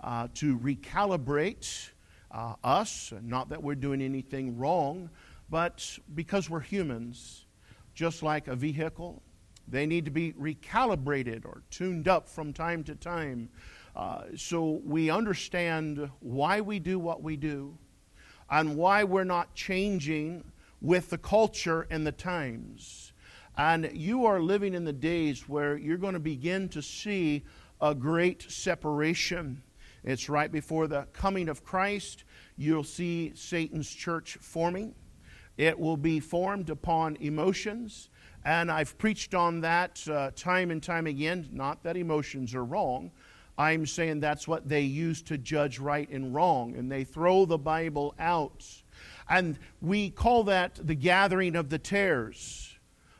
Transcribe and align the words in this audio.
uh, 0.00 0.28
to 0.34 0.58
recalibrate 0.58 1.90
uh, 2.30 2.54
us. 2.62 3.12
Not 3.22 3.48
that 3.50 3.62
we're 3.62 3.74
doing 3.74 4.02
anything 4.02 4.58
wrong, 4.58 5.10
but 5.48 5.98
because 6.14 6.50
we're 6.50 6.60
humans, 6.60 7.46
just 7.94 8.22
like 8.22 8.48
a 8.48 8.56
vehicle, 8.56 9.22
they 9.68 9.86
need 9.86 10.04
to 10.04 10.10
be 10.10 10.32
recalibrated 10.32 11.44
or 11.44 11.62
tuned 11.70 12.08
up 12.08 12.28
from 12.28 12.52
time 12.52 12.84
to 12.84 12.94
time. 12.94 13.48
Uh, 13.94 14.22
so 14.36 14.80
we 14.84 15.10
understand 15.10 16.10
why 16.20 16.60
we 16.60 16.78
do 16.78 16.98
what 16.98 17.22
we 17.22 17.36
do 17.36 17.76
and 18.50 18.76
why 18.76 19.02
we're 19.02 19.24
not 19.24 19.54
changing 19.54 20.44
with 20.80 21.10
the 21.10 21.18
culture 21.18 21.86
and 21.90 22.06
the 22.06 22.12
times. 22.12 23.12
And 23.56 23.90
you 23.94 24.26
are 24.26 24.38
living 24.38 24.74
in 24.74 24.84
the 24.84 24.92
days 24.92 25.48
where 25.48 25.76
you're 25.76 25.96
going 25.96 26.12
to 26.12 26.20
begin 26.20 26.68
to 26.70 26.82
see 26.82 27.42
a 27.80 27.94
great 27.94 28.50
separation. 28.50 29.62
It's 30.06 30.28
right 30.28 30.50
before 30.50 30.86
the 30.86 31.08
coming 31.12 31.48
of 31.48 31.64
Christ. 31.64 32.22
You'll 32.56 32.84
see 32.84 33.32
Satan's 33.34 33.90
church 33.90 34.38
forming. 34.40 34.94
It 35.56 35.76
will 35.76 35.96
be 35.96 36.20
formed 36.20 36.70
upon 36.70 37.16
emotions. 37.16 38.08
And 38.44 38.70
I've 38.70 38.96
preached 38.98 39.34
on 39.34 39.62
that 39.62 40.06
uh, 40.08 40.30
time 40.36 40.70
and 40.70 40.80
time 40.80 41.08
again. 41.08 41.48
Not 41.50 41.82
that 41.82 41.96
emotions 41.96 42.54
are 42.54 42.64
wrong. 42.64 43.10
I'm 43.58 43.84
saying 43.84 44.20
that's 44.20 44.46
what 44.46 44.68
they 44.68 44.82
use 44.82 45.22
to 45.22 45.38
judge 45.38 45.80
right 45.80 46.08
and 46.08 46.32
wrong. 46.32 46.76
And 46.76 46.90
they 46.90 47.02
throw 47.02 47.44
the 47.44 47.58
Bible 47.58 48.14
out. 48.20 48.64
And 49.28 49.58
we 49.80 50.10
call 50.10 50.44
that 50.44 50.78
the 50.86 50.94
gathering 50.94 51.56
of 51.56 51.68
the 51.68 51.78
tares. 51.78 52.76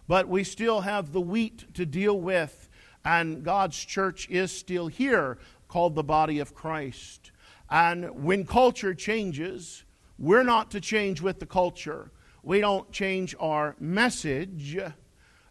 But 0.06 0.28
we 0.28 0.44
still 0.44 0.82
have 0.82 1.10
the 1.10 1.20
wheat 1.20 1.74
to 1.74 1.84
deal 1.84 2.20
with. 2.20 2.68
And 3.04 3.44
God's 3.44 3.84
church 3.84 4.28
is 4.30 4.50
still 4.50 4.88
here, 4.88 5.38
called 5.76 5.94
the 5.94 6.02
body 6.02 6.38
of 6.38 6.54
Christ. 6.54 7.32
And 7.68 8.24
when 8.24 8.46
culture 8.46 8.94
changes, 8.94 9.84
we're 10.18 10.42
not 10.42 10.70
to 10.70 10.80
change 10.80 11.20
with 11.20 11.38
the 11.38 11.44
culture. 11.44 12.12
We 12.42 12.62
don't 12.62 12.90
change 12.92 13.36
our 13.38 13.76
message. 13.78 14.78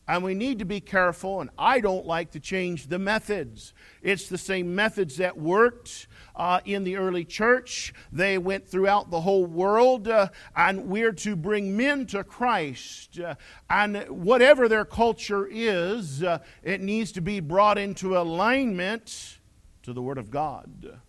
And 0.07 0.23
we 0.23 0.33
need 0.33 0.57
to 0.57 0.65
be 0.65 0.79
careful, 0.79 1.41
and 1.41 1.51
I 1.59 1.79
don't 1.79 2.07
like 2.07 2.31
to 2.31 2.39
change 2.39 2.87
the 2.87 2.97
methods. 2.97 3.73
It's 4.01 4.27
the 4.27 4.39
same 4.39 4.73
methods 4.73 5.17
that 5.17 5.37
worked 5.37 6.07
uh, 6.35 6.59
in 6.65 6.83
the 6.85 6.95
early 6.95 7.23
church. 7.23 7.93
They 8.11 8.39
went 8.39 8.67
throughout 8.67 9.11
the 9.11 9.21
whole 9.21 9.45
world, 9.45 10.07
uh, 10.07 10.29
and 10.55 10.87
we're 10.87 11.13
to 11.13 11.35
bring 11.35 11.77
men 11.77 12.07
to 12.07 12.23
Christ. 12.23 13.19
Uh, 13.19 13.35
and 13.69 14.09
whatever 14.09 14.67
their 14.67 14.85
culture 14.85 15.47
is, 15.51 16.23
uh, 16.23 16.39
it 16.63 16.81
needs 16.81 17.11
to 17.11 17.21
be 17.21 17.41
brought 17.41 17.77
into 17.77 18.17
alignment 18.17 19.37
to 19.85 19.93
the 19.93 20.01
Word 20.01 20.17
of 20.17 20.29
God. 20.29 20.99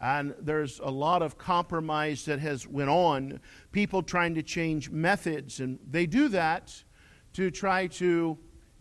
And 0.00 0.34
there's 0.40 0.80
a 0.80 0.90
lot 0.90 1.22
of 1.22 1.38
compromise 1.38 2.24
that 2.24 2.40
has 2.40 2.66
went 2.66 2.90
on 2.90 3.40
people 3.70 4.02
trying 4.02 4.34
to 4.34 4.42
change 4.42 4.90
methods 4.90 5.60
and 5.60 5.78
they 5.88 6.06
do 6.06 6.28
that 6.28 6.82
to 7.34 7.50
try 7.50 7.86
to 7.86 8.36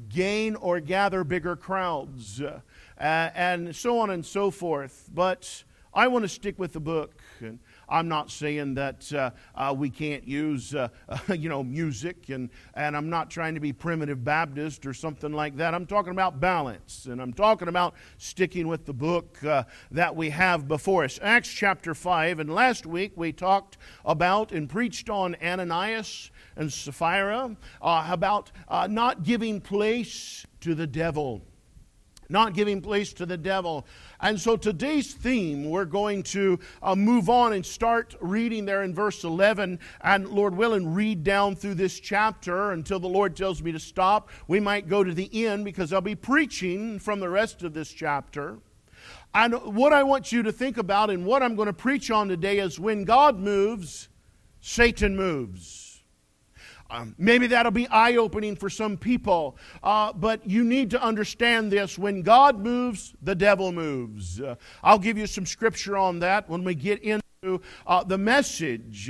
gain 0.10 0.56
or 0.56 0.80
gather 0.80 1.24
bigger 1.24 1.56
crowds 1.56 2.42
uh, 2.42 2.60
and 2.98 3.76
so 3.76 4.00
on 4.00 4.10
and 4.10 4.26
so 4.26 4.52
forth. 4.52 5.10
But 5.14 5.64
i 5.94 6.08
want 6.08 6.24
to 6.24 6.30
stick 6.30 6.58
with 6.58 6.72
the 6.72 6.80
book 6.80 7.22
and 7.42 7.60
I'm 7.92 8.08
not 8.08 8.32
saying 8.32 8.76
that 8.76 9.12
uh, 9.12 9.32
uh, 9.54 9.76
we 9.78 9.90
can't 9.90 10.26
use, 10.26 10.74
uh, 10.74 10.88
you 11.38 11.50
know, 11.50 11.62
music, 11.62 12.30
and, 12.30 12.50
and 12.74 12.96
I'm 12.96 13.10
not 13.10 13.30
trying 13.30 13.54
to 13.56 13.60
be 13.60 13.74
primitive 13.74 14.24
Baptist 14.24 14.86
or 14.86 14.94
something 14.94 15.34
like 15.34 15.58
that. 15.58 15.76
I'm 15.76 15.86
talking 15.86 16.14
about 16.14 16.40
balance, 16.40 17.06
and 17.06 17.22
I'm 17.22 17.34
talking 17.34 17.68
about 17.68 17.96
sticking 18.18 18.70
with 18.70 18.86
the 18.86 18.94
book 18.94 19.44
uh, 19.44 19.64
that 19.92 20.16
we 20.16 20.30
have 20.30 20.70
before 20.70 21.04
us. 21.04 21.20
Acts 21.22 21.50
chapter 21.50 21.94
5, 21.94 22.40
and 22.40 22.50
last 22.50 22.86
week 22.86 23.12
we 23.18 23.34
talked 23.34 23.78
about 24.06 24.54
and 24.54 24.70
preached 24.70 25.10
on 25.10 25.36
Ananias 25.44 26.32
and 26.56 26.72
Sapphira, 26.72 27.58
uh, 27.82 28.08
about 28.10 28.52
not 28.90 29.24
giving 29.24 29.60
place 29.60 30.46
to 30.62 30.76
the 30.76 30.88
devil 30.88 31.42
not 32.32 32.54
giving 32.54 32.82
place 32.82 33.14
to 33.14 33.26
the 33.26 33.38
devil. 33.38 33.86
And 34.22 34.40
so 34.40 34.56
today's 34.56 35.14
theme, 35.16 35.68
we're 35.68 35.86
going 35.86 36.22
to 36.24 36.60
uh, 36.84 36.96
move 36.96 37.28
on 37.28 37.54
and 37.54 37.66
start 37.66 38.16
reading 38.22 38.66
there 38.66 38.84
in 38.84 38.94
verse 38.94 39.24
11, 39.24 39.80
and 40.02 40.28
Lord 40.28 40.56
willing, 40.56 40.94
read 40.94 41.24
down 41.24 41.56
through 41.56 41.74
this 41.74 42.00
chapter 42.00 42.72
until 42.72 43.00
the 43.00 43.08
Lord 43.08 43.36
tells 43.36 43.64
me 43.64 43.72
to 43.72 43.80
stop. 43.80 44.30
We 44.48 44.60
might 44.60 44.88
go 44.88 45.04
to 45.04 45.12
the 45.12 45.46
end 45.48 45.66
because 45.66 45.92
I'll 45.92 46.02
be 46.02 46.14
preaching 46.14 47.00
from 47.00 47.20
the 47.20 47.30
rest 47.30 47.64
of 47.64 47.74
this 47.74 47.92
chapter. 47.92 48.60
And 49.34 49.56
what 49.76 49.92
I 49.92 50.04
want 50.04 50.32
you 50.32 50.44
to 50.44 50.52
think 50.52 50.78
about 50.78 51.10
and 51.10 51.26
what 51.26 51.42
I'm 51.42 51.56
going 51.56 51.66
to 51.66 51.74
preach 51.74 52.12
on 52.12 52.28
today 52.28 52.60
is 52.60 52.80
when 52.80 53.06
God 53.06 53.40
moves, 53.40 54.08
Satan 54.60 55.16
moves. 55.16 55.81
Um, 56.92 57.16
maybe 57.18 57.48
that'll 57.48 57.72
be 57.72 57.88
eye 57.88 58.18
opening 58.18 58.58
for 58.58 58.70
some 58.70 58.98
people, 58.98 59.58
uh, 59.82 60.12
but 60.12 60.46
you 60.48 60.66
need 60.66 60.90
to 60.92 61.02
understand 61.02 61.72
this. 61.72 61.98
When 61.98 62.22
God 62.22 62.60
moves, 62.60 63.14
the 63.22 63.34
devil 63.34 63.72
moves. 63.72 64.42
Uh, 64.42 64.56
I'll 64.84 65.00
give 65.00 65.18
you 65.18 65.26
some 65.26 65.46
scripture 65.46 65.96
on 65.96 66.20
that 66.20 66.50
when 66.50 66.66
we 66.66 66.76
get 66.76 67.02
into 67.02 67.62
uh, 67.88 68.04
the 68.04 68.18
message. 68.18 69.10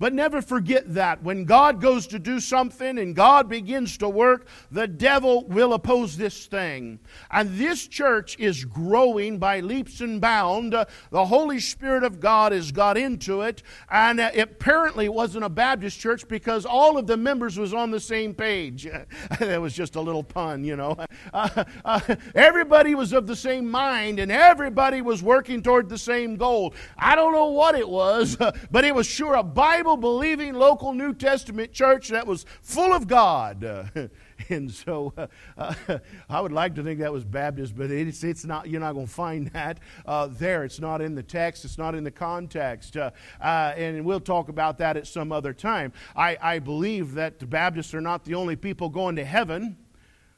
Uh, 0.00 0.10
but 0.10 0.14
never 0.14 0.42
forget 0.42 0.94
that 0.94 1.22
when 1.22 1.44
God 1.44 1.80
goes 1.80 2.06
to 2.08 2.18
do 2.18 2.40
something 2.40 2.98
and 2.98 3.14
God 3.14 3.48
begins 3.48 3.96
to 3.98 4.08
work, 4.08 4.48
the 4.70 4.88
devil 4.88 5.44
will 5.46 5.72
oppose 5.72 6.16
this 6.16 6.46
thing. 6.46 6.98
And 7.30 7.56
this 7.56 7.86
church 7.86 8.36
is 8.38 8.64
growing 8.64 9.38
by 9.38 9.60
leaps 9.60 10.00
and 10.00 10.20
bounds. 10.20 10.74
The 11.10 11.24
Holy 11.26 11.60
Spirit 11.60 12.02
of 12.02 12.18
God 12.18 12.52
has 12.52 12.72
got 12.72 12.96
into 12.96 13.42
it, 13.42 13.62
and 13.90 14.18
it 14.18 14.36
apparently 14.36 15.08
wasn't 15.08 15.44
a 15.44 15.48
Baptist 15.48 16.00
church 16.00 16.26
because 16.26 16.66
all 16.66 16.98
of 16.98 17.06
the 17.06 17.16
members 17.16 17.58
was 17.58 17.72
on 17.72 17.90
the 17.90 18.00
same 18.00 18.34
page. 18.34 18.88
that 19.38 19.60
was 19.60 19.74
just 19.74 19.96
a 19.96 20.00
little 20.00 20.24
pun, 20.24 20.64
you 20.64 20.76
know. 20.76 20.96
Uh, 21.32 21.64
uh, 21.84 22.00
everybody 22.34 22.94
was 22.94 23.12
of 23.12 23.26
the 23.26 23.36
same 23.36 23.70
mind, 23.70 24.18
and 24.18 24.32
everybody 24.32 25.00
was 25.00 25.22
working 25.22 25.62
toward 25.62 25.88
the 25.88 25.98
same 25.98 26.34
goal. 26.36 26.74
I 26.96 27.14
don't 27.14 27.32
know 27.32 27.46
what 27.46 27.76
it 27.76 27.88
was, 27.88 28.36
but 28.70 28.84
it 28.84 28.94
was 28.94 29.06
sure 29.06 29.34
a 29.34 29.42
Bible 29.42 29.89
Bible 29.90 30.00
believing 30.00 30.54
local 30.54 30.92
New 30.92 31.12
Testament 31.12 31.72
church 31.72 32.10
that 32.10 32.24
was 32.24 32.46
full 32.62 32.92
of 32.92 33.08
God. 33.08 33.64
Uh, 33.64 33.84
and 34.48 34.70
so 34.70 35.12
uh, 35.16 35.26
uh, 35.58 35.98
I 36.28 36.40
would 36.40 36.52
like 36.52 36.76
to 36.76 36.84
think 36.84 37.00
that 37.00 37.12
was 37.12 37.24
Baptist, 37.24 37.76
but 37.76 37.90
it's, 37.90 38.22
it's 38.22 38.44
not, 38.44 38.68
you're 38.68 38.80
not 38.80 38.92
going 38.92 39.06
to 39.06 39.12
find 39.12 39.48
that 39.48 39.80
uh, 40.06 40.28
there. 40.30 40.62
It's 40.62 40.78
not 40.78 41.00
in 41.00 41.16
the 41.16 41.24
text, 41.24 41.64
it's 41.64 41.76
not 41.76 41.96
in 41.96 42.04
the 42.04 42.10
context. 42.10 42.96
Uh, 42.96 43.10
uh, 43.40 43.72
and 43.76 44.04
we'll 44.04 44.20
talk 44.20 44.48
about 44.48 44.78
that 44.78 44.96
at 44.96 45.08
some 45.08 45.32
other 45.32 45.52
time. 45.52 45.92
I, 46.14 46.38
I 46.40 46.58
believe 46.60 47.14
that 47.14 47.40
the 47.40 47.46
Baptists 47.46 47.92
are 47.92 48.00
not 48.00 48.24
the 48.24 48.36
only 48.36 48.54
people 48.54 48.90
going 48.90 49.16
to 49.16 49.24
heaven, 49.24 49.76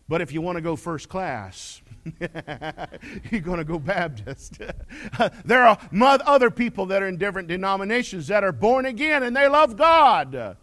but 0.08 0.22
if 0.22 0.32
you 0.32 0.40
want 0.40 0.56
to 0.56 0.62
go 0.62 0.76
first 0.76 1.10
class, 1.10 1.81
You're 3.30 3.40
going 3.40 3.58
to 3.58 3.64
go 3.64 3.78
Baptist. 3.78 4.58
Uh, 5.18 5.28
there 5.44 5.64
are 5.64 5.78
other 5.92 6.50
people 6.50 6.86
that 6.86 7.02
are 7.02 7.08
in 7.08 7.18
different 7.18 7.46
denominations 7.46 8.28
that 8.28 8.42
are 8.42 8.52
born 8.52 8.86
again 8.86 9.22
and 9.22 9.36
they 9.36 9.46
love 9.46 9.76
God. 9.76 10.56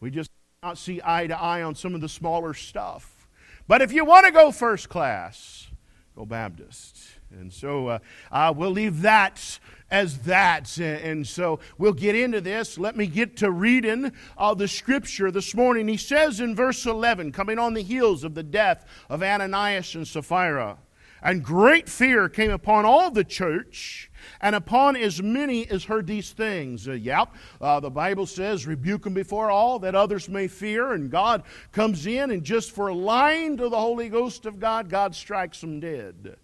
We 0.00 0.10
just 0.10 0.30
not 0.62 0.78
see 0.78 1.00
eye 1.02 1.26
to 1.26 1.40
eye 1.40 1.62
on 1.62 1.74
some 1.74 1.94
of 1.94 2.00
the 2.00 2.08
smaller 2.08 2.54
stuff. 2.54 3.26
But 3.66 3.82
if 3.82 3.92
you 3.92 4.04
want 4.04 4.26
to 4.26 4.32
go 4.32 4.50
first 4.50 4.88
class, 4.88 5.68
go 6.14 6.26
Baptist. 6.26 7.11
And 7.38 7.52
so 7.52 7.88
uh, 7.88 7.98
uh, 8.30 8.52
we'll 8.56 8.70
leave 8.70 9.02
that 9.02 9.58
as 9.90 10.18
that. 10.20 10.78
And 10.78 11.26
so 11.26 11.60
we'll 11.78 11.92
get 11.92 12.14
into 12.14 12.40
this. 12.40 12.78
Let 12.78 12.96
me 12.96 13.06
get 13.06 13.36
to 13.38 13.50
reading 13.50 14.12
uh, 14.36 14.54
the 14.54 14.68
scripture 14.68 15.30
this 15.30 15.54
morning. 15.54 15.88
He 15.88 15.96
says 15.96 16.40
in 16.40 16.56
verse 16.56 16.86
11, 16.86 17.32
coming 17.32 17.58
on 17.58 17.74
the 17.74 17.82
heels 17.82 18.24
of 18.24 18.34
the 18.34 18.42
death 18.42 18.86
of 19.08 19.22
Ananias 19.22 19.94
and 19.94 20.08
Sapphira, 20.08 20.78
and 21.22 21.44
great 21.44 21.88
fear 21.88 22.28
came 22.28 22.50
upon 22.50 22.84
all 22.84 23.10
the 23.10 23.22
church 23.22 24.10
and 24.40 24.56
upon 24.56 24.96
as 24.96 25.22
many 25.22 25.68
as 25.70 25.84
heard 25.84 26.06
these 26.06 26.32
things. 26.32 26.88
Uh, 26.88 26.92
yep, 26.92 27.32
uh, 27.60 27.78
the 27.78 27.90
Bible 27.90 28.26
says, 28.26 28.66
rebuke 28.66 29.04
them 29.04 29.14
before 29.14 29.50
all 29.50 29.78
that 29.80 29.94
others 29.94 30.28
may 30.28 30.48
fear. 30.48 30.92
And 30.92 31.10
God 31.10 31.44
comes 31.70 32.06
in, 32.06 32.32
and 32.32 32.42
just 32.42 32.72
for 32.72 32.92
lying 32.92 33.56
to 33.58 33.68
the 33.68 33.78
Holy 33.78 34.08
Ghost 34.08 34.46
of 34.46 34.58
God, 34.58 34.88
God 34.88 35.14
strikes 35.14 35.60
them 35.60 35.78
dead. 35.78 36.36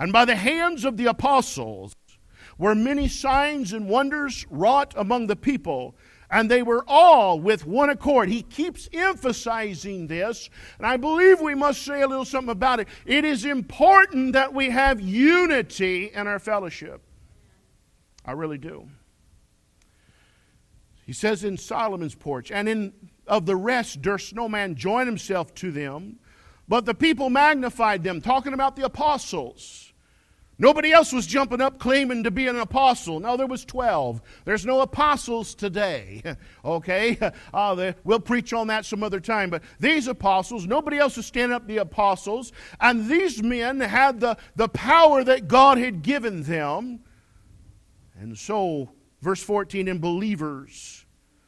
And 0.00 0.14
by 0.14 0.24
the 0.24 0.34
hands 0.34 0.86
of 0.86 0.96
the 0.96 1.04
apostles 1.04 1.94
were 2.56 2.74
many 2.74 3.06
signs 3.06 3.74
and 3.74 3.86
wonders 3.86 4.46
wrought 4.48 4.94
among 4.96 5.26
the 5.26 5.36
people, 5.36 5.94
and 6.30 6.50
they 6.50 6.62
were 6.62 6.82
all 6.88 7.38
with 7.38 7.66
one 7.66 7.90
accord. 7.90 8.30
He 8.30 8.40
keeps 8.42 8.88
emphasizing 8.94 10.06
this, 10.06 10.48
and 10.78 10.86
I 10.86 10.96
believe 10.96 11.42
we 11.42 11.54
must 11.54 11.82
say 11.82 12.00
a 12.00 12.08
little 12.08 12.24
something 12.24 12.50
about 12.50 12.80
it. 12.80 12.88
It 13.04 13.26
is 13.26 13.44
important 13.44 14.32
that 14.32 14.54
we 14.54 14.70
have 14.70 15.02
unity 15.02 16.10
in 16.14 16.26
our 16.26 16.38
fellowship. 16.38 17.02
I 18.24 18.32
really 18.32 18.58
do. 18.58 18.88
He 21.04 21.12
says 21.12 21.44
in 21.44 21.58
Solomon's 21.58 22.14
porch, 22.14 22.50
and 22.50 22.70
in 22.70 22.94
of 23.26 23.44
the 23.44 23.56
rest 23.56 24.00
durst 24.00 24.34
no 24.34 24.48
man 24.48 24.76
join 24.76 25.06
himself 25.06 25.54
to 25.56 25.70
them, 25.70 26.20
but 26.66 26.86
the 26.86 26.94
people 26.94 27.28
magnified 27.28 28.02
them, 28.02 28.22
talking 28.22 28.54
about 28.54 28.76
the 28.76 28.84
apostles 28.86 29.89
Nobody 30.60 30.92
else 30.92 31.10
was 31.10 31.26
jumping 31.26 31.62
up 31.62 31.78
claiming 31.78 32.24
to 32.24 32.30
be 32.30 32.46
an 32.46 32.58
apostle. 32.58 33.18
No, 33.18 33.38
there 33.38 33.46
was 33.46 33.64
12. 33.64 34.20
There's 34.44 34.66
no 34.66 34.82
apostles 34.82 35.54
today. 35.54 36.22
okay? 36.64 37.16
Uh, 37.52 37.74
they, 37.76 37.94
we'll 38.04 38.20
preach 38.20 38.52
on 38.52 38.66
that 38.66 38.84
some 38.84 39.02
other 39.02 39.20
time. 39.20 39.48
But 39.48 39.62
these 39.78 40.06
apostles, 40.06 40.66
nobody 40.66 40.98
else 40.98 41.16
was 41.16 41.24
standing 41.24 41.56
up 41.56 41.66
the 41.66 41.78
apostles. 41.78 42.52
And 42.78 43.08
these 43.08 43.42
men 43.42 43.80
had 43.80 44.20
the, 44.20 44.36
the 44.54 44.68
power 44.68 45.24
that 45.24 45.48
God 45.48 45.78
had 45.78 46.02
given 46.02 46.42
them. 46.42 47.00
And 48.20 48.36
so, 48.36 48.90
verse 49.22 49.42
14, 49.42 49.88
and 49.88 49.98
believers 49.98 51.06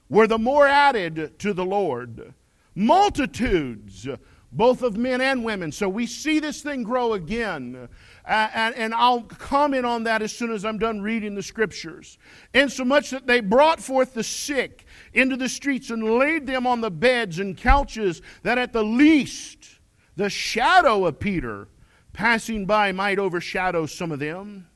were 0.08 0.26
the 0.26 0.38
more 0.38 0.66
added 0.66 1.38
to 1.40 1.52
the 1.52 1.66
Lord. 1.66 2.32
Multitudes, 2.74 4.08
both 4.52 4.82
of 4.82 4.96
men 4.96 5.20
and 5.20 5.44
women. 5.44 5.70
So 5.70 5.88
we 5.88 6.06
see 6.06 6.38
this 6.38 6.62
thing 6.62 6.82
grow 6.82 7.14
again. 7.14 7.88
Uh, 8.24 8.48
and, 8.54 8.94
I'll 8.94 9.22
comment 9.22 9.84
on 9.84 10.04
that 10.04 10.22
as 10.22 10.32
soon 10.32 10.52
as 10.52 10.64
I'm 10.64 10.78
done 10.78 11.00
reading 11.00 11.34
the 11.34 11.42
scriptures. 11.42 12.18
Insomuch 12.54 13.10
that 13.10 13.26
they 13.26 13.40
brought 13.40 13.80
forth 13.80 14.14
the 14.14 14.22
sick 14.22 14.86
into 15.12 15.36
the 15.36 15.48
streets 15.48 15.90
and 15.90 16.18
laid 16.18 16.46
them 16.46 16.66
on 16.66 16.80
the 16.80 16.90
beds 16.90 17.40
and 17.40 17.56
couches, 17.56 18.22
that 18.44 18.58
at 18.58 18.72
the 18.72 18.84
least 18.84 19.80
the 20.16 20.30
shadow 20.30 21.04
of 21.06 21.18
Peter 21.18 21.66
passing 22.12 22.64
by 22.64 22.92
might 22.92 23.18
overshadow 23.18 23.86
some 23.86 24.12
of 24.12 24.20
them. 24.20 24.68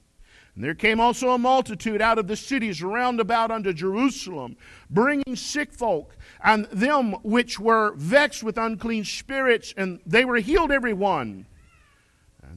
And 0.56 0.64
there 0.64 0.74
came 0.74 1.00
also 1.00 1.30
a 1.30 1.38
multitude 1.38 2.00
out 2.00 2.18
of 2.18 2.28
the 2.28 2.36
cities 2.36 2.82
round 2.82 3.20
about 3.20 3.50
unto 3.50 3.74
Jerusalem, 3.74 4.56
bringing 4.88 5.36
sick 5.36 5.70
folk, 5.70 6.16
and 6.42 6.64
them 6.72 7.12
which 7.22 7.60
were 7.60 7.92
vexed 7.96 8.42
with 8.42 8.56
unclean 8.56 9.04
spirits, 9.04 9.74
and 9.76 10.00
they 10.06 10.24
were 10.24 10.38
healed 10.38 10.72
every 10.72 10.94
one. 10.94 11.46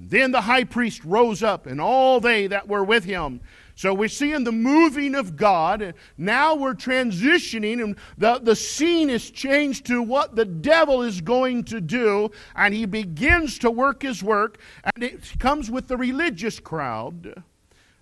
Then 0.09 0.31
the 0.31 0.41
high 0.41 0.63
priest 0.63 1.05
rose 1.05 1.43
up, 1.43 1.67
and 1.67 1.79
all 1.79 2.19
they 2.19 2.47
that 2.47 2.67
were 2.67 2.83
with 2.83 3.05
him. 3.05 3.41
So 3.75 3.93
we're 3.93 4.09
seeing 4.09 4.43
the 4.43 4.51
moving 4.51 5.13
of 5.13 5.37
God. 5.37 5.93
Now 6.17 6.55
we're 6.55 6.73
transitioning, 6.73 7.81
and 7.81 7.95
the, 8.17 8.39
the 8.39 8.55
scene 8.55 9.09
is 9.09 9.29
changed 9.29 9.85
to 9.85 10.01
what 10.01 10.35
the 10.35 10.45
devil 10.45 11.03
is 11.03 11.21
going 11.21 11.63
to 11.65 11.79
do. 11.79 12.31
And 12.55 12.73
he 12.73 12.85
begins 12.85 13.59
to 13.59 13.69
work 13.69 14.01
his 14.01 14.23
work, 14.23 14.57
and 14.83 15.03
it 15.03 15.37
comes 15.37 15.69
with 15.69 15.87
the 15.87 15.95
religious 15.95 16.59
crowd. 16.59 17.43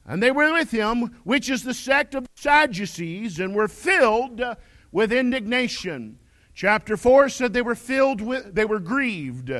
And 0.05 0.23
they 0.23 0.31
were 0.31 0.53
with 0.53 0.71
him, 0.71 1.17
which 1.25 1.49
is 1.49 1.63
the 1.63 1.73
sect 1.73 2.15
of 2.15 2.25
Sadducees, 2.35 3.37
and 3.37 3.53
were 3.53 3.67
filled 3.67 4.41
with 4.93 5.11
indignation. 5.11 6.17
Chapter 6.55 6.95
4 6.95 7.27
said 7.27 7.53
they 7.53 7.61
were 7.61 7.75
filled 7.75 8.21
with, 8.21 8.55
they 8.55 8.65
were 8.65 8.79
grieved 8.79 9.51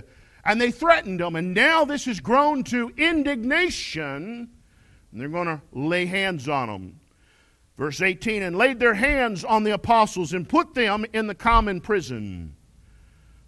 and 0.47 0.61
they 0.61 0.71
threatened 0.71 1.19
them. 1.19 1.35
And 1.35 1.53
now 1.53 1.85
this 1.85 2.05
has 2.05 2.21
grown 2.21 2.63
to 2.65 2.91
indignation, 2.97 4.49
and 5.11 5.21
they're 5.21 5.27
going 5.27 5.47
to 5.47 5.61
lay 5.73 6.05
hands 6.05 6.47
on 6.47 6.69
them. 6.69 6.99
Verse 7.77 8.01
18 8.01 8.41
and 8.41 8.57
laid 8.57 8.79
their 8.79 8.95
hands 8.95 9.43
on 9.43 9.63
the 9.63 9.73
apostles 9.73 10.33
and 10.33 10.49
put 10.49 10.73
them 10.73 11.05
in 11.13 11.27
the 11.27 11.35
common 11.35 11.79
prison. 11.79 12.55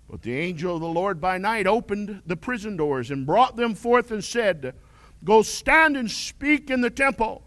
But 0.08 0.22
the 0.22 0.36
angel 0.36 0.76
of 0.76 0.82
the 0.82 0.88
Lord 0.88 1.20
by 1.20 1.40
night 1.40 1.66
opened 1.66 2.22
the 2.28 2.36
prison 2.36 2.78
doors 2.78 3.10
and 3.10 3.26
brought 3.26 3.56
them 3.56 3.74
forth 3.74 4.12
and 4.12 4.24
said, 4.24 4.76
Go 5.24 5.42
stand 5.42 5.98
and 5.98 6.12
speak 6.12 6.70
in 6.70 6.82
the 6.82 6.90
temple 6.90 7.44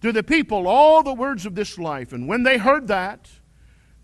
to 0.00 0.12
the 0.12 0.22
people 0.22 0.66
all 0.66 1.02
the 1.02 1.14
words 1.14 1.46
of 1.46 1.54
this 1.54 1.78
life. 1.78 2.12
And 2.12 2.26
when 2.26 2.42
they 2.42 2.58
heard 2.58 2.88
that, 2.88 3.30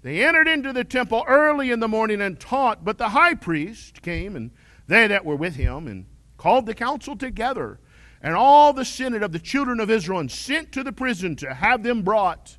they 0.03 0.25
entered 0.25 0.49
into 0.49 0.73
the 0.73 0.85
temple 0.85 1.25
early 1.27 1.71
in 1.71 1.81
the 1.81 1.89
morning 1.89 2.21
and 2.21 2.39
taught. 2.39 2.85
But 2.85 2.99
the 2.99 3.11
high 3.11 3.35
priest 3.35 4.03
came 4.03 4.37
and 4.37 4.51
they 4.91 5.07
that 5.07 5.25
were 5.25 5.37
with 5.37 5.55
him, 5.55 5.87
and 5.87 6.05
called 6.37 6.67
the 6.67 6.75
council 6.75 7.17
together, 7.17 7.79
and 8.21 8.35
all 8.35 8.73
the 8.73 8.85
senate 8.85 9.23
of 9.23 9.31
the 9.31 9.39
children 9.39 9.79
of 9.79 9.89
Israel, 9.89 10.19
and 10.19 10.31
sent 10.31 10.73
to 10.73 10.83
the 10.83 10.93
prison 10.93 11.37
to 11.37 11.55
have 11.55 11.85
them 11.85 12.03
brought. 12.03 12.59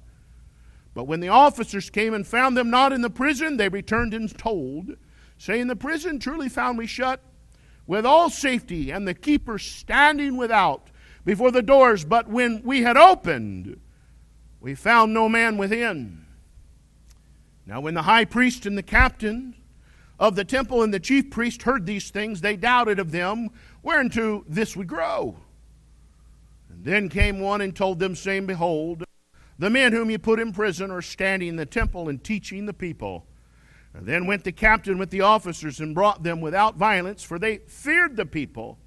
But 0.93 1.03
when 1.03 1.19
the 1.19 1.27
officers 1.27 1.89
came 1.89 2.13
and 2.13 2.25
found 2.25 2.55
them 2.55 2.69
not 2.69 2.93
in 2.93 3.01
the 3.01 3.09
prison, 3.09 3.57
they 3.57 3.67
returned 3.67 4.13
and 4.13 4.35
told, 4.37 4.95
saying, 5.37 5.67
The 5.67 5.75
prison 5.75 6.19
truly 6.19 6.47
found 6.47 6.77
we 6.77 6.87
shut 6.87 7.19
with 7.85 8.05
all 8.05 8.29
safety, 8.29 8.91
and 8.91 9.05
the 9.05 9.13
keepers 9.13 9.63
standing 9.63 10.37
without 10.37 10.89
before 11.25 11.51
the 11.51 11.61
doors. 11.61 12.05
But 12.05 12.29
when 12.29 12.61
we 12.63 12.83
had 12.83 12.95
opened, 12.95 13.77
we 14.61 14.73
found 14.73 15.13
no 15.13 15.27
man 15.27 15.57
within. 15.57 16.25
Now, 17.65 17.81
when 17.81 17.93
the 17.93 18.03
high 18.03 18.25
priest 18.25 18.65
and 18.65 18.77
the 18.77 18.83
captain 18.83 19.55
of 20.21 20.35
the 20.35 20.45
temple 20.45 20.83
and 20.83 20.93
the 20.93 20.99
chief 20.99 21.31
priest 21.31 21.63
heard 21.63 21.87
these 21.87 22.11
things, 22.11 22.41
they 22.41 22.55
doubted 22.55 22.99
of 22.99 23.11
them 23.11 23.49
whereunto 23.81 24.45
this 24.47 24.77
would 24.77 24.87
grow. 24.87 25.35
And 26.69 26.85
then 26.85 27.09
came 27.09 27.39
one 27.39 27.59
and 27.59 27.75
told 27.75 27.97
them, 27.97 28.15
saying, 28.15 28.45
Behold, 28.45 29.03
the 29.57 29.71
men 29.71 29.91
whom 29.91 30.11
you 30.11 30.19
put 30.19 30.39
in 30.39 30.53
prison 30.53 30.91
are 30.91 31.01
standing 31.01 31.49
in 31.49 31.55
the 31.55 31.65
temple 31.65 32.07
and 32.07 32.23
teaching 32.23 32.67
the 32.67 32.73
people. 32.73 33.25
And 33.95 34.05
then 34.05 34.27
went 34.27 34.43
the 34.43 34.51
captain 34.51 34.99
with 34.99 35.09
the 35.09 35.21
officers 35.21 35.79
and 35.79 35.95
brought 35.95 36.21
them 36.21 36.39
without 36.39 36.75
violence, 36.75 37.23
for 37.23 37.39
they 37.39 37.57
feared 37.57 38.15
the 38.15 38.25
people, 38.25 38.77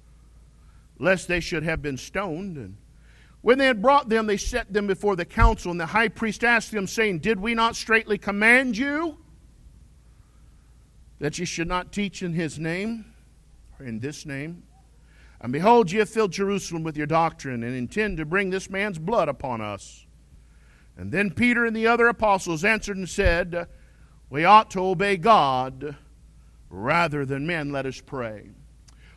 lest 0.99 1.27
they 1.27 1.41
should 1.41 1.63
have 1.63 1.81
been 1.81 1.97
stoned. 1.97 2.55
And 2.55 2.77
when 3.41 3.57
they 3.57 3.67
had 3.67 3.81
brought 3.81 4.07
them, 4.07 4.25
they 4.25 4.37
set 4.37 4.71
them 4.71 4.87
before 4.87 5.17
the 5.17 5.25
council. 5.25 5.69
And 5.69 5.79
the 5.81 5.85
high 5.85 6.07
priest 6.07 6.45
asked 6.45 6.71
them, 6.71 6.87
saying, 6.87 7.19
Did 7.19 7.41
we 7.41 7.53
not 7.53 7.75
straightly 7.75 8.17
command 8.17 8.77
you? 8.77 9.17
That 11.19 11.39
ye 11.39 11.45
should 11.45 11.67
not 11.67 11.91
teach 11.91 12.21
in 12.21 12.33
his 12.33 12.59
name, 12.59 13.05
or 13.79 13.85
in 13.85 13.99
this 13.99 14.25
name. 14.25 14.63
And 15.41 15.51
behold, 15.51 15.91
ye 15.91 15.99
have 15.99 16.09
filled 16.09 16.31
Jerusalem 16.31 16.83
with 16.83 16.97
your 16.97 17.07
doctrine, 17.07 17.63
and 17.63 17.75
intend 17.75 18.17
to 18.17 18.25
bring 18.25 18.49
this 18.49 18.69
man's 18.69 18.99
blood 18.99 19.29
upon 19.29 19.61
us. 19.61 20.05
And 20.97 21.11
then 21.11 21.31
Peter 21.31 21.65
and 21.65 21.75
the 21.75 21.87
other 21.87 22.07
apostles 22.07 22.63
answered 22.63 22.97
and 22.97 23.09
said, 23.09 23.67
We 24.29 24.45
ought 24.45 24.71
to 24.71 24.79
obey 24.79 25.17
God 25.17 25.95
rather 26.69 27.25
than 27.25 27.47
men. 27.47 27.71
Let 27.71 27.85
us 27.85 28.01
pray. 28.01 28.49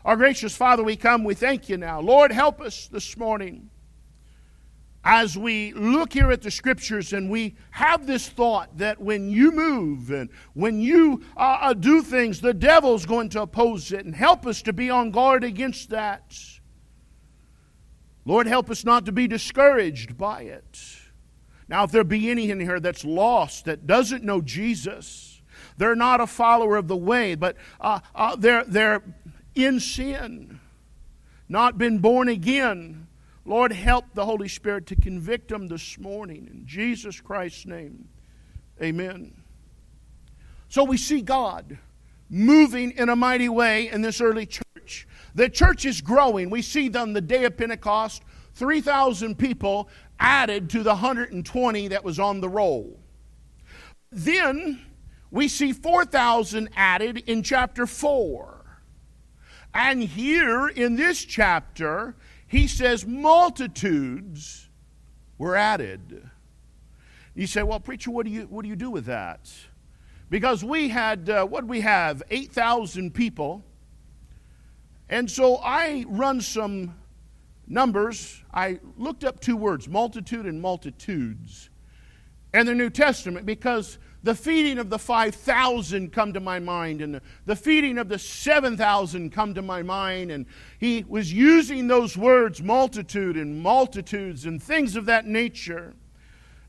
Our 0.04 0.16
gracious 0.16 0.56
Father, 0.56 0.82
we 0.82 0.96
come, 0.96 1.24
we 1.24 1.34
thank 1.34 1.68
you 1.68 1.76
now. 1.76 2.00
Lord, 2.00 2.32
help 2.32 2.60
us 2.60 2.88
this 2.88 3.16
morning 3.16 3.70
as 5.04 5.38
we 5.38 5.72
look 5.72 6.12
here 6.12 6.30
at 6.32 6.42
the 6.42 6.50
scriptures 6.50 7.12
and 7.12 7.30
we 7.30 7.54
have 7.70 8.06
this 8.06 8.28
thought 8.28 8.76
that 8.78 9.00
when 9.00 9.30
you 9.30 9.52
move 9.52 10.10
and 10.10 10.28
when 10.54 10.80
you 10.80 11.22
uh, 11.36 11.58
uh, 11.60 11.72
do 11.72 12.02
things, 12.02 12.40
the 12.40 12.52
devil's 12.54 13.06
going 13.06 13.28
to 13.30 13.42
oppose 13.42 13.92
it 13.92 14.04
and 14.04 14.14
help 14.14 14.46
us 14.46 14.60
to 14.62 14.72
be 14.72 14.90
on 14.90 15.10
guard 15.10 15.44
against 15.44 15.90
that. 15.90 16.36
Lord, 18.24 18.46
help 18.46 18.70
us 18.70 18.84
not 18.84 19.06
to 19.06 19.12
be 19.12 19.26
discouraged 19.26 20.18
by 20.18 20.42
it. 20.42 20.78
Now, 21.69 21.84
if 21.84 21.93
there 21.93 22.05
be 22.05 22.31
any 22.31 22.50
in 22.50 22.60
here 22.60 22.81
that's 22.81 23.05
lost, 23.05 23.67
that 23.67 23.86
doesn't 23.86 24.24
know 24.24 24.40
Jesus, 24.40 25.40
they're 25.76 25.96
not 25.96 26.20
a 26.20 26.26
follower 26.26 26.76
of 26.76 26.88
the 26.88 26.96
way, 26.96 27.34
but 27.34 27.56
uh, 27.81 28.00
uh 28.14 28.36
they're, 28.36 28.64
they're 28.64 29.02
in 29.55 29.81
sin, 29.81 30.60
not 31.48 31.78
been 31.78 31.98
born 31.98 32.28
again 32.28 33.07
Lord, 33.48 33.72
help 33.72 34.05
the 34.12 34.26
Holy 34.26 34.46
Spirit 34.46 34.86
to 34.88 34.96
convict 34.96 35.48
them 35.48 35.69
this 35.69 35.98
morning. 35.98 36.48
In 36.50 36.67
Jesus 36.67 37.19
Christ's 37.19 37.64
name, 37.64 38.10
amen. 38.82 39.43
So 40.69 40.84
we 40.84 40.98
see 40.98 41.22
God 41.22 41.78
moving 42.28 42.90
in 42.90 43.08
a 43.08 43.17
mighty 43.17 43.48
way 43.48 43.88
in 43.88 44.02
this 44.02 44.20
early 44.20 44.44
church. 44.44 45.08
The 45.34 45.48
church 45.48 45.86
is 45.86 46.02
growing. 46.02 46.50
We 46.50 46.60
see 46.60 46.94
on 46.94 47.14
the 47.14 47.22
day 47.22 47.46
of 47.46 47.56
Pentecost, 47.56 48.22
3,000 48.52 49.38
people 49.38 49.88
added 50.20 50.69
to 50.70 50.82
the 50.82 50.90
120 50.90 51.88
that 51.88 52.05
was 52.05 52.19
on 52.19 52.43
the 52.43 52.50
roll. 52.50 53.00
Then 54.12 54.78
we 55.31 55.48
see 55.48 55.72
4,000 55.72 56.69
added 56.76 57.24
in 57.26 57.43
chapter 57.43 57.86
4. 57.86 58.81
And 59.72 60.02
here 60.02 60.69
in 60.69 60.96
this 60.96 61.24
chapter, 61.24 62.14
he 62.48 62.67
says 62.67 63.06
multitudes 63.06 64.69
were 65.36 65.55
added. 65.55 66.28
You 67.34 67.46
say, 67.46 67.62
well, 67.62 67.78
preacher, 67.78 68.10
what 68.10 68.26
do 68.26 68.32
you, 68.32 68.43
what 68.43 68.62
do, 68.62 68.69
you 68.69 68.76
do 68.76 68.90
with 68.90 69.05
that? 69.05 69.52
Because 70.31 70.64
we 70.64 70.88
had, 70.88 71.31
uh, 71.31 71.46
what 71.46 71.64
we 71.64 71.82
have? 71.82 72.22
8,000 72.31 73.14
people. 73.14 73.62
And 75.08 75.31
so 75.31 75.58
I 75.58 76.05
run 76.08 76.40
some 76.40 76.94
numbers. 77.67 78.43
I 78.52 78.81
looked 78.96 79.24
up 79.24 79.40
two 79.40 79.56
words, 79.56 79.86
multitude 79.88 80.46
and 80.46 80.60
multitudes, 80.60 81.70
in 82.52 82.67
the 82.67 82.74
New 82.74 82.90
Testament 82.90 83.46
because 83.46 83.98
the 84.22 84.34
feeding 84.34 84.79
of 84.79 84.91
the 84.91 84.98
5,000 84.98 86.13
come 86.13 86.32
to 86.32 86.41
my 86.41 86.58
mind, 86.58 87.01
and 87.01 87.20
the, 87.46 87.56
feeding 87.56 87.98
of 87.98 88.08
the 88.08 88.19
7,000 88.19 89.31
come 89.31 89.55
to 89.55 89.63
my 89.63 89.82
mind. 89.82 90.31
And 90.31 90.46
he 90.79 91.05
was 91.08 91.32
using 91.32 91.87
those 91.87 92.17
words, 92.17 92.63
multitude 92.63 93.37
and 93.37 93.63
multitudes 93.63 94.44
and 94.44 94.63
things 94.63 94.96
of 94.96 95.06
that 95.06 95.27
nature. 95.27 95.94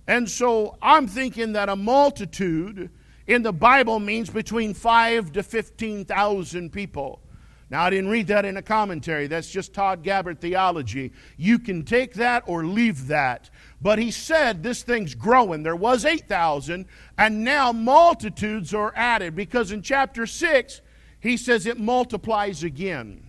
And 0.08 0.30
so 0.30 0.78
I'm 0.82 1.08
thinking 1.08 1.54
that 1.54 1.70
a 1.70 1.76
multitude 1.76 2.90
in 3.28 3.44
the 3.44 3.54
Bible 3.54 4.00
means 4.00 4.30
between 4.30 4.74
5 4.74 5.32
to 5.34 5.44
15,000 5.44 6.72
people. 6.72 7.22
Now, 7.70 7.84
I 7.84 7.92
didn't 7.92 8.10
read 8.10 8.28
that 8.28 8.46
in 8.46 8.58
a 8.58 8.64
commentary. 8.64 9.28
That's 9.28 9.50
just 9.50 9.74
Todd 9.74 10.02
Gabbard 10.02 10.42
theology. 10.42 11.14
You 11.38 11.60
can 11.60 11.86
take 11.86 12.16
that 12.16 12.44
or 12.48 12.66
leave 12.66 13.08
that. 13.08 13.52
But 13.80 14.00
he 14.00 14.10
said 14.10 14.64
this 14.64 14.82
thing's 14.82 15.14
growing. 15.14 15.62
There 15.62 15.76
was 15.76 16.04
8,000, 16.04 16.86
and 17.18 17.44
now 17.44 17.72
multitudes 17.72 18.74
are 18.74 18.92
added 18.96 19.36
because 19.36 19.72
in 19.72 19.84
chapter 19.84 20.26
6, 20.26 20.82
he 21.20 21.38
says 21.38 21.68
it 21.68 21.80
multiplies 21.80 22.64
again. 22.64 23.24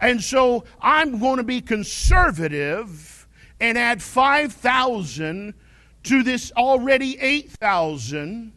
And 0.00 0.22
so 0.22 0.64
I'm 0.80 1.18
going 1.18 1.36
to 1.36 1.44
be 1.44 1.60
conservative 1.60 3.26
and 3.60 3.76
add 3.76 4.02
5,000 4.02 5.54
to 6.04 6.22
this 6.22 6.52
already 6.52 7.18
8,000, 7.18 8.52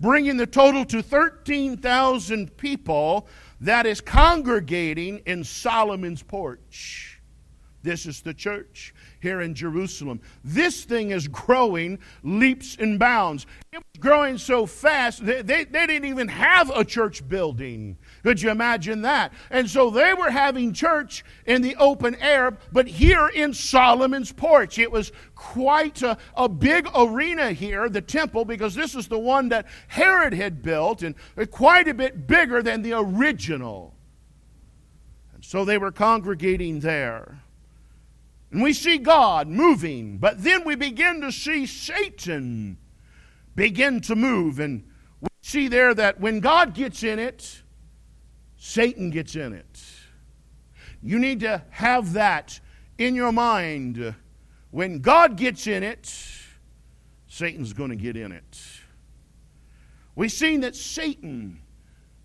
bringing 0.00 0.36
the 0.36 0.46
total 0.46 0.84
to 0.86 1.02
13,000 1.02 2.56
people 2.56 3.26
that 3.64 3.86
is 3.86 4.00
congregating 4.00 5.20
in 5.26 5.42
Solomon's 5.42 6.22
porch. 6.22 7.20
This 7.82 8.06
is 8.06 8.22
the 8.22 8.32
church 8.32 8.94
here 9.20 9.42
in 9.42 9.54
Jerusalem. 9.54 10.20
This 10.42 10.84
thing 10.84 11.10
is 11.10 11.28
growing 11.28 11.98
leaps 12.22 12.76
and 12.78 12.98
bounds. 12.98 13.46
It 13.72 13.78
was 13.78 14.00
growing 14.00 14.38
so 14.38 14.64
fast, 14.64 15.24
they, 15.24 15.42
they, 15.42 15.64
they, 15.64 15.86
didn't 15.86 16.08
even 16.08 16.28
have 16.28 16.70
a 16.70 16.84
church 16.84 17.26
building. 17.28 17.98
Could 18.24 18.40
you 18.40 18.50
imagine 18.50 19.02
that? 19.02 19.34
And 19.50 19.68
so 19.68 19.90
they 19.90 20.14
were 20.14 20.30
having 20.30 20.72
church 20.72 21.22
in 21.44 21.60
the 21.60 21.76
open 21.76 22.14
air, 22.14 22.56
but 22.72 22.86
here 22.86 23.28
in 23.28 23.52
Solomon's 23.52 24.32
porch. 24.32 24.78
It 24.78 24.90
was 24.90 25.12
quite 25.34 26.00
a, 26.00 26.16
a 26.34 26.48
big 26.48 26.88
arena 26.96 27.52
here, 27.52 27.86
the 27.90 28.00
temple, 28.00 28.46
because 28.46 28.74
this 28.74 28.94
is 28.94 29.08
the 29.08 29.18
one 29.18 29.50
that 29.50 29.66
Herod 29.88 30.32
had 30.32 30.62
built, 30.62 31.02
and 31.02 31.14
quite 31.50 31.86
a 31.86 31.92
bit 31.92 32.26
bigger 32.26 32.62
than 32.62 32.80
the 32.80 32.94
original. 32.94 33.94
And 35.34 35.44
so 35.44 35.66
they 35.66 35.76
were 35.76 35.92
congregating 35.92 36.80
there. 36.80 37.42
And 38.50 38.62
we 38.62 38.72
see 38.72 38.96
God 38.96 39.48
moving, 39.48 40.16
but 40.16 40.42
then 40.42 40.64
we 40.64 40.76
begin 40.76 41.20
to 41.20 41.30
see 41.30 41.66
Satan 41.66 42.78
begin 43.54 44.00
to 44.00 44.16
move. 44.16 44.60
And 44.60 44.84
we 45.20 45.28
see 45.42 45.68
there 45.68 45.92
that 45.92 46.20
when 46.20 46.40
God 46.40 46.72
gets 46.72 47.02
in 47.02 47.18
it, 47.18 47.60
Satan 48.66 49.10
gets 49.10 49.36
in 49.36 49.52
it. 49.52 49.84
You 51.02 51.18
need 51.18 51.40
to 51.40 51.62
have 51.68 52.14
that 52.14 52.58
in 52.96 53.14
your 53.14 53.30
mind. 53.30 54.14
When 54.70 55.00
God 55.00 55.36
gets 55.36 55.66
in 55.66 55.82
it, 55.82 56.10
Satan's 57.28 57.74
going 57.74 57.90
to 57.90 57.96
get 57.96 58.16
in 58.16 58.32
it. 58.32 58.58
We've 60.16 60.32
seen 60.32 60.62
that 60.62 60.74
Satan, 60.74 61.60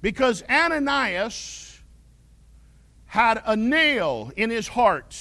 because 0.01 0.41
Ananias 0.49 1.81
had 3.07 3.43
a 3.45 3.57
nail 3.57 4.31
in 4.37 4.49
his 4.49 4.69
heart 4.69 5.19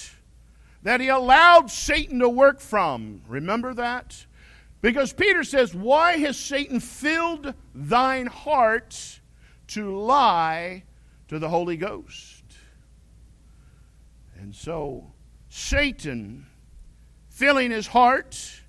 that 0.85 1.01
he 1.01 1.09
allowed 1.09 1.69
Satan 1.69 2.21
to 2.21 2.29
work 2.29 2.61
from. 2.61 3.23
Remember 3.27 3.75
that? 3.75 4.25
Because 4.83 5.13
Peter 5.13 5.43
says, 5.43 5.75
Why 5.75 6.19
has 6.19 6.39
Satan 6.39 6.79
filled 6.79 7.55
thine 7.75 8.27
heart 8.27 9.19
to 9.67 9.99
lie 9.99 10.85
to 11.29 11.39
the 11.39 11.49
Holy 11.49 11.77
Ghost? 11.77 12.45
And 14.41 14.55
so, 14.55 15.13
Satan 15.49 16.47
filling 17.29 17.71
his 17.71 17.87
heart, 17.87 18.63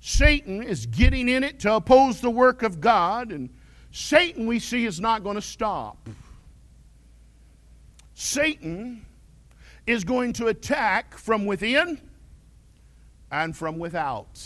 Satan 0.00 0.62
is 0.62 0.86
getting 0.86 1.28
in 1.28 1.44
it 1.44 1.60
to 1.60 1.74
oppose 1.74 2.20
the 2.20 2.30
work 2.30 2.62
of 2.62 2.80
God, 2.80 3.32
and 3.32 3.50
Satan, 3.92 4.46
we 4.46 4.58
see, 4.58 4.86
is 4.86 5.00
not 5.00 5.22
going 5.22 5.36
to 5.36 5.42
stop. 5.42 6.08
Satan 8.14 9.04
is 9.86 10.04
going 10.04 10.32
to 10.34 10.46
attack 10.46 11.16
from 11.16 11.46
within 11.46 12.00
and 13.30 13.56
from 13.56 13.78
without. 13.78 14.40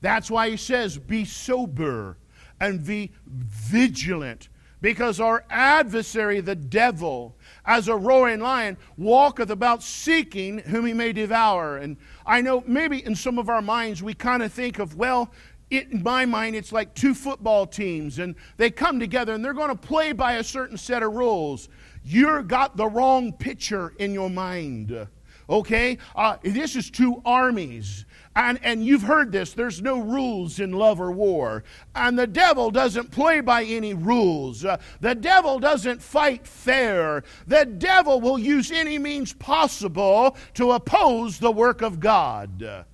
That's 0.00 0.30
why 0.30 0.50
he 0.50 0.56
says, 0.56 0.98
Be 0.98 1.24
sober 1.24 2.16
and 2.60 2.84
be 2.84 3.12
vigilant, 3.26 4.48
because 4.80 5.20
our 5.20 5.44
adversary, 5.50 6.40
the 6.40 6.54
devil, 6.54 7.36
as 7.64 7.88
a 7.88 7.96
roaring 7.96 8.40
lion, 8.40 8.76
walketh 8.96 9.50
about 9.50 9.82
seeking 9.82 10.58
whom 10.58 10.86
he 10.86 10.92
may 10.92 11.12
devour. 11.12 11.78
And 11.78 11.96
I 12.24 12.40
know 12.40 12.62
maybe 12.66 13.04
in 13.04 13.14
some 13.14 13.38
of 13.38 13.48
our 13.48 13.62
minds 13.62 14.02
we 14.02 14.14
kind 14.14 14.42
of 14.42 14.52
think 14.52 14.78
of, 14.78 14.96
well, 14.96 15.32
it, 15.70 15.90
in 15.90 16.02
my 16.02 16.24
mind, 16.24 16.54
it's 16.54 16.72
like 16.72 16.94
two 16.94 17.14
football 17.14 17.66
teams, 17.66 18.18
and 18.20 18.36
they 18.56 18.70
come 18.70 19.00
together 19.00 19.32
and 19.32 19.44
they're 19.44 19.52
going 19.52 19.70
to 19.70 19.74
play 19.74 20.12
by 20.12 20.34
a 20.34 20.44
certain 20.44 20.76
set 20.76 21.02
of 21.02 21.14
rules. 21.14 21.68
You've 22.04 22.46
got 22.46 22.76
the 22.76 22.86
wrong 22.86 23.32
picture 23.32 23.92
in 23.98 24.12
your 24.12 24.30
mind. 24.30 25.08
Okay? 25.48 25.98
Uh, 26.14 26.36
this 26.42 26.76
is 26.76 26.90
two 26.90 27.20
armies. 27.24 28.04
And, 28.36 28.60
and 28.62 28.84
you've 28.84 29.02
heard 29.02 29.32
this 29.32 29.54
there's 29.54 29.80
no 29.80 29.98
rules 29.98 30.60
in 30.60 30.72
love 30.72 31.00
or 31.00 31.10
war. 31.10 31.64
And 31.94 32.18
the 32.18 32.26
devil 32.26 32.70
doesn't 32.70 33.10
play 33.10 33.40
by 33.40 33.64
any 33.64 33.94
rules. 33.94 34.64
Uh, 34.64 34.76
the 35.00 35.14
devil 35.14 35.58
doesn't 35.58 36.02
fight 36.02 36.46
fair. 36.46 37.24
The 37.46 37.64
devil 37.64 38.20
will 38.20 38.38
use 38.38 38.70
any 38.70 38.98
means 38.98 39.32
possible 39.32 40.36
to 40.54 40.72
oppose 40.72 41.38
the 41.38 41.50
work 41.50 41.80
of 41.80 41.98
God. 41.98 42.84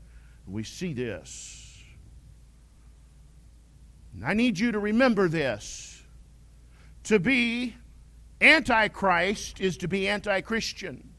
We 0.46 0.62
see 0.62 0.92
this. 0.92 1.58
And 4.14 4.24
I 4.24 4.34
need 4.34 4.60
you 4.60 4.70
to 4.72 4.78
remember 4.78 5.28
this. 5.28 6.04
To 7.04 7.18
be 7.18 7.74
Antichrist 8.40 9.60
is 9.60 9.76
to 9.78 9.88
be 9.88 10.08
anti 10.08 10.40
Christian. 10.40 11.11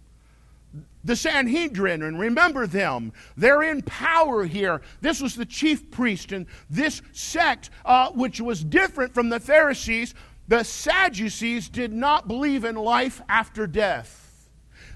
The 1.03 1.15
Sanhedrin, 1.15 2.01
and 2.01 2.17
remember 2.17 2.65
them, 2.65 3.11
they're 3.35 3.63
in 3.63 3.81
power 3.81 4.45
here. 4.45 4.81
This 5.01 5.21
was 5.21 5.35
the 5.35 5.45
chief 5.45 5.91
priest, 5.91 6.31
and 6.31 6.45
this 6.69 7.01
sect, 7.11 7.69
uh, 7.83 8.11
which 8.11 8.39
was 8.39 8.63
different 8.63 9.13
from 9.13 9.29
the 9.29 9.39
Pharisees, 9.39 10.13
the 10.47 10.63
Sadducees 10.63 11.69
did 11.69 11.91
not 11.91 12.27
believe 12.27 12.63
in 12.63 12.75
life 12.75 13.21
after 13.27 13.67
death. 13.67 14.49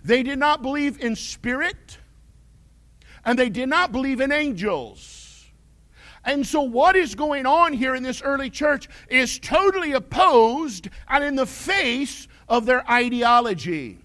They 0.03 0.23
did 0.23 0.39
not 0.39 0.61
believe 0.61 1.01
in 1.01 1.15
spirit, 1.15 1.97
and 3.25 3.37
they 3.37 3.49
did 3.49 3.67
not 3.67 3.91
believe 3.91 4.21
in 4.21 4.31
angels. 4.31 5.17
And 6.23 6.45
so, 6.45 6.61
what 6.61 6.95
is 6.97 7.15
going 7.15 7.45
on 7.45 7.71
here 7.71 7.95
in 7.95 8.03
this 8.03 8.21
early 8.21 8.49
church 8.49 8.89
is 9.09 9.39
totally 9.39 9.93
opposed 9.93 10.89
and 11.07 11.23
in 11.23 11.35
the 11.35 11.45
face 11.45 12.27
of 12.49 12.65
their 12.65 12.89
ideology. 12.89 13.99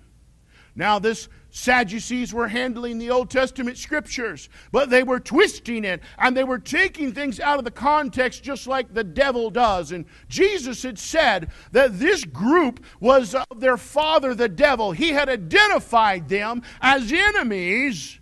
Now, 0.77 1.01
this 1.01 1.29
Sadducees 1.55 2.33
were 2.33 2.49
handling 2.49 2.97
the 2.97 3.11
Old 3.11 3.29
Testament 3.29 3.77
scriptures, 3.77 4.49
but 4.73 4.89
they 4.89 5.03
were 5.03 5.21
twisting 5.21 5.85
it 5.85 6.01
and 6.17 6.35
they 6.35 6.45
were 6.45 6.59
taking 6.59 7.13
things 7.13 7.39
out 7.39 7.59
of 7.59 7.67
the 7.67 7.71
context 7.71 8.43
just 8.43 8.67
like 8.67 8.95
the 8.95 9.05
devil 9.05 9.51
does. 9.51 9.93
And 9.93 10.07
Jesus 10.31 10.83
had 10.83 10.99
said 10.99 11.51
that 11.73 11.99
this 11.99 12.25
group 12.25 12.83
was 13.01 13.35
of 13.35 13.61
their 13.61 13.77
father, 13.77 14.35
the 14.35 14.49
devil. 14.49 14.93
He 14.93 15.11
had 15.11 15.29
identified 15.29 16.31
them 16.31 16.63
as 16.81 17.13
enemies 17.13 18.19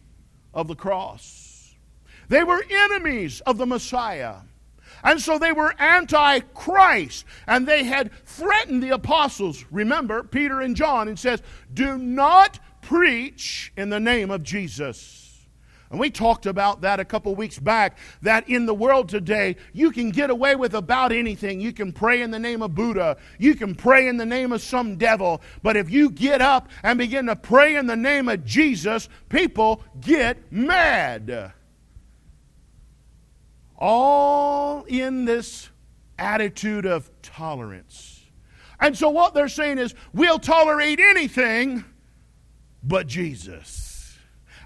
of 0.52 0.66
the 0.66 0.74
cross. 0.74 1.76
They 2.28 2.42
were 2.42 2.64
enemies 2.68 3.42
of 3.46 3.58
the 3.58 3.66
Messiah. 3.66 4.38
And 5.04 5.20
so 5.20 5.38
they 5.38 5.52
were 5.52 5.72
anti 5.80 6.40
Christ. 6.40 7.24
And 7.46 7.66
they 7.66 7.84
had 7.84 8.12
threatened 8.24 8.82
the 8.82 8.90
apostles, 8.90 9.64
remember, 9.70 10.24
Peter 10.24 10.60
and 10.60 10.74
John, 10.74 11.06
and 11.06 11.18
says, 11.18 11.42
Do 11.72 11.96
not 11.96 12.58
preach 12.90 13.72
in 13.76 13.88
the 13.88 14.00
name 14.00 14.32
of 14.32 14.42
Jesus. 14.42 15.46
And 15.90 16.00
we 16.00 16.10
talked 16.10 16.44
about 16.44 16.80
that 16.80 16.98
a 16.98 17.04
couple 17.04 17.32
weeks 17.36 17.56
back 17.56 17.96
that 18.22 18.48
in 18.48 18.66
the 18.66 18.74
world 18.74 19.08
today, 19.08 19.54
you 19.72 19.92
can 19.92 20.10
get 20.10 20.28
away 20.28 20.56
with 20.56 20.74
about 20.74 21.12
anything. 21.12 21.60
You 21.60 21.72
can 21.72 21.92
pray 21.92 22.20
in 22.20 22.32
the 22.32 22.38
name 22.40 22.62
of 22.62 22.74
Buddha, 22.74 23.16
you 23.38 23.54
can 23.54 23.76
pray 23.76 24.08
in 24.08 24.16
the 24.16 24.26
name 24.26 24.50
of 24.50 24.60
some 24.60 24.96
devil. 24.96 25.40
But 25.62 25.76
if 25.76 25.88
you 25.88 26.10
get 26.10 26.42
up 26.42 26.68
and 26.82 26.98
begin 26.98 27.26
to 27.26 27.36
pray 27.36 27.76
in 27.76 27.86
the 27.86 27.94
name 27.94 28.28
of 28.28 28.44
Jesus, 28.44 29.08
people 29.28 29.84
get 30.00 30.50
mad 30.50 31.52
all 33.78 34.82
in 34.88 35.26
this 35.26 35.70
attitude 36.18 36.86
of 36.86 37.08
tolerance. 37.22 38.24
And 38.80 38.98
so 38.98 39.10
what 39.10 39.32
they're 39.32 39.46
saying 39.46 39.78
is, 39.78 39.94
we'll 40.12 40.40
tolerate 40.40 40.98
anything 40.98 41.84
but 42.82 43.06
Jesus. 43.06 43.90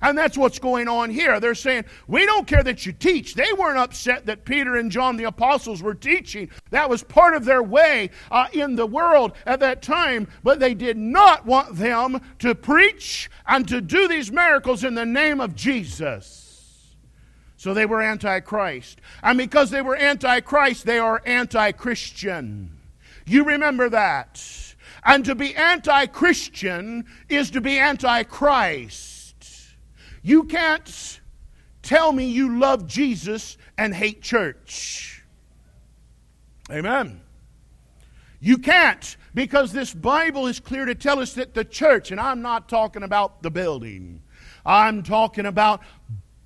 And 0.04 0.18
that's 0.18 0.36
what's 0.36 0.58
going 0.58 0.86
on 0.86 1.08
here. 1.08 1.40
They're 1.40 1.54
saying, 1.54 1.86
we 2.06 2.26
don't 2.26 2.46
care 2.46 2.62
that 2.62 2.84
you 2.84 2.92
teach. 2.92 3.34
They 3.34 3.52
weren't 3.54 3.78
upset 3.78 4.26
that 4.26 4.44
Peter 4.44 4.76
and 4.76 4.90
John 4.90 5.16
the 5.16 5.24
apostles 5.24 5.82
were 5.82 5.94
teaching. 5.94 6.50
That 6.70 6.90
was 6.90 7.02
part 7.02 7.34
of 7.34 7.46
their 7.46 7.62
way 7.62 8.10
uh, 8.30 8.48
in 8.52 8.76
the 8.76 8.86
world 8.86 9.32
at 9.46 9.60
that 9.60 9.80
time. 9.80 10.28
But 10.42 10.60
they 10.60 10.74
did 10.74 10.98
not 10.98 11.46
want 11.46 11.76
them 11.76 12.20
to 12.40 12.54
preach 12.54 13.30
and 13.46 13.66
to 13.68 13.80
do 13.80 14.06
these 14.06 14.30
miracles 14.30 14.84
in 14.84 14.94
the 14.94 15.06
name 15.06 15.40
of 15.40 15.54
Jesus. 15.54 16.94
So 17.56 17.72
they 17.72 17.86
were 17.86 18.02
anti 18.02 18.40
Christ. 18.40 19.00
And 19.22 19.38
because 19.38 19.70
they 19.70 19.80
were 19.80 19.96
anti 19.96 20.40
Christ, 20.40 20.84
they 20.84 20.98
are 20.98 21.22
anti 21.24 21.72
Christian. 21.72 22.76
You 23.24 23.44
remember 23.44 23.88
that. 23.88 24.63
And 25.04 25.24
to 25.26 25.34
be 25.34 25.54
anti 25.54 26.06
Christian 26.06 27.04
is 27.28 27.50
to 27.52 27.60
be 27.60 27.78
anti 27.78 28.22
Christ. 28.22 29.34
You 30.22 30.44
can't 30.44 31.20
tell 31.82 32.12
me 32.12 32.24
you 32.24 32.58
love 32.58 32.86
Jesus 32.86 33.58
and 33.76 33.94
hate 33.94 34.22
church. 34.22 35.22
Amen. 36.70 37.20
You 38.40 38.58
can't 38.58 39.16
because 39.34 39.72
this 39.72 39.92
Bible 39.92 40.46
is 40.46 40.60
clear 40.60 40.86
to 40.86 40.94
tell 40.94 41.18
us 41.18 41.34
that 41.34 41.54
the 41.54 41.64
church, 41.64 42.10
and 42.10 42.20
I'm 42.20 42.40
not 42.40 42.68
talking 42.68 43.02
about 43.02 43.42
the 43.42 43.50
building, 43.50 44.22
I'm 44.64 45.02
talking 45.02 45.46
about 45.46 45.80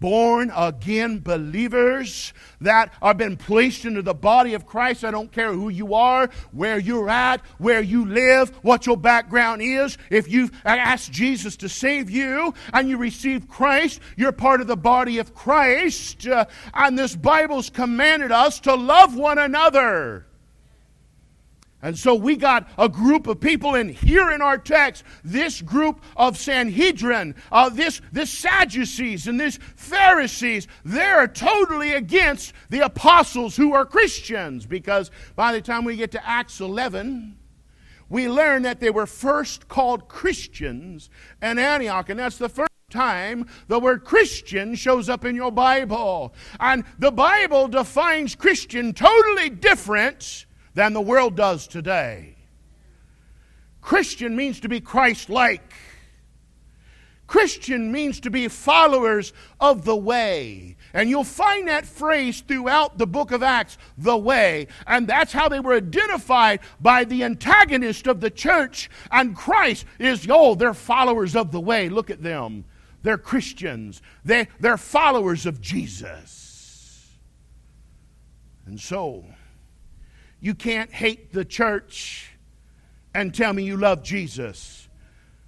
born 0.01 0.53
again 0.55 1.21
believers 1.21 2.33
that 2.61 2.93
are 3.03 3.15
been 3.15 3.37
placed 3.37 3.85
into 3.85 4.03
the 4.03 4.15
body 4.15 4.55
of 4.55 4.67
Christ. 4.67 5.05
I 5.05 5.11
don't 5.11 5.33
care 5.33 5.53
who 5.53 5.69
you 5.69 5.95
are, 5.95 6.31
where 6.53 6.79
you're 6.79 7.09
at, 7.09 7.41
where 7.59 7.83
you 7.83 8.05
live, 8.05 8.51
what 8.63 8.87
your 8.87 8.97
background 8.97 9.63
is. 9.63 9.99
If 10.11 10.31
you've 10.31 10.53
asked 10.65 11.13
Jesus 11.13 11.57
to 11.59 11.69
save 11.69 12.11
you 12.11 12.55
and 12.73 12.89
you 12.89 12.97
receive 12.97 13.49
Christ, 13.49 14.01
you're 14.17 14.33
part 14.33 14.61
of 14.61 14.67
the 14.67 14.77
body 14.77 15.19
of 15.19 15.35
Christ. 15.35 16.27
Uh, 16.27 16.47
and 16.75 16.99
this 16.99 17.17
Bible's 17.17 17.71
commanded 17.71 18.33
us 18.33 18.61
to 18.61 18.75
love 18.75 19.17
one 19.17 19.39
another. 19.39 20.28
And 21.81 21.97
so 21.97 22.15
we 22.15 22.35
got 22.35 22.69
a 22.77 22.89
group 22.89 23.29
of 23.29 23.41
people 23.41 23.77
in 23.77 23.89
here 23.89 24.33
in 24.33 24.43
our 24.43 24.59
text, 24.59 25.05
this 25.23 25.63
group 25.63 26.03
of 26.17 26.37
Sanhedrin, 26.37 27.37
uh, 27.53 27.69
this, 27.69 28.01
this 28.11 28.31
Sadducees 28.31 29.29
and 29.29 29.39
this 29.39 29.61
Pharisees, 29.77 30.67
they're 30.85 31.29
totally 31.29 31.93
against 31.93 32.53
the 32.69 32.81
apostles 32.81 33.57
who 33.57 33.75
are 33.75 33.87
Christians 33.87 34.67
because 34.67 35.13
by 35.37 35.53
the 35.53 35.61
time 35.61 35.85
we 35.85 35.95
get 35.95 36.11
to 36.13 36.29
Acts 36.29 36.61
11, 36.61 37.37
we 38.09 38.29
learn 38.29 38.63
that 38.63 38.81
they 38.81 38.91
were 38.91 39.07
first 39.07 39.69
called 39.69 40.09
Christians 40.09 41.11
in 41.41 41.59
Antioch, 41.59 42.09
and 42.09 42.19
that's 42.19 42.39
the 42.39 42.49
first 42.49 42.69
time 42.91 43.47
the 43.69 43.79
word 43.79 44.03
Christian 44.05 44.75
shows 44.75 45.09
up 45.09 45.25
in 45.25 45.37
your 45.37 45.53
Bible. 45.53 46.35
And 46.59 46.85
the 46.99 47.13
Bible 47.13 47.69
defines 47.69 48.35
Christian 48.35 48.95
totally 48.95 49.51
different 49.51 50.47
than 50.79 50.93
the 50.93 51.01
world 51.01 51.35
does 51.35 51.67
today. 51.67 52.37
Christian 53.81 54.37
means 54.37 54.61
to 54.61 54.69
be 54.69 54.81
Christ 54.81 55.29
like. 55.29 55.73
Christian 57.27 57.91
means 57.91 58.21
to 58.21 58.31
be 58.31 58.47
followers 58.47 59.33
of 59.59 59.85
the 59.85 59.97
way. 59.97 60.77
And 60.95 61.11
you'll 61.11 61.25
find 61.25 61.67
that 61.67 61.85
phrase 61.85 62.43
throughout 62.43 62.97
the 62.97 63.09
book 63.09 63.33
of 63.33 63.43
Acts, 63.43 63.77
the 63.99 64.17
way. 64.17 64.69
And 64.87 65.09
that's 65.09 65.33
how 65.33 65.49
they 65.49 65.59
were 65.59 65.75
identified 65.75 66.61
by 66.81 67.03
the 67.03 67.25
antagonist 67.25 68.07
of 68.07 68.21
the 68.21 68.31
church. 68.31 68.89
And 69.11 69.35
Christ 69.35 69.85
is, 69.99 70.29
oh, 70.31 70.55
they're 70.55 70.75
followers 70.75 71.35
of 71.35 71.51
the 71.51 71.61
way. 71.61 71.89
Look 71.89 72.09
at 72.09 72.23
them. 72.23 72.65
They're 73.03 73.19
Christians, 73.19 74.01
they, 74.25 74.47
they're 74.61 74.77
followers 74.77 75.45
of 75.45 75.61
Jesus. 75.61 77.17
And 78.65 78.79
so, 78.79 79.25
you 80.41 80.55
can't 80.55 80.93
hate 80.93 81.33
the 81.33 81.45
church 81.45 82.33
and 83.15 83.35
tell 83.35 83.53
me 83.53 83.65
you 83.65 83.77
love 83.77 84.03
Jesus 84.03 84.89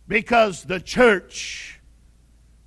because 0.09 0.65
the 0.65 0.81
church 0.81 1.81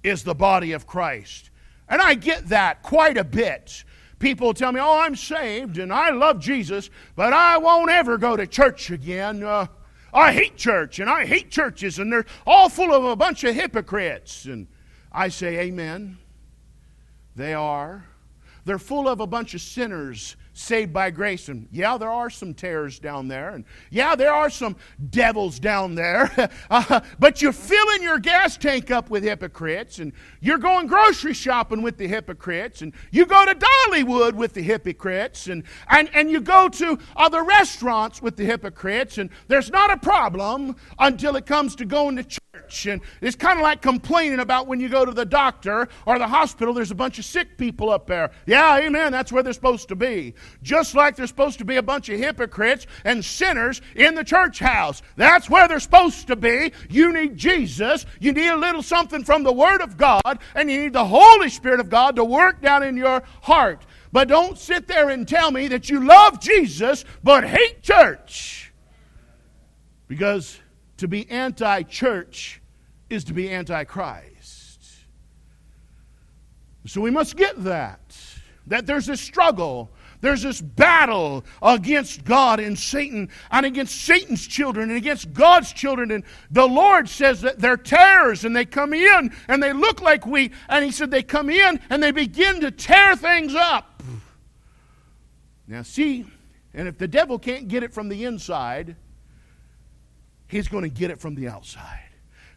is 0.03 0.23
the 0.23 0.35
body 0.35 0.71
of 0.71 0.87
Christ. 0.87 1.49
And 1.89 2.01
I 2.01 2.13
get 2.13 2.49
that 2.49 2.81
quite 2.83 3.17
a 3.17 3.23
bit. 3.23 3.83
People 4.19 4.53
tell 4.53 4.71
me, 4.71 4.79
oh, 4.79 4.99
I'm 4.99 5.15
saved 5.15 5.77
and 5.77 5.91
I 5.91 6.11
love 6.11 6.39
Jesus, 6.39 6.89
but 7.15 7.33
I 7.33 7.57
won't 7.57 7.91
ever 7.91 8.17
go 8.17 8.37
to 8.37 8.47
church 8.47 8.89
again. 8.89 9.43
Uh, 9.43 9.67
I 10.13 10.31
hate 10.31 10.55
church 10.55 10.99
and 10.99 11.09
I 11.09 11.25
hate 11.25 11.51
churches 11.51 11.99
and 11.99 12.11
they're 12.11 12.25
all 12.47 12.69
full 12.69 12.93
of 12.93 13.03
a 13.03 13.15
bunch 13.15 13.43
of 13.43 13.55
hypocrites. 13.55 14.45
And 14.45 14.67
I 15.11 15.27
say, 15.27 15.59
Amen. 15.59 16.17
They 17.35 17.53
are. 17.53 18.05
They're 18.63 18.79
full 18.79 19.09
of 19.09 19.19
a 19.19 19.27
bunch 19.27 19.53
of 19.55 19.61
sinners 19.61 20.37
saved 20.53 20.93
by 20.93 21.09
grace. 21.09 21.49
And 21.49 21.67
yeah, 21.71 21.97
there 21.97 22.11
are 22.11 22.29
some 22.29 22.53
tares 22.53 22.99
down 22.99 23.27
there. 23.27 23.49
And 23.49 23.65
yeah, 23.89 24.15
there 24.15 24.33
are 24.33 24.49
some 24.49 24.75
devils 25.09 25.59
down 25.59 25.95
there. 25.95 26.31
uh, 26.69 27.01
but 27.19 27.41
you're 27.41 27.51
filling 27.51 28.03
your 28.03 28.19
gas 28.19 28.55
tank 28.57 28.91
up 28.91 29.09
with 29.09 29.23
hypocrites. 29.23 29.99
And 29.99 30.13
you're 30.39 30.59
going 30.59 30.87
grocery 30.87 31.33
shopping 31.33 31.81
with 31.81 31.97
the 31.97 32.07
hypocrites. 32.07 32.81
And 32.81 32.93
you 33.11 33.25
go 33.25 33.45
to 33.45 33.55
Dollywood 33.55 34.33
with 34.33 34.53
the 34.53 34.61
hypocrites. 34.61 35.47
And, 35.47 35.63
and, 35.89 36.09
and 36.13 36.29
you 36.29 36.39
go 36.39 36.69
to 36.69 36.99
other 37.15 37.43
restaurants 37.43 38.21
with 38.21 38.37
the 38.37 38.45
hypocrites. 38.45 39.17
And 39.17 39.29
there's 39.47 39.71
not 39.71 39.91
a 39.91 39.97
problem 39.97 40.75
until 40.99 41.35
it 41.35 41.45
comes 41.45 41.75
to 41.77 41.85
going 41.85 42.15
to 42.17 42.23
church 42.23 42.39
church. 42.52 42.52
And 42.85 43.01
it's 43.19 43.35
kind 43.35 43.57
of 43.57 43.63
like 43.63 43.81
complaining 43.81 44.39
about 44.39 44.67
when 44.67 44.79
you 44.79 44.87
go 44.87 45.05
to 45.05 45.11
the 45.11 45.25
doctor 45.25 45.87
or 46.05 46.19
the 46.19 46.27
hospital, 46.27 46.71
there's 46.71 46.91
a 46.91 46.95
bunch 46.95 47.17
of 47.17 47.25
sick 47.25 47.57
people 47.57 47.89
up 47.89 48.05
there. 48.05 48.29
Yeah, 48.45 48.77
amen, 48.77 49.11
that's 49.11 49.31
where 49.31 49.41
they're 49.41 49.53
supposed 49.53 49.87
to 49.87 49.95
be. 49.95 50.35
Just 50.61 50.93
like 50.93 51.15
there's 51.15 51.29
supposed 51.29 51.57
to 51.59 51.65
be 51.65 51.77
a 51.77 51.81
bunch 51.81 52.09
of 52.09 52.19
hypocrites 52.19 52.85
and 53.05 53.25
sinners 53.25 53.81
in 53.95 54.13
the 54.13 54.23
church 54.23 54.59
house. 54.59 55.01
That's 55.15 55.49
where 55.49 55.67
they're 55.67 55.79
supposed 55.79 56.27
to 56.27 56.35
be. 56.35 56.73
You 56.91 57.11
need 57.11 57.37
Jesus. 57.37 58.05
You 58.19 58.33
need 58.33 58.49
a 58.49 58.57
little 58.57 58.83
something 58.83 59.23
from 59.23 59.41
the 59.43 59.53
Word 59.53 59.81
of 59.81 59.97
God, 59.97 60.37
and 60.53 60.69
you 60.69 60.83
need 60.83 60.93
the 60.93 61.05
Holy 61.05 61.49
Spirit 61.49 61.79
of 61.79 61.89
God 61.89 62.15
to 62.17 62.23
work 62.23 62.61
down 62.61 62.83
in 62.83 62.95
your 62.95 63.23
heart. 63.41 63.83
But 64.11 64.27
don't 64.27 64.59
sit 64.59 64.87
there 64.87 65.09
and 65.09 65.27
tell 65.27 65.49
me 65.49 65.69
that 65.69 65.89
you 65.89 66.05
love 66.05 66.39
Jesus 66.39 67.03
but 67.23 67.45
hate 67.45 67.81
church. 67.81 68.71
Because 70.07 70.59
to 70.97 71.07
be 71.07 71.29
anti 71.29 71.83
church 71.83 72.61
is 73.09 73.23
to 73.25 73.33
be 73.33 73.49
anti 73.49 73.83
Christ. 73.83 74.63
So 76.85 77.01
we 77.01 77.11
must 77.11 77.35
get 77.35 77.63
that. 77.63 78.17
That 78.67 78.85
there's 78.85 79.05
this 79.05 79.19
struggle, 79.19 79.91
there's 80.21 80.41
this 80.41 80.61
battle 80.61 81.43
against 81.61 82.23
God 82.23 82.61
and 82.61 82.79
Satan, 82.79 83.29
and 83.51 83.65
against 83.65 84.01
Satan's 84.01 84.47
children, 84.47 84.89
and 84.89 84.97
against 84.97 85.33
God's 85.33 85.73
children. 85.73 86.11
And 86.11 86.23
the 86.49 86.65
Lord 86.65 87.09
says 87.09 87.41
that 87.41 87.59
they're 87.59 87.75
tares, 87.75 88.45
and 88.45 88.55
they 88.55 88.63
come 88.63 88.93
in, 88.93 89.33
and 89.49 89.61
they 89.61 89.73
look 89.73 90.01
like 90.01 90.25
wheat. 90.25 90.53
And 90.69 90.85
He 90.85 90.91
said 90.91 91.11
they 91.11 91.23
come 91.23 91.49
in, 91.49 91.79
and 91.89 92.01
they 92.01 92.11
begin 92.11 92.61
to 92.61 92.71
tear 92.71 93.17
things 93.17 93.53
up. 93.53 94.01
Now, 95.67 95.81
see, 95.81 96.25
and 96.73 96.87
if 96.87 96.97
the 96.97 97.07
devil 97.07 97.37
can't 97.37 97.67
get 97.67 97.83
it 97.83 97.93
from 97.93 98.07
the 98.07 98.23
inside, 98.23 98.95
he's 100.47 100.67
going 100.67 100.83
to 100.83 100.89
get 100.89 101.11
it 101.11 101.19
from 101.19 101.35
the 101.35 101.47
outside. 101.47 101.99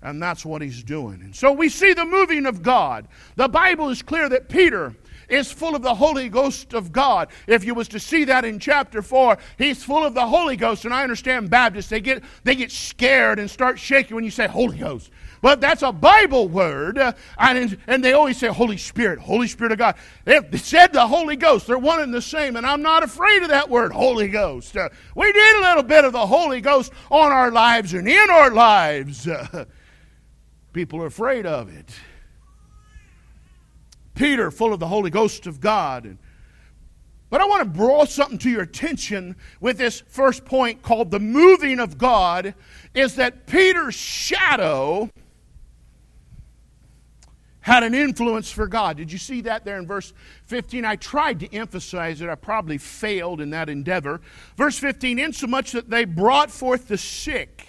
And 0.02 0.22
that's 0.22 0.44
what 0.44 0.62
he's 0.62 0.82
doing. 0.82 1.20
And 1.22 1.34
so 1.34 1.52
we 1.52 1.68
see 1.68 1.92
the 1.92 2.04
moving 2.04 2.46
of 2.46 2.62
God. 2.62 3.08
The 3.34 3.48
Bible 3.48 3.88
is 3.88 4.02
clear 4.02 4.28
that 4.28 4.48
Peter 4.48 4.94
is 5.28 5.50
full 5.50 5.74
of 5.74 5.82
the 5.82 5.94
Holy 5.94 6.28
Ghost 6.28 6.74
of 6.74 6.92
God. 6.92 7.28
If 7.46 7.64
you 7.64 7.74
was 7.74 7.88
to 7.88 7.98
see 7.98 8.24
that 8.24 8.44
in 8.44 8.58
chapter 8.58 9.02
4, 9.02 9.38
he's 9.58 9.82
full 9.82 10.04
of 10.04 10.14
the 10.14 10.26
Holy 10.26 10.56
Ghost. 10.56 10.84
And 10.84 10.94
I 10.94 11.02
understand 11.02 11.50
Baptists, 11.50 11.88
they 11.88 12.00
get, 12.00 12.22
they 12.44 12.54
get 12.54 12.70
scared 12.70 13.38
and 13.38 13.50
start 13.50 13.78
shaking 13.78 14.14
when 14.14 14.24
you 14.24 14.30
say 14.30 14.46
Holy 14.46 14.78
Ghost. 14.78 15.10
But 15.46 15.60
that's 15.60 15.82
a 15.82 15.92
Bible 15.92 16.48
word, 16.48 16.98
uh, 16.98 17.12
and, 17.38 17.78
and 17.86 18.02
they 18.02 18.14
always 18.14 18.36
say 18.36 18.48
Holy 18.48 18.76
Spirit, 18.76 19.20
Holy 19.20 19.46
Spirit 19.46 19.70
of 19.70 19.78
God. 19.78 19.94
They 20.24 20.40
said 20.56 20.92
the 20.92 21.06
Holy 21.06 21.36
Ghost, 21.36 21.68
they're 21.68 21.78
one 21.78 22.00
and 22.00 22.12
the 22.12 22.20
same, 22.20 22.56
and 22.56 22.66
I'm 22.66 22.82
not 22.82 23.04
afraid 23.04 23.44
of 23.44 23.50
that 23.50 23.70
word, 23.70 23.92
Holy 23.92 24.26
Ghost. 24.26 24.76
Uh, 24.76 24.88
we 25.14 25.30
need 25.30 25.58
a 25.58 25.60
little 25.60 25.84
bit 25.84 26.04
of 26.04 26.12
the 26.12 26.26
Holy 26.26 26.60
Ghost 26.60 26.92
on 27.12 27.30
our 27.30 27.52
lives 27.52 27.94
and 27.94 28.08
in 28.08 28.28
our 28.28 28.50
lives. 28.50 29.28
Uh, 29.28 29.66
people 30.72 31.00
are 31.00 31.06
afraid 31.06 31.46
of 31.46 31.72
it. 31.72 31.94
Peter, 34.16 34.50
full 34.50 34.72
of 34.72 34.80
the 34.80 34.88
Holy 34.88 35.10
Ghost 35.10 35.46
of 35.46 35.60
God, 35.60 36.06
and 36.06 36.18
but 37.30 37.40
I 37.40 37.44
want 37.44 37.62
to 37.62 37.78
draw 37.78 38.04
something 38.04 38.38
to 38.38 38.50
your 38.50 38.62
attention 38.62 39.36
with 39.60 39.78
this 39.78 40.02
first 40.08 40.44
point 40.44 40.82
called 40.82 41.12
the 41.12 41.20
moving 41.20 41.78
of 41.78 41.98
God 41.98 42.54
is 42.94 43.14
that 43.14 43.46
Peter's 43.46 43.94
shadow 43.94 45.08
had 47.66 47.82
an 47.82 47.94
influence 47.94 48.48
for 48.48 48.68
God. 48.68 48.96
Did 48.96 49.10
you 49.10 49.18
see 49.18 49.40
that 49.40 49.64
there 49.64 49.76
in 49.76 49.88
verse 49.88 50.12
15? 50.44 50.84
I 50.84 50.94
tried 50.94 51.40
to 51.40 51.52
emphasize 51.52 52.20
it. 52.20 52.28
I 52.28 52.36
probably 52.36 52.78
failed 52.78 53.40
in 53.40 53.50
that 53.50 53.68
endeavor. 53.68 54.20
Verse 54.56 54.78
15, 54.78 55.18
insomuch 55.18 55.72
that 55.72 55.90
they 55.90 56.04
brought 56.04 56.48
forth 56.48 56.86
the 56.86 56.96
sick 56.96 57.66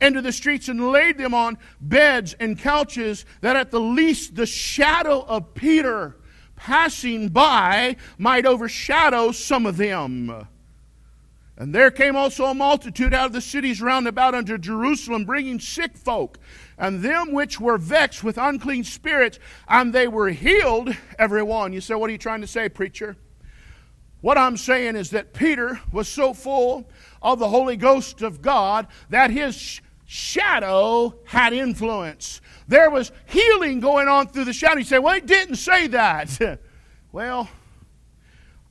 into 0.00 0.22
the 0.22 0.32
streets 0.32 0.68
and 0.68 0.90
laid 0.90 1.18
them 1.18 1.34
on 1.34 1.58
beds 1.78 2.34
and 2.40 2.58
couches, 2.58 3.26
that 3.42 3.54
at 3.54 3.70
the 3.70 3.80
least 3.80 4.34
the 4.34 4.46
shadow 4.46 5.20
of 5.28 5.52
Peter 5.52 6.16
passing 6.56 7.28
by 7.28 7.96
might 8.16 8.46
overshadow 8.46 9.30
some 9.30 9.66
of 9.66 9.76
them. 9.76 10.46
And 11.56 11.74
there 11.74 11.90
came 11.90 12.16
also 12.16 12.46
a 12.46 12.54
multitude 12.54 13.14
out 13.14 13.26
of 13.26 13.32
the 13.32 13.40
cities 13.40 13.80
round 13.80 14.08
about 14.08 14.34
unto 14.34 14.58
Jerusalem, 14.58 15.24
bringing 15.24 15.60
sick 15.60 15.96
folk, 15.96 16.38
and 16.78 17.02
them 17.02 17.32
which 17.32 17.60
were 17.60 17.78
vexed 17.78 18.24
with 18.24 18.38
unclean 18.38 18.84
spirits, 18.84 19.38
and 19.68 19.92
they 19.92 20.08
were 20.08 20.30
healed, 20.30 20.94
every 21.18 21.42
one. 21.42 21.72
You 21.72 21.80
say, 21.80 21.94
What 21.94 22.10
are 22.10 22.12
you 22.12 22.18
trying 22.18 22.40
to 22.40 22.46
say, 22.46 22.68
preacher? 22.68 23.16
What 24.20 24.38
I'm 24.38 24.56
saying 24.56 24.96
is 24.96 25.10
that 25.10 25.34
Peter 25.34 25.80
was 25.92 26.08
so 26.08 26.32
full 26.32 26.88
of 27.20 27.38
the 27.38 27.48
Holy 27.48 27.76
Ghost 27.76 28.22
of 28.22 28.40
God 28.40 28.86
that 29.10 29.30
his 29.30 29.82
shadow 30.06 31.14
had 31.26 31.52
influence. 31.52 32.40
There 32.66 32.88
was 32.88 33.12
healing 33.26 33.80
going 33.80 34.08
on 34.08 34.28
through 34.28 34.44
the 34.44 34.54
shadow. 34.54 34.78
You 34.78 34.84
say, 34.84 34.98
well, 34.98 35.14
it 35.14 35.26
didn't 35.26 35.56
say 35.56 35.88
that. 35.88 36.58
well, 37.12 37.50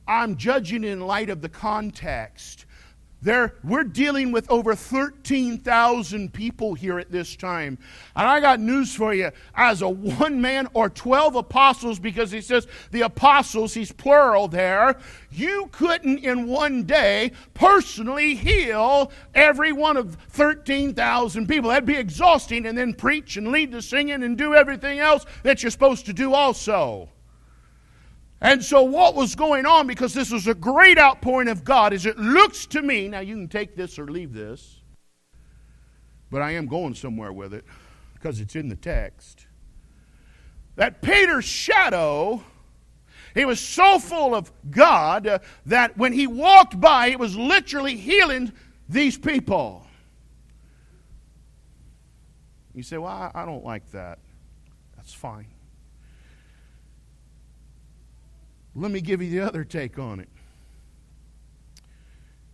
I'm 0.08 0.36
judging 0.36 0.82
in 0.82 1.00
light 1.00 1.30
of 1.30 1.40
the 1.40 1.48
context. 1.48 2.63
There, 3.24 3.54
we're 3.64 3.84
dealing 3.84 4.32
with 4.32 4.50
over 4.50 4.74
13,000 4.74 6.30
people 6.34 6.74
here 6.74 6.98
at 6.98 7.10
this 7.10 7.36
time. 7.36 7.78
And 8.14 8.28
I 8.28 8.38
got 8.38 8.60
news 8.60 8.94
for 8.94 9.14
you. 9.14 9.30
As 9.54 9.80
a 9.80 9.88
one 9.88 10.42
man 10.42 10.68
or 10.74 10.90
12 10.90 11.34
apostles, 11.34 11.98
because 11.98 12.30
he 12.30 12.42
says 12.42 12.66
the 12.90 13.00
apostles, 13.00 13.72
he's 13.72 13.90
plural 13.92 14.46
there, 14.46 14.98
you 15.30 15.70
couldn't 15.72 16.18
in 16.18 16.46
one 16.46 16.82
day 16.82 17.32
personally 17.54 18.34
heal 18.34 19.10
every 19.34 19.72
one 19.72 19.96
of 19.96 20.16
13,000 20.28 21.48
people. 21.48 21.70
That'd 21.70 21.86
be 21.86 21.96
exhausting, 21.96 22.66
and 22.66 22.76
then 22.76 22.92
preach 22.92 23.38
and 23.38 23.48
lead 23.48 23.72
the 23.72 23.80
singing 23.80 24.22
and 24.22 24.36
do 24.36 24.54
everything 24.54 24.98
else 24.98 25.24
that 25.44 25.62
you're 25.62 25.70
supposed 25.70 26.04
to 26.06 26.12
do 26.12 26.34
also. 26.34 27.08
And 28.40 28.62
so, 28.62 28.82
what 28.82 29.14
was 29.14 29.34
going 29.34 29.64
on, 29.64 29.86
because 29.86 30.12
this 30.12 30.30
was 30.30 30.46
a 30.46 30.54
great 30.54 30.98
outpouring 30.98 31.48
of 31.48 31.64
God, 31.64 31.92
is 31.92 32.04
it 32.04 32.18
looks 32.18 32.66
to 32.66 32.82
me, 32.82 33.08
now 33.08 33.20
you 33.20 33.34
can 33.34 33.48
take 33.48 33.74
this 33.76 33.98
or 33.98 34.06
leave 34.06 34.32
this, 34.32 34.80
but 36.30 36.42
I 36.42 36.52
am 36.52 36.66
going 36.66 36.94
somewhere 36.94 37.32
with 37.32 37.54
it 37.54 37.64
because 38.14 38.40
it's 38.40 38.56
in 38.56 38.68
the 38.68 38.76
text, 38.76 39.46
that 40.76 41.02
Peter's 41.02 41.44
shadow, 41.44 42.42
he 43.34 43.44
was 43.44 43.60
so 43.60 43.98
full 43.98 44.34
of 44.34 44.50
God 44.70 45.26
uh, 45.26 45.38
that 45.66 45.96
when 45.96 46.12
he 46.12 46.26
walked 46.26 46.80
by, 46.80 47.08
it 47.08 47.18
was 47.18 47.36
literally 47.36 47.96
healing 47.96 48.52
these 48.88 49.16
people. 49.16 49.86
You 52.74 52.82
say, 52.82 52.98
Well, 52.98 53.12
I, 53.12 53.30
I 53.34 53.44
don't 53.44 53.64
like 53.64 53.90
that. 53.92 54.18
That's 54.96 55.12
fine. 55.12 55.46
Let 58.76 58.90
me 58.90 59.00
give 59.00 59.22
you 59.22 59.30
the 59.30 59.40
other 59.40 59.64
take 59.64 59.98
on 59.98 60.20
it. 60.20 60.28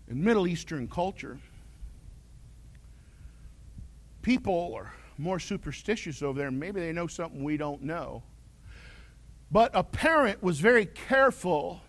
In 0.08 0.22
Middle 0.22 0.46
Eastern 0.46 0.86
culture, 0.88 1.38
people 4.22 4.74
are 4.74 4.92
more 5.16 5.38
superstitious 5.38 6.22
over 6.22 6.38
there. 6.38 6.50
Maybe 6.50 6.80
they 6.80 6.92
know 6.92 7.06
something 7.06 7.42
we 7.42 7.56
don't 7.56 7.82
know. 7.82 8.22
But 9.50 9.70
a 9.74 9.82
parent 9.82 10.42
was 10.42 10.60
very 10.60 10.86
careful 10.86 11.80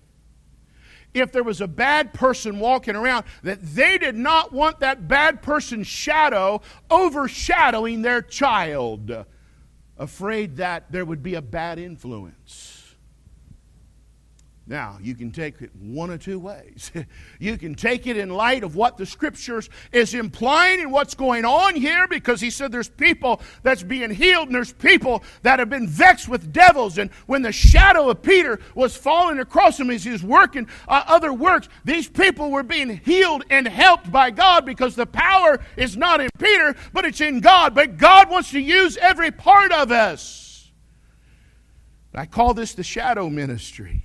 if 1.13 1.31
there 1.31 1.43
was 1.43 1.59
a 1.59 1.67
bad 1.67 2.13
person 2.13 2.59
walking 2.59 2.95
around 2.95 3.25
that 3.43 3.61
they 3.61 3.97
did 3.97 4.15
not 4.15 4.53
want 4.53 4.79
that 4.79 5.07
bad 5.07 5.41
person's 5.41 5.87
shadow 5.87 6.61
overshadowing 6.89 8.01
their 8.01 8.21
child, 8.21 9.25
afraid 9.97 10.57
that 10.57 10.91
there 10.91 11.03
would 11.03 11.21
be 11.21 11.35
a 11.35 11.41
bad 11.41 11.79
influence. 11.79 12.80
Now, 14.67 14.99
you 15.01 15.15
can 15.15 15.31
take 15.31 15.59
it 15.61 15.71
one 15.75 16.11
of 16.11 16.23
two 16.23 16.37
ways. 16.37 16.91
you 17.39 17.57
can 17.57 17.73
take 17.73 18.05
it 18.05 18.15
in 18.15 18.29
light 18.29 18.63
of 18.63 18.75
what 18.75 18.95
the 18.95 19.07
scriptures 19.07 19.69
is 19.91 20.13
implying 20.13 20.81
and 20.81 20.91
what's 20.91 21.15
going 21.15 21.45
on 21.45 21.75
here 21.75 22.07
because 22.07 22.39
he 22.39 22.51
said 22.51 22.71
there's 22.71 22.87
people 22.87 23.41
that's 23.63 23.81
being 23.81 24.11
healed 24.11 24.47
and 24.47 24.55
there's 24.55 24.71
people 24.71 25.23
that 25.41 25.57
have 25.57 25.69
been 25.69 25.87
vexed 25.87 26.29
with 26.29 26.53
devils. 26.53 26.99
And 26.99 27.09
when 27.25 27.41
the 27.41 27.51
shadow 27.51 28.09
of 28.09 28.21
Peter 28.21 28.59
was 28.75 28.95
falling 28.95 29.39
across 29.39 29.79
him 29.79 29.89
as 29.89 30.03
he 30.03 30.11
was 30.11 30.23
working 30.23 30.67
uh, 30.87 31.03
other 31.07 31.33
works, 31.33 31.67
these 31.83 32.07
people 32.07 32.51
were 32.51 32.63
being 32.63 32.97
healed 32.97 33.43
and 33.49 33.67
helped 33.67 34.11
by 34.11 34.29
God 34.29 34.63
because 34.63 34.95
the 34.95 35.07
power 35.07 35.59
is 35.75 35.97
not 35.97 36.21
in 36.21 36.29
Peter, 36.37 36.75
but 36.93 37.03
it's 37.03 37.19
in 37.19 37.39
God. 37.39 37.73
But 37.73 37.97
God 37.97 38.29
wants 38.29 38.51
to 38.51 38.59
use 38.59 38.95
every 38.97 39.31
part 39.31 39.71
of 39.71 39.91
us. 39.91 40.71
I 42.13 42.27
call 42.27 42.53
this 42.53 42.73
the 42.75 42.83
shadow 42.83 43.27
ministry. 43.29 44.03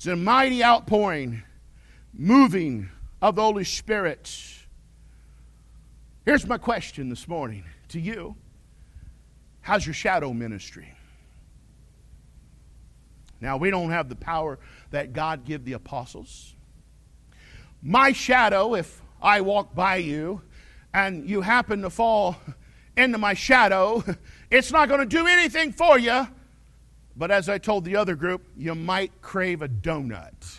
It's 0.00 0.06
a 0.06 0.16
mighty 0.16 0.64
outpouring, 0.64 1.42
moving 2.14 2.88
of 3.20 3.34
the 3.34 3.42
Holy 3.42 3.64
Spirit. 3.64 4.34
Here's 6.24 6.46
my 6.46 6.56
question 6.56 7.10
this 7.10 7.28
morning 7.28 7.64
to 7.88 8.00
you 8.00 8.34
How's 9.60 9.84
your 9.84 9.92
shadow 9.92 10.32
ministry? 10.32 10.94
Now, 13.42 13.58
we 13.58 13.70
don't 13.70 13.90
have 13.90 14.08
the 14.08 14.16
power 14.16 14.58
that 14.90 15.12
God 15.12 15.44
gave 15.44 15.66
the 15.66 15.74
apostles. 15.74 16.54
My 17.82 18.12
shadow, 18.12 18.74
if 18.74 19.02
I 19.20 19.42
walk 19.42 19.74
by 19.74 19.96
you 19.96 20.40
and 20.94 21.28
you 21.28 21.42
happen 21.42 21.82
to 21.82 21.90
fall 21.90 22.36
into 22.96 23.18
my 23.18 23.34
shadow, 23.34 24.02
it's 24.50 24.72
not 24.72 24.88
going 24.88 25.00
to 25.00 25.04
do 25.04 25.26
anything 25.26 25.72
for 25.72 25.98
you 25.98 26.26
but 27.16 27.30
as 27.30 27.48
I 27.48 27.58
told 27.58 27.84
the 27.84 27.96
other 27.96 28.14
group, 28.14 28.42
you 28.56 28.74
might 28.74 29.20
crave 29.20 29.62
a 29.62 29.68
donut. 29.68 30.58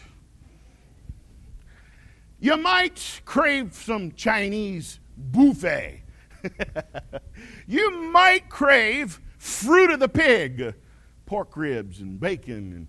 You 2.40 2.58
might 2.58 3.22
crave 3.24 3.74
some 3.76 4.12
Chinese 4.14 5.00
buffet. 5.16 6.04
you 7.68 7.92
might 8.12 8.50
crave 8.50 9.22
fruit 9.38 9.92
of 9.92 10.00
the 10.00 10.10
pig, 10.10 10.74
pork 11.26 11.56
ribs 11.56 12.00
and 12.00 12.20
bacon 12.20 12.74
and 12.74 12.88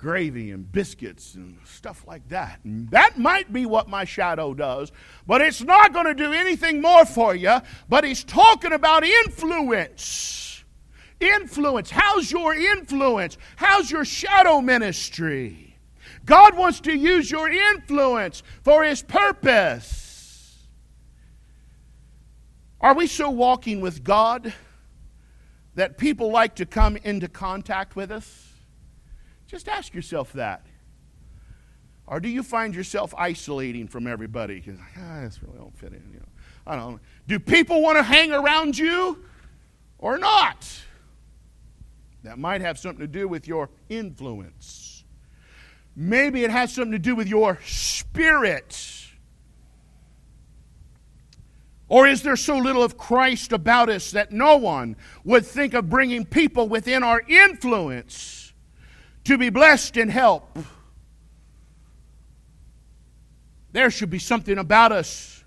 gravy 0.00 0.50
and 0.50 0.70
biscuits 0.72 1.34
and 1.34 1.58
stuff 1.64 2.04
like 2.06 2.26
that. 2.28 2.60
And 2.64 2.90
that 2.90 3.18
might 3.18 3.52
be 3.52 3.66
what 3.66 3.88
my 3.88 4.04
shadow 4.04 4.54
does, 4.54 4.92
but 5.26 5.40
it's 5.40 5.62
not 5.62 5.92
going 5.92 6.06
to 6.06 6.14
do 6.14 6.32
anything 6.32 6.80
more 6.80 7.04
for 7.04 7.34
you. 7.34 7.60
But 7.88 8.04
he's 8.04 8.24
talking 8.24 8.72
about 8.72 9.04
influence. 9.04 10.49
Influence. 11.20 11.90
How's 11.90 12.32
your 12.32 12.54
influence? 12.54 13.36
How's 13.56 13.90
your 13.90 14.04
shadow 14.04 14.60
ministry? 14.60 15.76
God 16.24 16.56
wants 16.56 16.80
to 16.80 16.96
use 16.96 17.30
your 17.30 17.48
influence 17.48 18.42
for 18.62 18.84
His 18.84 19.02
purpose. 19.02 20.56
Are 22.80 22.94
we 22.94 23.06
so 23.06 23.28
walking 23.28 23.80
with 23.80 24.02
God 24.02 24.54
that 25.74 25.98
people 25.98 26.30
like 26.30 26.56
to 26.56 26.66
come 26.66 26.96
into 26.96 27.28
contact 27.28 27.94
with 27.94 28.10
us? 28.10 28.48
Just 29.46 29.68
ask 29.68 29.92
yourself 29.92 30.32
that. 30.32 30.64
Or 32.06 32.18
do 32.18 32.28
you 32.28 32.42
find 32.42 32.74
yourself 32.74 33.14
isolating 33.16 33.86
from 33.86 34.06
everybody? 34.06 34.60
Because 34.60 34.80
ah, 34.98 35.20
this 35.22 35.40
really 35.42 35.58
don't 35.58 35.76
fit 35.76 35.92
in. 35.92 36.10
You 36.12 36.20
know, 36.20 36.26
I 36.66 36.76
don't. 36.76 36.94
Know. 36.94 37.00
Do 37.28 37.38
people 37.38 37.82
want 37.82 37.98
to 37.98 38.02
hang 38.02 38.32
around 38.32 38.76
you 38.76 39.24
or 39.98 40.18
not? 40.18 40.66
That 42.22 42.38
might 42.38 42.60
have 42.60 42.78
something 42.78 43.00
to 43.00 43.06
do 43.06 43.26
with 43.26 43.48
your 43.48 43.70
influence. 43.88 45.04
Maybe 45.96 46.44
it 46.44 46.50
has 46.50 46.74
something 46.74 46.92
to 46.92 46.98
do 46.98 47.14
with 47.14 47.28
your 47.28 47.58
spirit. 47.64 49.08
Or 51.88 52.06
is 52.06 52.22
there 52.22 52.36
so 52.36 52.56
little 52.56 52.84
of 52.84 52.96
Christ 52.96 53.52
about 53.52 53.88
us 53.88 54.12
that 54.12 54.30
no 54.30 54.56
one 54.56 54.96
would 55.24 55.44
think 55.44 55.74
of 55.74 55.90
bringing 55.90 56.24
people 56.24 56.68
within 56.68 57.02
our 57.02 57.20
influence 57.26 58.52
to 59.24 59.36
be 59.36 59.50
blessed 59.50 59.96
and 59.96 60.10
help? 60.10 60.58
There 63.72 63.90
should 63.90 64.10
be 64.10 64.20
something 64.20 64.58
about 64.58 64.92
us 64.92 65.39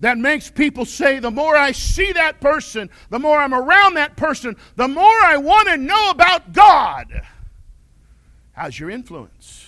that 0.00 0.18
makes 0.18 0.50
people 0.50 0.84
say, 0.84 1.18
the 1.18 1.30
more 1.30 1.56
I 1.56 1.72
see 1.72 2.12
that 2.12 2.40
person, 2.40 2.90
the 3.10 3.18
more 3.18 3.38
I'm 3.38 3.54
around 3.54 3.94
that 3.94 4.16
person, 4.16 4.56
the 4.76 4.88
more 4.88 5.20
I 5.24 5.36
want 5.38 5.68
to 5.68 5.76
know 5.76 6.10
about 6.10 6.52
God. 6.52 7.22
How's 8.52 8.78
your 8.78 8.90
influence? 8.90 9.66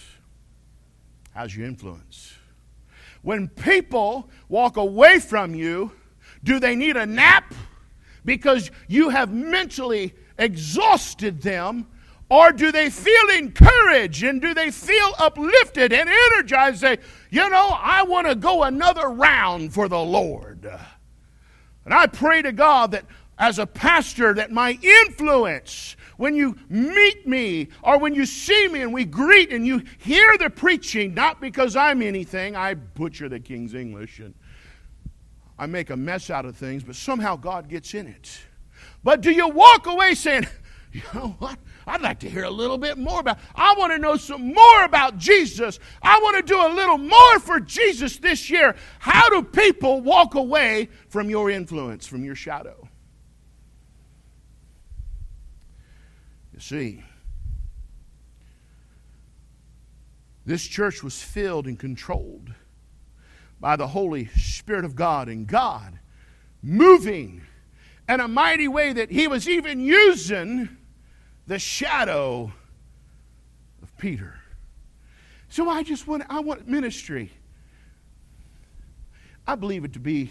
How's 1.34 1.56
your 1.56 1.66
influence? 1.66 2.34
When 3.22 3.48
people 3.48 4.28
walk 4.48 4.76
away 4.76 5.18
from 5.18 5.54
you, 5.54 5.92
do 6.44 6.60
they 6.60 6.76
need 6.76 6.96
a 6.96 7.06
nap 7.06 7.54
because 8.24 8.70
you 8.86 9.08
have 9.08 9.32
mentally 9.32 10.14
exhausted 10.38 11.42
them? 11.42 11.86
Or 12.30 12.52
do 12.52 12.70
they 12.70 12.90
feel 12.90 13.38
encouraged 13.38 14.22
and 14.22 14.40
do 14.40 14.52
they 14.52 14.70
feel 14.70 15.14
uplifted 15.18 15.92
and 15.92 16.08
energized? 16.08 16.80
Say, 16.80 16.98
you 17.30 17.48
know, 17.48 17.70
I 17.80 18.02
want 18.02 18.26
to 18.26 18.34
go 18.34 18.64
another 18.64 19.08
round 19.08 19.72
for 19.72 19.88
the 19.88 19.98
Lord. 19.98 20.70
And 21.84 21.94
I 21.94 22.06
pray 22.06 22.42
to 22.42 22.52
God 22.52 22.90
that 22.90 23.06
as 23.38 23.58
a 23.58 23.66
pastor, 23.66 24.34
that 24.34 24.50
my 24.50 24.78
influence, 25.06 25.96
when 26.18 26.34
you 26.34 26.56
meet 26.68 27.26
me 27.26 27.68
or 27.82 27.98
when 27.98 28.14
you 28.14 28.26
see 28.26 28.68
me 28.68 28.82
and 28.82 28.92
we 28.92 29.06
greet 29.06 29.50
and 29.52 29.66
you 29.66 29.82
hear 29.96 30.36
the 30.36 30.50
preaching, 30.50 31.14
not 31.14 31.40
because 31.40 31.76
I'm 31.76 32.02
anything, 32.02 32.56
I 32.56 32.74
butcher 32.74 33.28
the 33.30 33.40
King's 33.40 33.74
English 33.74 34.18
and 34.18 34.34
I 35.58 35.66
make 35.66 35.90
a 35.90 35.96
mess 35.96 36.28
out 36.28 36.44
of 36.44 36.56
things, 36.56 36.82
but 36.84 36.94
somehow 36.94 37.36
God 37.36 37.68
gets 37.68 37.94
in 37.94 38.06
it. 38.06 38.38
But 39.02 39.22
do 39.22 39.30
you 39.30 39.48
walk 39.48 39.86
away 39.86 40.14
saying, 40.14 40.46
you 40.92 41.02
know 41.14 41.36
what? 41.38 41.58
I'd 41.88 42.02
like 42.02 42.20
to 42.20 42.28
hear 42.28 42.44
a 42.44 42.50
little 42.50 42.76
bit 42.76 42.98
more 42.98 43.20
about. 43.20 43.38
I 43.54 43.74
want 43.78 43.92
to 43.92 43.98
know 43.98 44.16
some 44.16 44.52
more 44.52 44.84
about 44.84 45.16
Jesus. 45.16 45.80
I 46.02 46.20
want 46.22 46.36
to 46.36 46.42
do 46.42 46.60
a 46.60 46.68
little 46.68 46.98
more 46.98 47.38
for 47.40 47.60
Jesus 47.60 48.18
this 48.18 48.50
year. 48.50 48.76
How 48.98 49.30
do 49.30 49.42
people 49.42 50.02
walk 50.02 50.34
away 50.34 50.90
from 51.08 51.30
your 51.30 51.50
influence, 51.50 52.06
from 52.06 52.24
your 52.24 52.34
shadow? 52.34 52.88
You 56.52 56.60
see, 56.60 57.04
this 60.44 60.66
church 60.66 61.02
was 61.02 61.22
filled 61.22 61.66
and 61.66 61.78
controlled 61.78 62.52
by 63.60 63.76
the 63.76 63.88
Holy 63.88 64.26
Spirit 64.36 64.84
of 64.84 64.94
God 64.94 65.28
and 65.28 65.46
God 65.46 66.00
moving 66.62 67.42
in 68.08 68.20
a 68.20 68.28
mighty 68.28 68.68
way 68.68 68.92
that 68.92 69.10
he 69.10 69.28
was 69.28 69.48
even 69.48 69.80
using 69.80 70.77
the 71.48 71.58
shadow 71.58 72.52
of 73.82 73.96
Peter. 73.96 74.34
So 75.48 75.68
I 75.68 75.82
just 75.82 76.06
want 76.06 76.22
I 76.28 76.40
want 76.40 76.68
ministry. 76.68 77.32
I 79.46 79.54
believe 79.54 79.84
it 79.84 79.94
to 79.94 79.98
be 79.98 80.30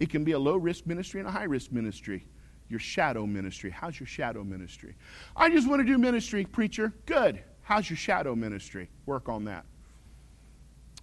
it 0.00 0.10
can 0.10 0.24
be 0.24 0.32
a 0.32 0.38
low 0.38 0.56
risk 0.56 0.86
ministry 0.86 1.20
and 1.20 1.28
a 1.28 1.32
high 1.32 1.44
risk 1.44 1.70
ministry. 1.72 2.26
Your 2.68 2.80
shadow 2.80 3.26
ministry. 3.26 3.70
How's 3.70 3.98
your 3.98 4.08
shadow 4.08 4.42
ministry? 4.42 4.96
I 5.34 5.48
just 5.50 5.68
want 5.68 5.80
to 5.80 5.86
do 5.86 5.96
ministry, 5.96 6.44
preacher. 6.44 6.92
Good. 7.06 7.42
How's 7.62 7.88
your 7.88 7.96
shadow 7.96 8.34
ministry? 8.34 8.88
Work 9.06 9.28
on 9.28 9.44
that. 9.44 9.64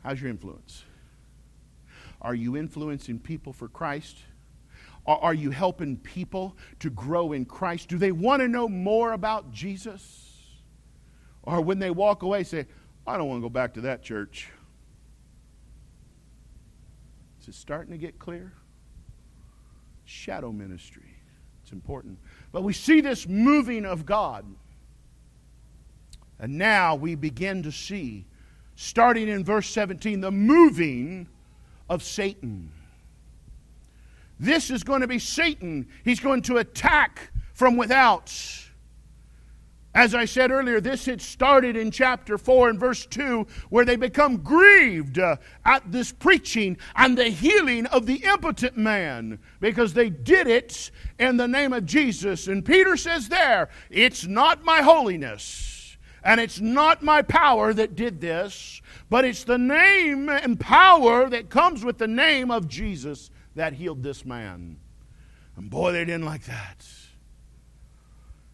How's 0.03 0.21
your 0.21 0.29
influence? 0.29 0.83
Are 2.21 2.35
you 2.35 2.57
influencing 2.57 3.19
people 3.19 3.53
for 3.53 3.67
Christ? 3.69 4.17
Are 5.07 5.33
you 5.33 5.51
helping 5.51 5.97
people 5.97 6.57
to 6.79 6.89
grow 6.89 7.33
in 7.33 7.45
Christ? 7.45 7.89
Do 7.89 7.97
they 7.97 8.11
want 8.11 8.41
to 8.41 8.47
know 8.47 8.67
more 8.67 9.13
about 9.13 9.51
Jesus? 9.51 10.33
Or 11.43 11.61
when 11.61 11.77
they 11.77 11.91
walk 11.91 12.23
away, 12.23 12.43
say, 12.43 12.65
I 13.05 13.17
don't 13.17 13.27
want 13.27 13.39
to 13.39 13.43
go 13.43 13.49
back 13.49 13.75
to 13.75 13.81
that 13.81 14.01
church. 14.01 14.49
Is 17.39 17.49
it 17.49 17.53
starting 17.53 17.91
to 17.91 17.99
get 17.99 18.17
clear? 18.17 18.51
Shadow 20.05 20.51
ministry. 20.51 21.15
It's 21.61 21.71
important. 21.71 22.17
But 22.51 22.63
we 22.63 22.73
see 22.73 23.01
this 23.01 23.27
moving 23.27 23.85
of 23.85 24.05
God. 24.07 24.45
And 26.39 26.57
now 26.57 26.95
we 26.95 27.13
begin 27.13 27.61
to 27.63 27.71
see, 27.71 28.25
starting 28.75 29.27
in 29.27 29.43
verse 29.43 29.67
17, 29.69 30.21
the 30.21 30.31
moving 30.31 31.27
of 31.89 32.01
Satan. 32.01 32.71
This 34.39 34.69
is 34.69 34.83
going 34.83 35.01
to 35.01 35.07
be 35.07 35.19
Satan. 35.19 35.87
He's 36.03 36.19
going 36.19 36.41
to 36.43 36.57
attack 36.57 37.31
from 37.53 37.77
without. 37.77 38.33
As 39.93 40.13
I 40.13 40.25
said 40.25 40.51
earlier, 40.51 40.81
this 40.81 41.05
had 41.05 41.21
started 41.21 41.77
in 41.77 41.89
chapter 41.89 42.37
4 42.37 42.67
and 42.67 42.77
verse 42.77 43.05
2, 43.05 43.47
where 43.69 43.85
they 43.85 43.95
become 43.95 44.37
grieved 44.37 45.19
uh, 45.19 45.37
at 45.63 45.89
this 45.89 46.11
preaching 46.11 46.77
and 46.97 47.17
the 47.17 47.29
healing 47.29 47.85
of 47.85 48.05
the 48.05 48.17
impotent 48.25 48.75
man 48.75 49.39
because 49.61 49.93
they 49.93 50.09
did 50.09 50.47
it 50.47 50.91
in 51.17 51.37
the 51.37 51.47
name 51.47 51.71
of 51.71 51.85
Jesus. 51.85 52.47
And 52.47 52.65
Peter 52.65 52.97
says 52.97 53.29
there, 53.29 53.69
It's 53.89 54.27
not 54.27 54.65
my 54.65 54.81
holiness 54.81 55.95
and 56.25 56.41
it's 56.41 56.59
not 56.59 57.01
my 57.01 57.21
power 57.21 57.73
that 57.73 57.95
did 57.95 58.19
this, 58.19 58.81
but 59.09 59.23
it's 59.23 59.45
the 59.45 59.59
name 59.59 60.27
and 60.27 60.59
power 60.59 61.29
that 61.29 61.49
comes 61.49 61.85
with 61.85 61.99
the 61.99 62.07
name 62.07 62.51
of 62.51 62.67
Jesus 62.67 63.29
that 63.55 63.73
healed 63.73 64.03
this 64.03 64.25
man. 64.25 64.77
And 65.55 65.69
boy, 65.69 65.91
they 65.93 66.05
didn't 66.05 66.25
like 66.25 66.45
that. 66.45 66.85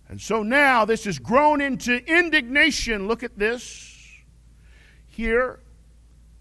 And 0.07 0.21
so 0.21 0.43
now 0.43 0.85
this 0.85 1.05
has 1.05 1.19
grown 1.19 1.61
into 1.61 1.97
indignation. 2.05 3.07
Look 3.07 3.23
at 3.23 3.37
this. 3.37 3.87
Here 5.07 5.59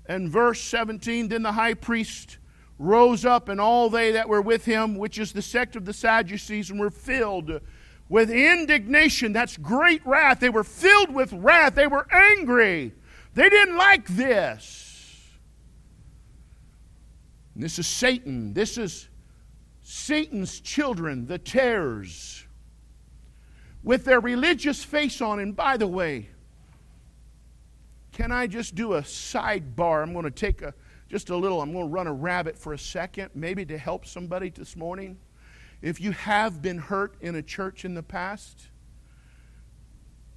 in 0.09 0.31
verse 0.31 0.61
17 0.61 1.29
Then 1.29 1.43
the 1.43 1.53
high 1.53 1.75
priest 1.75 2.39
rose 2.79 3.25
up, 3.25 3.49
and 3.49 3.61
all 3.61 3.91
they 3.91 4.13
that 4.13 4.29
were 4.29 4.41
with 4.41 4.65
him, 4.65 4.97
which 4.97 5.19
is 5.19 5.33
the 5.33 5.43
sect 5.43 5.77
of 5.77 5.85
the 5.85 5.93
Sadducees, 5.93 6.71
and 6.71 6.81
were 6.81 6.91
filled 6.91 7.61
with 8.09 8.31
indignation. 8.31 9.33
That's 9.33 9.57
great 9.57 10.05
wrath. 10.07 10.41
They 10.41 10.49
were 10.49 10.65
filled 10.65 11.15
with 11.15 11.33
wrath. 11.33 11.75
They 11.75 11.87
were 11.87 12.07
angry. 12.11 12.93
They 13.35 13.49
didn't 13.49 13.77
like 13.77 14.09
this. 14.09 14.90
This 17.61 17.79
is 17.79 17.87
Satan. 17.87 18.55
This 18.55 18.79
is 18.79 19.09
Satan's 19.83 20.61
children, 20.61 21.27
the 21.27 21.37
tares, 21.37 22.47
with 23.83 24.07
their 24.07 24.21
religious 24.21 24.83
face 24.83 25.21
on. 25.21 25.41
And 25.41 25.55
by 25.55 25.77
the 25.77 25.87
way, 25.87 26.31
can 28.13 28.33
I 28.33 28.47
just 28.47 28.75
do 28.75 28.95
a 28.95 29.03
sidebar? 29.03 30.03
I'm 30.03 30.15
going 30.15 30.25
to 30.25 30.31
take 30.31 30.63
a 30.63 30.73
just 31.11 31.29
a 31.29 31.37
little, 31.37 31.61
I'm 31.61 31.73
going 31.73 31.87
to 31.87 31.93
run 31.93 32.07
a 32.07 32.13
rabbit 32.13 32.57
for 32.57 32.73
a 32.73 32.79
second, 32.79 33.31
maybe 33.35 33.67
to 33.67 33.77
help 33.77 34.07
somebody 34.07 34.49
this 34.49 34.77
morning. 34.77 35.19
If 35.83 36.01
you 36.01 36.13
have 36.13 36.63
been 36.63 36.79
hurt 36.79 37.17
in 37.21 37.35
a 37.35 37.43
church 37.43 37.85
in 37.85 37.95
the 37.95 38.03
past, 38.03 38.69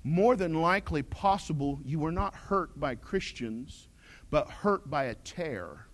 more 0.03 0.35
than 0.35 0.55
likely 0.55 1.03
possible 1.03 1.79
you 1.85 1.99
were 1.99 2.11
not 2.11 2.33
hurt 2.33 2.79
by 2.79 2.95
Christians, 2.95 3.87
but 4.31 4.49
hurt 4.49 4.89
by 4.89 5.05
a 5.05 5.13
tare 5.13 5.85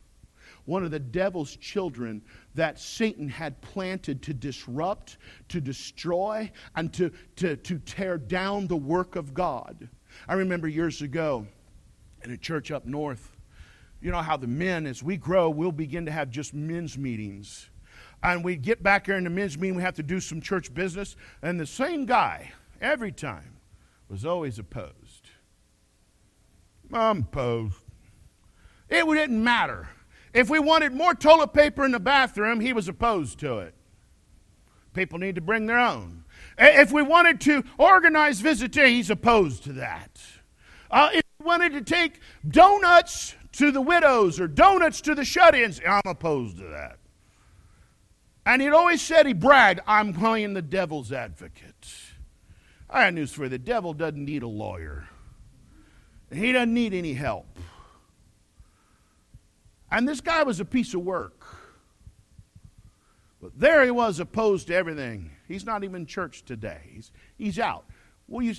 one 0.70 0.84
of 0.84 0.92
the 0.92 1.00
devil's 1.00 1.56
children 1.56 2.22
that 2.54 2.80
Satan 2.80 3.28
had 3.28 3.60
planted 3.62 4.22
to 4.22 4.34
disrupt, 4.36 5.18
to 5.48 5.60
destroy, 5.60 6.50
and 6.76 6.94
to, 6.94 7.12
to, 7.38 7.56
to 7.58 7.80
tear 7.80 8.20
down 8.20 8.68
the 8.68 8.78
work 8.78 9.16
of 9.16 9.34
God. 9.34 9.90
I 10.28 10.36
remember 10.36 10.68
years 10.68 11.02
ago 11.02 11.48
in 12.24 12.32
a 12.32 12.38
church 12.38 12.70
up 12.70 12.86
north, 12.86 13.36
you 14.00 14.12
know 14.12 14.22
how 14.22 14.38
the 14.38 14.48
men, 14.48 14.86
as 14.86 15.02
we 15.02 15.18
grow, 15.18 15.50
we'll 15.50 15.72
begin 15.72 16.06
to 16.06 16.12
have 16.12 16.30
just 16.30 16.54
men's 16.54 16.98
meetings. 16.98 17.72
And 18.22 18.44
we 18.44 18.56
get 18.56 18.84
back 18.84 19.08
there 19.08 19.18
in 19.18 19.24
the 19.24 19.30
men's 19.32 19.58
meeting, 19.58 19.76
we 19.76 19.82
have 19.82 19.96
to 19.96 20.04
do 20.04 20.20
some 20.20 20.40
church 20.40 20.72
business, 20.72 21.16
and 21.42 21.60
the 21.60 21.66
same 21.66 22.06
guy, 22.06 22.52
every 22.80 23.12
time, 23.12 23.58
was 24.08 24.24
always 24.24 24.60
opposed. 24.60 25.32
I'm 26.94 27.22
opposed. 27.22 27.76
It 28.88 29.06
didn't 29.06 29.44
matter. 29.44 29.90
If 30.34 30.50
we 30.50 30.60
wanted 30.60 30.94
more 30.94 31.14
toilet 31.14 31.54
paper 31.54 31.86
in 31.86 31.92
the 31.92 32.00
bathroom, 32.00 32.60
he 32.60 32.74
was 32.74 32.88
opposed 32.88 33.40
to 33.40 33.60
it. 33.60 33.74
People 34.94 35.20
need 35.20 35.36
to 35.36 35.42
bring 35.42 35.66
their 35.66 35.80
own. 35.80 36.24
If 36.58 36.92
we 36.92 37.02
wanted 37.02 37.42
to 37.42 37.64
organize 37.78 38.40
visitation, 38.42 38.96
he's 38.96 39.10
opposed 39.10 39.64
to 39.64 39.74
that. 39.74 40.20
Uh, 40.92 41.10
if 41.14 41.24
we 41.40 41.46
wanted 41.46 41.74
to 41.74 41.82
take 41.82 42.20
donuts 42.48 43.36
to 43.54 43.72
the 43.72 43.82
widows 43.82 44.40
or 44.40 44.48
donuts 44.48 45.02
to 45.02 45.16
the 45.16 45.24
shut 45.26 45.56
ins, 45.56 45.80
I'm 45.88 46.02
opposed 46.06 46.58
to 46.58 46.66
that. 46.66 47.00
And 48.46 48.62
he'd 48.62 48.70
always 48.70 49.02
said, 49.02 49.28
he 49.28 49.34
bragged, 49.34 49.82
I'm 49.86 50.14
playing 50.14 50.54
the 50.54 50.62
devil's 50.62 51.12
advocate. 51.12 51.88
I 52.90 53.04
got 53.06 53.14
news 53.14 53.32
for 53.32 53.44
you 53.44 53.50
the 53.50 53.60
devil 53.60 53.94
doesn't 53.94 54.26
need 54.26 54.42
a 54.42 54.48
lawyer, 54.48 55.08
he 56.34 56.52
doesn't 56.52 56.74
need 56.74 56.94
any 56.94 57.14
help. 57.14 57.46
And 59.92 60.08
this 60.08 60.22
guy 60.22 60.44
was 60.44 60.60
a 60.60 60.66
piece 60.66 60.94
of 60.94 61.02
work. 61.02 61.46
But 63.42 63.58
there 63.58 63.84
he 63.86 63.92
was, 63.92 64.20
opposed 64.20 64.68
to 64.68 64.76
everything. 64.76 65.32
He's 65.48 65.66
not 65.66 65.84
even 65.84 66.06
church 66.06 66.44
today. 66.44 66.82
He's, 66.94 67.12
he's 67.38 67.58
out. 67.58 67.86
What 68.28 68.42
are, 68.42 68.48
you, 68.48 68.56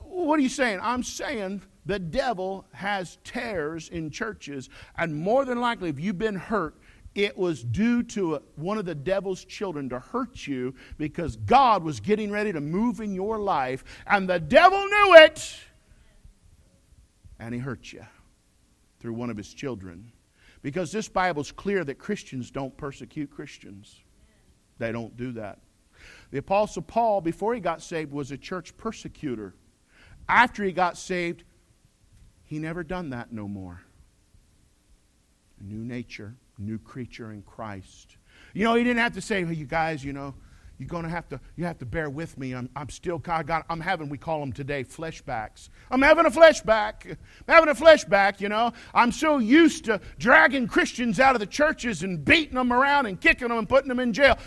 what 0.00 0.38
are 0.38 0.42
you 0.42 0.48
saying? 0.48 0.80
I'm 0.82 1.02
saying 1.02 1.62
the 1.86 1.98
devil 1.98 2.66
has 2.72 3.18
tares 3.24 3.90
in 3.90 4.10
churches, 4.10 4.70
and 4.96 5.14
more 5.14 5.44
than 5.44 5.60
likely, 5.60 5.90
if 5.90 6.00
you've 6.00 6.18
been 6.18 6.36
hurt, 6.36 6.74
it 7.14 7.36
was 7.36 7.62
due 7.62 8.02
to 8.02 8.36
a, 8.36 8.42
one 8.56 8.78
of 8.78 8.86
the 8.86 8.94
devil's 8.94 9.44
children 9.44 9.88
to 9.90 10.00
hurt 10.00 10.46
you 10.46 10.74
because 10.98 11.36
God 11.36 11.84
was 11.84 12.00
getting 12.00 12.30
ready 12.30 12.52
to 12.52 12.60
move 12.60 13.00
in 13.00 13.14
your 13.14 13.38
life, 13.38 13.84
and 14.06 14.28
the 14.28 14.40
devil 14.40 14.78
knew 14.78 15.14
it, 15.16 15.56
and 17.38 17.54
he 17.54 17.60
hurt 17.60 17.92
you 17.92 18.04
through 18.98 19.12
one 19.12 19.28
of 19.28 19.36
his 19.36 19.52
children. 19.52 20.10
Because 20.64 20.90
this 20.90 21.10
Bible's 21.10 21.52
clear 21.52 21.84
that 21.84 21.98
Christians 21.98 22.50
don't 22.50 22.74
persecute 22.74 23.30
Christians. 23.30 24.00
They 24.78 24.92
don't 24.92 25.14
do 25.14 25.32
that. 25.32 25.58
The 26.30 26.38
Apostle 26.38 26.80
Paul, 26.80 27.20
before 27.20 27.52
he 27.52 27.60
got 27.60 27.82
saved, 27.82 28.10
was 28.10 28.30
a 28.30 28.38
church 28.38 28.74
persecutor. 28.78 29.54
After 30.26 30.64
he 30.64 30.72
got 30.72 30.96
saved, 30.96 31.44
he 32.44 32.58
never 32.58 32.82
done 32.82 33.10
that 33.10 33.30
no 33.30 33.46
more. 33.46 33.82
A 35.60 35.64
new 35.64 35.84
nature, 35.84 36.34
new 36.56 36.78
creature 36.78 37.30
in 37.30 37.42
Christ. 37.42 38.16
You 38.54 38.64
know, 38.64 38.74
he 38.74 38.84
didn't 38.84 39.00
have 39.00 39.14
to 39.14 39.20
say, 39.20 39.44
hey, 39.44 39.52
you 39.52 39.66
guys, 39.66 40.02
you 40.02 40.14
know, 40.14 40.34
you're 40.78 40.88
going 40.88 41.04
to 41.04 41.08
have 41.08 41.28
to 41.28 41.40
you 41.56 41.64
have 41.64 41.78
to 41.78 41.86
bear 41.86 42.10
with 42.10 42.36
me 42.38 42.54
i'm, 42.54 42.68
I'm 42.74 42.88
still 42.88 43.18
God, 43.18 43.50
i'm 43.68 43.80
having 43.80 44.08
we 44.08 44.18
call 44.18 44.40
them 44.40 44.52
today 44.52 44.84
flashbacks 44.84 45.68
i'm 45.90 46.02
having 46.02 46.26
a 46.26 46.30
flashback 46.30 47.10
i'm 47.10 47.16
having 47.54 47.68
a 47.68 47.74
flashback 47.74 48.40
you 48.40 48.48
know 48.48 48.72
i'm 48.92 49.12
so 49.12 49.38
used 49.38 49.84
to 49.86 50.00
dragging 50.18 50.66
christians 50.66 51.20
out 51.20 51.34
of 51.34 51.40
the 51.40 51.46
churches 51.46 52.02
and 52.02 52.24
beating 52.24 52.54
them 52.54 52.72
around 52.72 53.06
and 53.06 53.20
kicking 53.20 53.48
them 53.48 53.58
and 53.58 53.68
putting 53.68 53.88
them 53.88 54.00
in 54.00 54.12
jail 54.12 54.38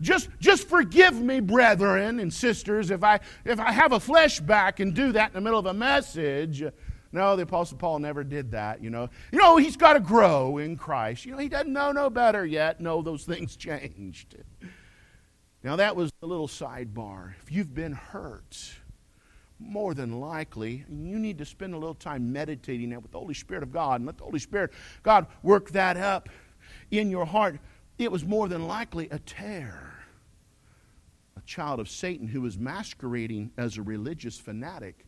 just 0.00 0.28
just 0.40 0.68
forgive 0.68 1.20
me 1.20 1.40
brethren 1.40 2.20
and 2.20 2.32
sisters 2.32 2.90
if 2.90 3.04
i 3.04 3.18
if 3.44 3.60
i 3.60 3.72
have 3.72 3.92
a 3.92 3.98
flashback 3.98 4.80
and 4.80 4.94
do 4.94 5.12
that 5.12 5.28
in 5.28 5.34
the 5.34 5.40
middle 5.40 5.60
of 5.60 5.66
a 5.66 5.74
message 5.74 6.62
no, 7.10 7.36
the 7.36 7.44
Apostle 7.44 7.78
Paul 7.78 8.00
never 8.00 8.22
did 8.22 8.50
that, 8.50 8.82
you 8.82 8.90
know. 8.90 9.08
You 9.32 9.38
know, 9.38 9.56
he's 9.56 9.76
got 9.76 9.94
to 9.94 10.00
grow 10.00 10.58
in 10.58 10.76
Christ. 10.76 11.24
You 11.24 11.32
know, 11.32 11.38
he 11.38 11.48
doesn't 11.48 11.72
know 11.72 11.90
no 11.90 12.10
better 12.10 12.44
yet. 12.44 12.80
No, 12.80 13.00
those 13.00 13.24
things 13.24 13.56
changed. 13.56 14.36
Now, 15.68 15.76
that 15.76 15.96
was 15.96 16.10
a 16.22 16.26
little 16.26 16.48
sidebar. 16.48 17.34
If 17.42 17.52
you've 17.52 17.74
been 17.74 17.92
hurt, 17.92 18.72
more 19.58 19.92
than 19.92 20.18
likely, 20.18 20.86
you 20.88 21.18
need 21.18 21.36
to 21.36 21.44
spend 21.44 21.74
a 21.74 21.76
little 21.76 21.94
time 21.94 22.32
meditating 22.32 22.88
that 22.88 23.02
with 23.02 23.12
the 23.12 23.18
Holy 23.18 23.34
Spirit 23.34 23.62
of 23.62 23.70
God 23.70 24.00
and 24.00 24.06
let 24.06 24.16
the 24.16 24.24
Holy 24.24 24.38
Spirit, 24.38 24.72
God, 25.02 25.26
work 25.42 25.72
that 25.72 25.98
up 25.98 26.30
in 26.90 27.10
your 27.10 27.26
heart. 27.26 27.60
It 27.98 28.10
was 28.10 28.24
more 28.24 28.48
than 28.48 28.66
likely 28.66 29.10
a 29.10 29.18
tare. 29.18 29.92
A 31.36 31.42
child 31.42 31.80
of 31.80 31.90
Satan 31.90 32.28
who 32.28 32.40
was 32.40 32.58
masquerading 32.58 33.50
as 33.58 33.76
a 33.76 33.82
religious 33.82 34.38
fanatic 34.38 35.04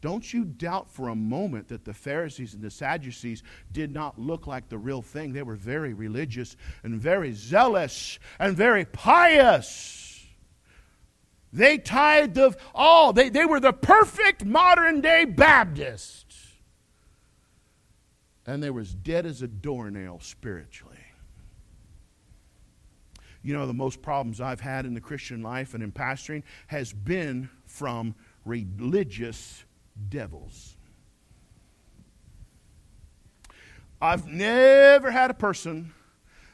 don't 0.00 0.32
you 0.32 0.44
doubt 0.44 0.90
for 0.90 1.08
a 1.08 1.14
moment 1.14 1.68
that 1.68 1.84
the 1.84 1.92
Pharisees 1.92 2.54
and 2.54 2.62
the 2.62 2.70
Sadducees 2.70 3.42
did 3.70 3.92
not 3.92 4.18
look 4.18 4.46
like 4.46 4.68
the 4.68 4.78
real 4.78 5.02
thing. 5.02 5.32
They 5.32 5.42
were 5.42 5.56
very 5.56 5.92
religious 5.92 6.56
and 6.82 6.98
very 6.98 7.32
zealous 7.32 8.18
and 8.38 8.56
very 8.56 8.86
pious. 8.86 10.26
They 11.52 11.78
tied 11.78 12.34
the 12.34 12.56
all, 12.74 13.12
they, 13.12 13.28
they 13.28 13.44
were 13.44 13.60
the 13.60 13.72
perfect 13.72 14.44
modern 14.44 15.00
day 15.00 15.24
Baptist. 15.26 16.26
And 18.46 18.62
they 18.62 18.70
were 18.70 18.80
as 18.80 18.94
dead 18.94 19.26
as 19.26 19.42
a 19.42 19.48
doornail 19.48 20.20
spiritually. 20.20 20.96
You 23.42 23.54
know, 23.54 23.66
the 23.66 23.74
most 23.74 24.00
problems 24.00 24.40
I've 24.40 24.60
had 24.60 24.86
in 24.86 24.94
the 24.94 25.00
Christian 25.00 25.42
life 25.42 25.74
and 25.74 25.82
in 25.82 25.92
pastoring 25.92 26.42
has 26.68 26.92
been 26.92 27.50
from 27.66 28.14
religious 28.44 29.64
devils. 30.08 30.76
I've 34.00 34.26
never 34.26 35.10
had 35.10 35.30
a 35.30 35.34
person 35.34 35.92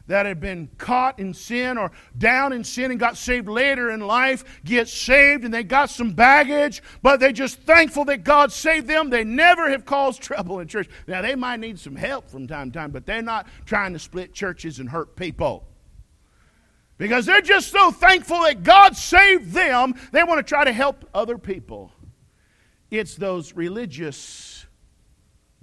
that 0.08 0.26
had 0.26 0.40
been 0.40 0.68
caught 0.78 1.18
in 1.18 1.34
sin 1.34 1.78
or 1.78 1.90
down 2.16 2.52
in 2.52 2.64
sin 2.64 2.90
and 2.90 3.00
got 3.00 3.16
saved 3.16 3.48
later 3.48 3.90
in 3.90 4.00
life 4.00 4.60
get 4.64 4.88
saved 4.88 5.44
and 5.44 5.52
they 5.52 5.62
got 5.62 5.90
some 5.90 6.12
baggage, 6.12 6.82
but 7.02 7.18
they're 7.18 7.32
just 7.32 7.58
thankful 7.60 8.04
that 8.04 8.24
God 8.24 8.52
saved 8.52 8.86
them. 8.86 9.10
They 9.10 9.24
never 9.24 9.70
have 9.70 9.84
caused 9.84 10.22
trouble 10.22 10.60
in 10.60 10.68
church. 10.68 10.88
Now, 11.06 11.22
they 11.22 11.34
might 11.34 11.60
need 11.60 11.78
some 11.78 11.96
help 11.96 12.28
from 12.28 12.46
time 12.46 12.70
to 12.70 12.78
time, 12.78 12.90
but 12.90 13.06
they're 13.06 13.22
not 13.22 13.46
trying 13.64 13.92
to 13.92 13.98
split 13.98 14.32
churches 14.32 14.78
and 14.78 14.88
hurt 14.88 15.16
people. 15.16 15.66
Because 16.98 17.26
they're 17.26 17.42
just 17.42 17.70
so 17.70 17.90
thankful 17.90 18.40
that 18.42 18.62
God 18.62 18.96
saved 18.96 19.52
them, 19.52 19.94
they 20.12 20.24
want 20.24 20.38
to 20.38 20.42
try 20.42 20.64
to 20.64 20.72
help 20.72 21.04
other 21.12 21.36
people. 21.36 21.92
It's 22.90 23.16
those 23.16 23.54
religious 23.54 24.66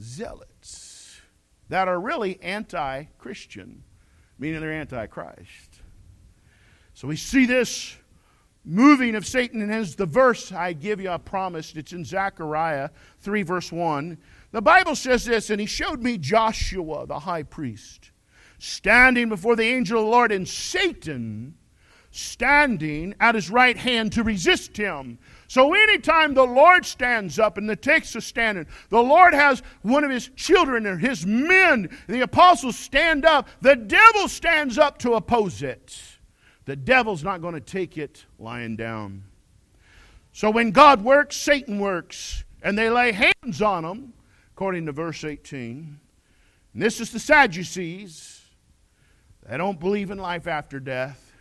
zealots 0.01 1.21
that 1.69 1.87
are 1.87 1.99
really 1.99 2.39
anti 2.41 3.05
Christian, 3.17 3.83
meaning 4.37 4.61
they're 4.61 4.73
anti 4.73 5.05
Christ. 5.07 5.81
So 6.93 7.07
we 7.07 7.15
see 7.15 7.45
this 7.45 7.95
moving 8.65 9.15
of 9.15 9.25
Satan, 9.25 9.61
and 9.61 9.73
as 9.73 9.95
the 9.95 10.05
verse 10.05 10.51
I 10.51 10.73
give 10.73 11.01
you, 11.01 11.09
I 11.09 11.17
promised, 11.17 11.75
it's 11.75 11.93
in 11.93 12.05
Zechariah 12.05 12.89
3, 13.21 13.43
verse 13.43 13.71
1. 13.71 14.17
The 14.51 14.61
Bible 14.61 14.95
says 14.95 15.25
this, 15.25 15.49
and 15.49 15.59
he 15.59 15.65
showed 15.65 16.01
me 16.01 16.17
Joshua, 16.17 17.07
the 17.07 17.19
high 17.19 17.43
priest, 17.43 18.11
standing 18.59 19.29
before 19.29 19.55
the 19.55 19.63
angel 19.63 19.99
of 19.99 20.05
the 20.05 20.11
Lord, 20.11 20.31
and 20.31 20.47
Satan 20.47 21.55
standing 22.11 23.15
at 23.19 23.33
his 23.33 23.49
right 23.49 23.75
hand 23.75 24.13
to 24.13 24.23
resist 24.23 24.77
him. 24.77 25.17
So 25.53 25.71
anytime 25.75 26.33
the 26.33 26.47
Lord 26.47 26.83
stands 26.83 27.37
up, 27.37 27.59
and 27.59 27.69
the 27.69 27.75
text 27.75 28.15
is 28.15 28.25
standing, 28.25 28.65
the 28.89 29.03
Lord 29.03 29.35
has 29.35 29.61
one 29.83 30.03
of 30.03 30.09
his 30.09 30.29
children 30.29 30.87
or 30.87 30.97
his 30.97 31.27
men, 31.27 31.95
the 32.07 32.21
apostles 32.21 32.75
stand 32.75 33.23
up, 33.23 33.47
the 33.61 33.75
devil 33.75 34.27
stands 34.27 34.79
up 34.79 34.97
to 34.97 35.13
oppose 35.13 35.61
it. 35.61 35.95
The 36.65 36.75
devil's 36.75 37.23
not 37.23 37.43
going 37.43 37.53
to 37.53 37.61
take 37.61 37.99
it 37.99 38.25
lying 38.39 38.75
down. 38.75 39.25
So 40.31 40.49
when 40.49 40.71
God 40.71 41.03
works, 41.03 41.35
Satan 41.35 41.77
works, 41.77 42.43
and 42.63 42.75
they 42.75 42.89
lay 42.89 43.11
hands 43.11 43.61
on 43.61 43.83
them, 43.83 44.13
according 44.55 44.87
to 44.87 44.91
verse 44.91 45.23
18. 45.23 45.99
And 46.73 46.81
this 46.81 46.99
is 46.99 47.11
the 47.11 47.19
Sadducees. 47.19 48.41
They 49.47 49.57
don't 49.57 49.79
believe 49.79 50.09
in 50.09 50.17
life 50.17 50.47
after 50.47 50.79
death. 50.79 51.31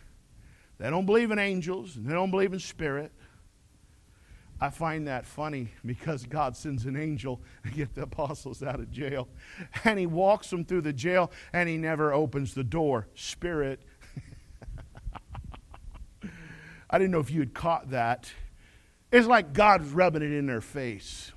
They 0.77 0.91
don't 0.91 1.07
believe 1.07 1.31
in 1.31 1.39
angels, 1.39 1.95
and 1.95 2.05
they 2.05 2.13
don't 2.13 2.29
believe 2.29 2.53
in 2.53 2.59
spirit. 2.59 3.11
I 4.63 4.69
find 4.69 5.09
that 5.09 5.25
funny 5.25 5.73
because 5.85 6.25
God 6.25 6.55
sends 6.55 6.85
an 6.85 6.95
angel 6.95 7.41
to 7.65 7.69
get 7.69 7.95
the 7.95 8.03
apostles 8.03 8.63
out 8.63 8.79
of 8.79 8.89
jail. 8.89 9.27
And 9.83 9.99
he 9.99 10.05
walks 10.05 10.49
them 10.49 10.63
through 10.63 10.83
the 10.83 10.93
jail 10.93 11.33
and 11.51 11.67
he 11.67 11.77
never 11.77 12.13
opens 12.13 12.53
the 12.53 12.63
door. 12.63 13.09
Spirit. 13.13 13.81
I 16.89 16.97
didn't 16.97 17.11
know 17.11 17.19
if 17.19 17.29
you 17.29 17.41
had 17.41 17.53
caught 17.53 17.89
that. 17.89 18.31
It's 19.11 19.27
like 19.27 19.51
God's 19.51 19.89
rubbing 19.89 20.21
it 20.21 20.31
in 20.31 20.45
their 20.45 20.61
face. 20.61 21.33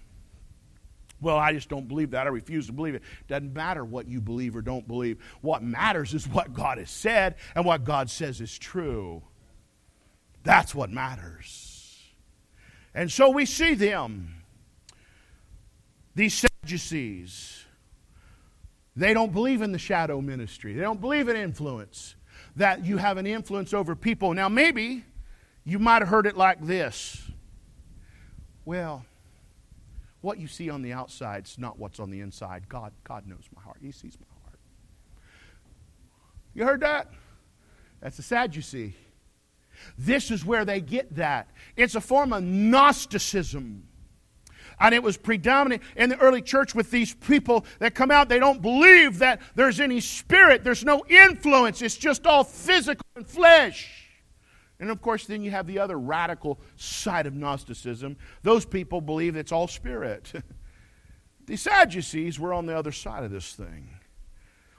Well, 1.20 1.36
I 1.36 1.52
just 1.52 1.68
don't 1.68 1.88
believe 1.88 2.12
that. 2.12 2.28
I 2.28 2.30
refuse 2.30 2.68
to 2.68 2.72
believe 2.72 2.94
it. 2.94 3.02
Doesn't 3.26 3.52
matter 3.52 3.84
what 3.84 4.06
you 4.06 4.20
believe 4.20 4.54
or 4.54 4.62
don't 4.62 4.86
believe. 4.86 5.20
What 5.40 5.64
matters 5.64 6.14
is 6.14 6.28
what 6.28 6.54
God 6.54 6.78
has 6.78 6.92
said 6.92 7.34
and 7.56 7.64
what 7.64 7.82
God 7.82 8.08
says 8.08 8.40
is 8.40 8.56
true. 8.56 9.24
That's 10.44 10.76
what 10.76 10.90
matters. 10.90 11.75
And 12.96 13.12
so 13.12 13.28
we 13.28 13.44
see 13.44 13.74
them, 13.74 14.34
these 16.14 16.46
Sadducees. 16.62 17.62
They 18.96 19.12
don't 19.12 19.34
believe 19.34 19.60
in 19.60 19.72
the 19.72 19.78
shadow 19.78 20.22
ministry, 20.22 20.72
they 20.72 20.80
don't 20.80 21.00
believe 21.00 21.28
in 21.28 21.36
influence, 21.36 22.16
that 22.56 22.86
you 22.86 22.96
have 22.96 23.18
an 23.18 23.26
influence 23.26 23.74
over 23.74 23.94
people. 23.94 24.32
Now, 24.32 24.48
maybe 24.48 25.04
you 25.62 25.78
might 25.78 26.00
have 26.00 26.08
heard 26.08 26.26
it 26.26 26.38
like 26.38 26.64
this 26.66 27.22
Well, 28.64 29.04
what 30.22 30.38
you 30.38 30.48
see 30.48 30.70
on 30.70 30.80
the 30.80 30.94
outside 30.94 31.44
is 31.44 31.58
not 31.58 31.78
what's 31.78 32.00
on 32.00 32.10
the 32.10 32.20
inside. 32.20 32.66
God, 32.66 32.92
God 33.04 33.26
knows 33.26 33.44
my 33.54 33.60
heart, 33.60 33.76
He 33.82 33.92
sees 33.92 34.16
my 34.18 34.42
heart. 34.42 34.58
You 36.54 36.64
heard 36.64 36.80
that? 36.80 37.10
That's 38.00 38.18
a 38.18 38.22
Sadducee. 38.22 38.96
This 39.98 40.30
is 40.30 40.44
where 40.44 40.64
they 40.64 40.80
get 40.80 41.16
that. 41.16 41.50
It's 41.76 41.94
a 41.94 42.00
form 42.00 42.32
of 42.32 42.42
Gnosticism. 42.42 43.88
And 44.78 44.94
it 44.94 45.02
was 45.02 45.16
predominant 45.16 45.82
in 45.96 46.10
the 46.10 46.18
early 46.18 46.42
church 46.42 46.74
with 46.74 46.90
these 46.90 47.14
people 47.14 47.64
that 47.78 47.94
come 47.94 48.10
out. 48.10 48.28
They 48.28 48.38
don't 48.38 48.60
believe 48.60 49.18
that 49.20 49.40
there's 49.54 49.80
any 49.80 50.00
spirit, 50.00 50.64
there's 50.64 50.84
no 50.84 51.04
influence. 51.08 51.80
It's 51.80 51.96
just 51.96 52.26
all 52.26 52.44
physical 52.44 53.06
and 53.14 53.26
flesh. 53.26 54.06
And 54.78 54.90
of 54.90 55.00
course, 55.00 55.26
then 55.26 55.42
you 55.42 55.50
have 55.50 55.66
the 55.66 55.78
other 55.78 55.98
radical 55.98 56.60
side 56.76 57.26
of 57.26 57.34
Gnosticism. 57.34 58.16
Those 58.42 58.66
people 58.66 59.00
believe 59.00 59.34
it's 59.36 59.52
all 59.52 59.68
spirit. 59.68 60.30
the 61.46 61.56
Sadducees 61.56 62.38
were 62.38 62.52
on 62.52 62.66
the 62.66 62.76
other 62.76 62.92
side 62.92 63.24
of 63.24 63.30
this 63.30 63.54
thing. 63.54 63.88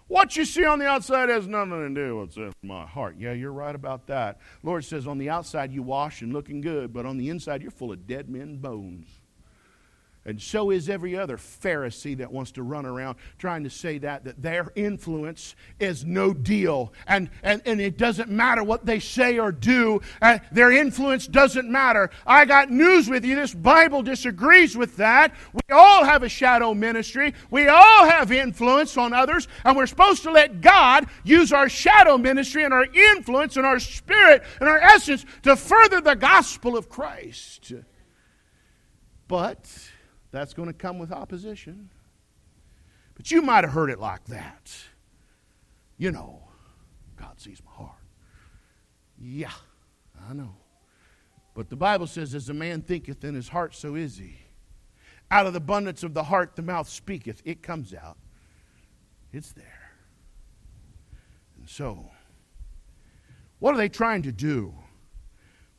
What 0.07 0.37
you 0.37 0.45
see 0.45 0.63
on 0.63 0.79
the 0.79 0.87
outside 0.87 1.27
has 1.27 1.47
nothing 1.47 1.93
to 1.93 2.01
do 2.01 2.15
with 2.15 2.27
what's 2.27 2.37
in 2.37 2.53
my 2.63 2.85
heart. 2.85 3.15
Yeah, 3.19 3.33
you're 3.33 3.51
right 3.51 3.75
about 3.75 4.07
that. 4.07 4.39
Lord 4.63 4.85
says, 4.85 5.05
on 5.05 5.17
the 5.17 5.29
outside 5.29 5.73
you 5.73 5.83
wash 5.83 6.21
and 6.21 6.31
looking 6.31 6.61
good, 6.61 6.93
but 6.93 7.05
on 7.05 7.17
the 7.17 7.29
inside 7.29 7.61
you're 7.61 7.71
full 7.71 7.91
of 7.91 8.07
dead 8.07 8.29
men 8.29 8.57
bones. 8.57 9.16
And 10.27 10.41
so 10.41 10.71
is 10.71 10.89
every 10.89 11.17
other 11.17 11.37
Pharisee 11.37 12.17
that 12.17 12.33
wants 12.33 12.51
to 12.51 12.63
run 12.63 12.85
around 12.85 13.17
trying 13.39 13.63
to 13.63 13.69
say 13.69 13.97
that, 13.99 14.25
that 14.25 14.41
their 14.41 14.73
influence 14.75 15.55
is 15.79 16.03
no 16.03 16.33
deal. 16.33 16.91
And, 17.07 17.29
and, 17.43 17.61
and 17.65 17.79
it 17.79 17.97
doesn't 17.97 18.29
matter 18.29 18.61
what 18.61 18.85
they 18.85 18.99
say 18.99 19.39
or 19.39 19.53
do, 19.53 20.01
uh, 20.21 20.39
their 20.51 20.73
influence 20.73 21.27
doesn't 21.27 21.71
matter. 21.71 22.09
I 22.25 22.43
got 22.43 22.69
news 22.69 23.09
with 23.09 23.23
you. 23.23 23.37
This 23.37 23.53
Bible 23.53 24.03
disagrees 24.03 24.75
with 24.75 24.97
that. 24.97 25.33
We 25.53 25.73
all 25.73 26.03
have 26.03 26.23
a 26.23 26.29
shadow 26.29 26.73
ministry, 26.73 27.33
we 27.49 27.69
all 27.69 28.05
have 28.09 28.29
influence 28.29 28.97
on 28.97 29.13
others, 29.13 29.47
and 29.63 29.77
we're 29.77 29.87
supposed 29.87 30.23
to 30.23 30.31
let 30.31 30.60
God 30.60 31.06
use 31.23 31.54
our 31.54 31.69
shadow 31.69 32.17
ministry 32.17 32.65
and 32.65 32.73
our 32.73 32.85
influence 32.85 33.56
and 33.56 33.65
our 33.65 33.79
spirit 33.79 34.43
and 34.60 34.67
our 34.67 34.79
essence 34.79 35.25
to 35.43 35.56
further 35.56 36.02
the 36.02 36.15
gospel 36.15 36.75
of 36.75 36.89
Christ. 36.89 37.71
But 39.29 39.69
that's 40.32 40.54
going 40.54 40.67
to 40.67 40.73
come 40.73 41.00
with 41.00 41.12
opposition. 41.12 41.90
But 43.15 43.32
you 43.32 43.42
might 43.42 43.63
have 43.63 43.73
heard 43.73 43.90
it 43.90 44.00
like 44.00 44.25
that. 44.25 44.71
You 45.98 46.12
know, 46.12 46.44
God 47.15 47.40
sees 47.40 47.62
my 47.65 47.71
heart. 47.71 47.96
Yeah. 49.19 49.52
I 50.30 50.34
know. 50.34 50.56
But 51.54 51.69
the 51.69 51.75
Bible 51.75 52.08
says, 52.08 52.36
as 52.36 52.50
a 52.50 52.54
man 52.54 52.82
thinketh 52.82 53.23
in 53.23 53.34
his 53.34 53.50
heart, 53.50 53.73
so 53.75 53.96
is 53.96 54.17
he. 54.17 54.38
Out 55.32 55.46
of 55.46 55.54
the 55.54 55.58
abundance 55.58 56.04
of 56.04 56.13
the 56.13 56.23
heart, 56.23 56.56
the 56.56 56.62
mouth 56.62 56.88
speaketh. 56.88 57.42
It 57.46 57.62
comes 57.62 57.94
out. 57.94 58.17
It's 59.34 59.52
there. 59.54 59.92
And 61.58 61.67
so, 61.67 62.10
what 63.60 63.73
are 63.73 63.78
they 63.78 63.90
trying 63.90 64.21
to 64.23 64.32
do? 64.32 64.73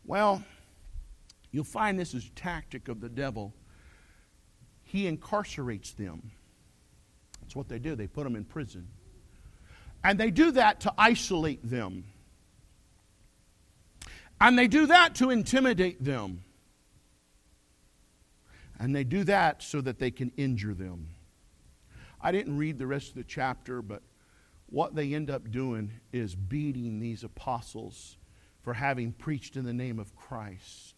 Well, 0.04 0.42
you'll 1.50 1.64
find 1.64 1.98
this 1.98 2.12
is 2.12 2.26
a 2.26 2.30
tactic 2.30 2.88
of 2.88 3.00
the 3.00 3.08
devil. 3.08 3.54
He 4.88 5.10
incarcerates 5.10 5.94
them. 5.94 6.30
That's 7.42 7.54
what 7.54 7.68
they 7.68 7.78
do. 7.78 7.94
They 7.94 8.06
put 8.06 8.24
them 8.24 8.34
in 8.36 8.44
prison. 8.44 8.88
And 10.02 10.18
they 10.18 10.30
do 10.30 10.50
that 10.52 10.80
to 10.80 10.94
isolate 10.96 11.68
them. 11.68 12.04
And 14.40 14.58
they 14.58 14.66
do 14.66 14.86
that 14.86 15.14
to 15.16 15.28
intimidate 15.28 16.02
them. 16.02 16.42
And 18.78 18.96
they 18.96 19.04
do 19.04 19.24
that 19.24 19.62
so 19.62 19.82
that 19.82 19.98
they 19.98 20.10
can 20.10 20.32
injure 20.38 20.72
them. 20.72 21.08
I 22.18 22.32
didn't 22.32 22.56
read 22.56 22.78
the 22.78 22.86
rest 22.86 23.10
of 23.10 23.16
the 23.16 23.24
chapter, 23.24 23.82
but 23.82 24.02
what 24.70 24.94
they 24.94 25.12
end 25.12 25.28
up 25.28 25.50
doing 25.50 25.92
is 26.14 26.34
beating 26.34 26.98
these 26.98 27.24
apostles 27.24 28.16
for 28.62 28.72
having 28.72 29.12
preached 29.12 29.56
in 29.56 29.66
the 29.66 29.74
name 29.74 29.98
of 29.98 30.16
Christ. 30.16 30.94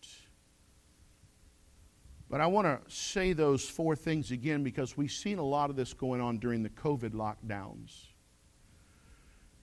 But 2.30 2.40
I 2.40 2.46
want 2.46 2.66
to 2.68 2.94
say 2.94 3.32
those 3.32 3.68
four 3.68 3.96
things 3.96 4.30
again 4.30 4.62
because 4.62 4.96
we've 4.96 5.10
seen 5.10 5.38
a 5.38 5.44
lot 5.44 5.68
of 5.68 5.74
this 5.74 5.92
going 5.92 6.20
on 6.20 6.38
during 6.38 6.62
the 6.62 6.70
COVID 6.70 7.10
lockdowns. 7.10 8.06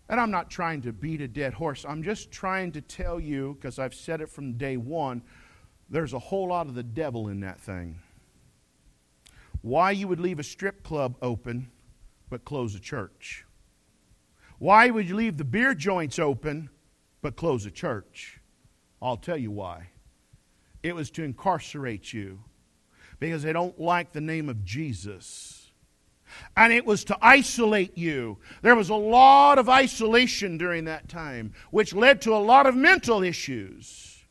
And 0.10 0.20
I'm 0.20 0.32
not 0.32 0.50
trying 0.50 0.82
to 0.82 0.92
beat 0.92 1.22
a 1.22 1.30
dead 1.30 1.54
horse. 1.54 1.86
I'm 1.88 2.04
just 2.04 2.30
trying 2.30 2.74
to 2.74 2.82
tell 2.82 3.22
you, 3.22 3.56
because 3.56 3.80
I've 3.80 3.94
said 3.94 4.20
it 4.20 4.30
from 4.30 4.58
day 4.58 4.76
one, 4.76 5.22
there's 5.90 6.12
a 6.12 6.20
whole 6.20 6.50
lot 6.50 6.68
of 6.68 6.76
the 6.76 6.84
devil 6.84 7.30
in 7.30 7.40
that 7.40 7.62
thing. 7.62 8.00
Why 9.62 9.92
you 9.92 10.10
would 10.10 10.20
leave 10.20 10.40
a 10.40 10.44
strip 10.44 10.84
club 10.84 11.16
open 11.22 11.72
but 12.30 12.44
close 12.44 12.76
a 12.76 12.82
church? 12.82 13.46
Why 14.60 14.90
would 14.90 15.08
you 15.08 15.16
leave 15.16 15.38
the 15.38 15.46
beer 15.46 15.74
joints 15.74 16.20
open 16.20 16.70
but 17.22 17.38
close 17.38 17.66
a 17.66 17.72
church? 17.72 18.42
I'll 19.02 19.18
tell 19.18 19.38
you 19.38 19.52
why. 19.52 19.90
It 20.84 20.96
was 20.96 21.10
to 21.12 21.24
incarcerate 21.24 22.12
you 22.12 22.40
because 23.20 23.44
they 23.44 23.54
don't 23.54 23.80
like 23.80 24.14
the 24.14 24.22
name 24.22 24.50
of 24.50 24.64
Jesus. 24.64 25.72
And 26.56 26.74
it 26.74 26.86
was 26.86 27.04
to 27.06 27.18
isolate 27.22 27.98
you. 27.98 28.38
There 28.62 28.76
was 28.76 28.90
a 28.90 28.96
lot 28.96 29.58
of 29.58 29.70
isolation 29.70 30.58
during 30.58 30.86
that 30.86 31.10
time, 31.10 31.54
which 31.72 31.94
led 31.94 32.22
to 32.24 32.36
a 32.36 32.38
lot 32.38 32.68
of 32.68 32.76
mental 32.76 33.24
issues. 33.24 34.24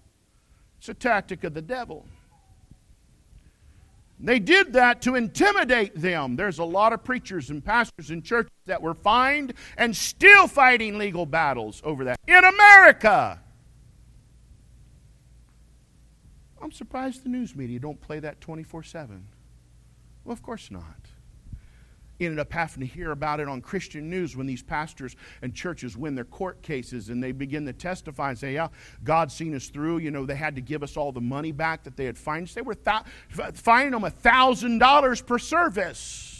It's 0.78 0.89
a 0.89 0.95
tactic 0.95 1.43
of 1.45 1.55
the 1.55 1.62
devil. 1.62 2.07
They 4.18 4.39
did 4.39 4.72
that 4.72 5.03
to 5.03 5.14
intimidate 5.14 5.95
them. 5.95 6.37
There's 6.37 6.59
a 6.59 6.64
lot 6.64 6.93
of 6.93 7.05
preachers 7.05 7.51
and 7.51 7.62
pastors 7.64 8.11
and 8.11 8.24
churches 8.24 8.53
that 8.64 8.80
were 8.80 8.95
fined 8.95 9.55
and 9.76 9.95
still 9.95 10.49
fighting 10.49 10.97
legal 10.97 11.26
battles 11.26 11.82
over 11.84 12.05
that 12.05 12.18
in 12.26 12.43
America. 12.43 13.41
I'm 16.61 16.73
surprised 16.73 17.25
the 17.25 17.29
news 17.29 17.55
media 17.55 17.79
don't 17.79 18.01
play 18.01 18.19
that 18.21 18.41
24 18.41 18.83
7. 18.83 19.27
Well, 20.25 20.33
of 20.33 20.43
course 20.43 20.71
not. 20.71 20.83
Ended 22.19 22.39
up 22.39 22.51
having 22.51 22.81
to 22.81 22.87
hear 22.87 23.11
about 23.11 23.41
it 23.41 23.49
on 23.49 23.61
Christian 23.61 24.09
news 24.09 24.35
when 24.37 24.47
these 24.47 24.63
pastors 24.63 25.15
and 25.43 25.55
churches 25.55 25.99
win 25.99 26.15
their 26.15 26.25
court 26.25 26.63
cases 26.63 27.11
and 27.11 27.23
they 27.23 27.31
begin 27.31 27.67
to 27.67 27.75
testify 27.75 28.31
and 28.31 28.39
say, 28.39 28.55
Yeah, 28.55 28.69
God's 29.05 29.35
seen 29.35 29.55
us 29.55 29.69
through. 29.69 29.99
You 29.99 30.11
know, 30.11 30.25
they 30.25 30.35
had 30.35 30.55
to 30.57 30.63
give 30.63 30.83
us 30.83 30.97
all 30.97 31.13
the 31.13 31.21
money 31.21 31.53
back 31.53 31.85
that 31.85 31.97
they 31.97 32.07
had 32.07 32.17
fined. 32.17 32.49
They 32.49 32.63
were 32.63 32.75
th- 32.75 33.03
fining 33.55 33.91
them 33.91 34.03
$1,000 34.03 35.27
per 35.27 35.39
service. 35.39 36.37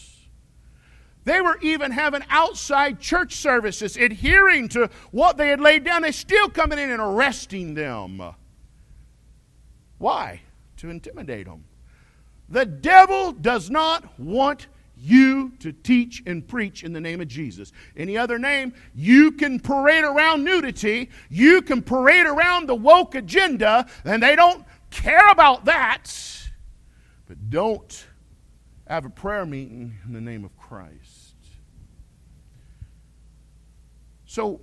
They 1.25 1.41
were 1.41 1.59
even 1.61 1.91
having 1.91 2.23
outside 2.31 3.01
church 3.01 3.35
services 3.35 3.97
adhering 3.97 4.69
to 4.71 4.89
what 5.11 5.37
they 5.37 5.49
had 5.49 5.61
laid 5.61 5.85
down. 5.85 6.03
They're 6.03 6.12
still 6.12 6.49
coming 6.49 6.79
in 6.79 6.91
and 6.91 7.03
arresting 7.03 7.75
them. 7.75 8.23
Why? 9.99 10.42
To 10.78 10.90
intimidate 10.90 11.47
them. 11.47 11.64
The 12.49 12.66
devil 12.66 13.32
does 13.32 13.70
not 13.70 14.18
want 14.18 14.68
you 14.97 15.53
to 15.61 15.72
teach 15.72 16.22
and 16.26 16.47
preach 16.47 16.82
in 16.82 16.92
the 16.92 17.01
name 17.01 17.20
of 17.20 17.28
Jesus. 17.28 17.72
Any 17.97 18.16
other 18.16 18.38
name, 18.38 18.72
you 18.94 19.32
can 19.32 19.61
parade 19.61 20.05
around 20.05 20.44
nudity, 20.44 21.11
you 21.28 21.61
can 21.62 21.82
parade 21.82 22.26
around 22.26 22.66
the 22.66 22.74
woke 22.74 23.14
agenda, 23.14 23.86
and 24.05 24.22
they 24.22 24.36
don't 24.36 24.64
care 24.90 25.28
about 25.30 25.66
that. 25.66 26.12
But 27.26 27.51
don't 27.51 28.07
have 28.86 29.05
a 29.05 29.11
prayer 29.11 29.44
meeting 29.44 29.97
in 30.07 30.12
the 30.12 30.20
name 30.20 30.44
of 30.44 30.57
Christ. 30.57 31.34
So, 34.24 34.61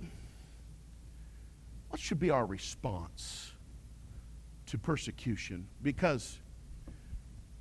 what 1.90 2.00
should 2.00 2.20
be 2.20 2.30
our 2.30 2.46
response? 2.46 3.53
To 4.74 4.78
persecution 4.78 5.68
because 5.82 6.40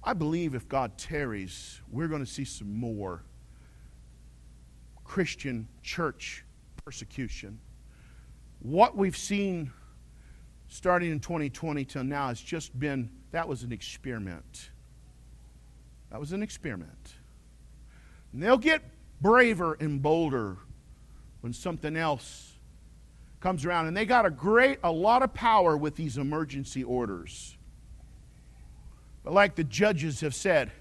I 0.03 0.13
believe 0.13 0.55
if 0.55 0.67
God 0.67 0.97
tarries, 0.97 1.79
we're 1.91 2.07
going 2.07 2.25
to 2.25 2.29
see 2.29 2.43
some 2.43 2.75
more 2.75 3.21
Christian 5.03 5.67
church 5.83 6.43
persecution. 6.83 7.59
What 8.59 8.97
we've 8.97 9.15
seen 9.15 9.71
starting 10.67 11.11
in 11.11 11.19
2020 11.19 11.85
till 11.85 12.03
now 12.03 12.29
has 12.29 12.41
just 12.41 12.77
been 12.79 13.11
that 13.31 13.47
was 13.47 13.61
an 13.61 13.71
experiment. 13.71 14.71
That 16.09 16.19
was 16.19 16.31
an 16.33 16.41
experiment. 16.41 17.13
And 18.31 18.41
they'll 18.41 18.57
get 18.57 18.81
braver 19.21 19.75
and 19.79 20.01
bolder 20.01 20.57
when 21.41 21.53
something 21.53 21.95
else 21.95 22.52
comes 23.43 23.65
around 23.65 23.87
and 23.87 23.97
they 23.97 24.05
got 24.05 24.25
a 24.25 24.29
great 24.29 24.79
a 24.85 24.91
lot 24.91 25.21
of 25.21 25.33
power 25.33 25.75
with 25.75 25.97
these 25.97 26.17
emergency 26.17 26.81
orders. 26.81 27.57
But 29.21 29.33
like 29.33 29.55
the 29.55 29.65
judges 29.65 30.21
have 30.21 30.33
said 30.33 30.71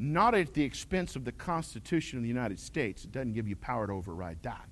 not 0.00 0.34
at 0.34 0.52
the 0.52 0.64
expense 0.64 1.14
of 1.14 1.24
the 1.24 1.30
constitution 1.30 2.18
of 2.18 2.24
the 2.24 2.28
united 2.28 2.58
states 2.58 3.04
it 3.04 3.12
doesn't 3.12 3.34
give 3.34 3.46
you 3.46 3.54
power 3.54 3.86
to 3.86 3.92
override 3.92 4.42
that. 4.42 4.68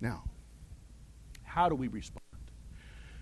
Now 0.00 0.22
how 1.42 1.68
do 1.68 1.74
we 1.74 1.88
respond 1.88 2.29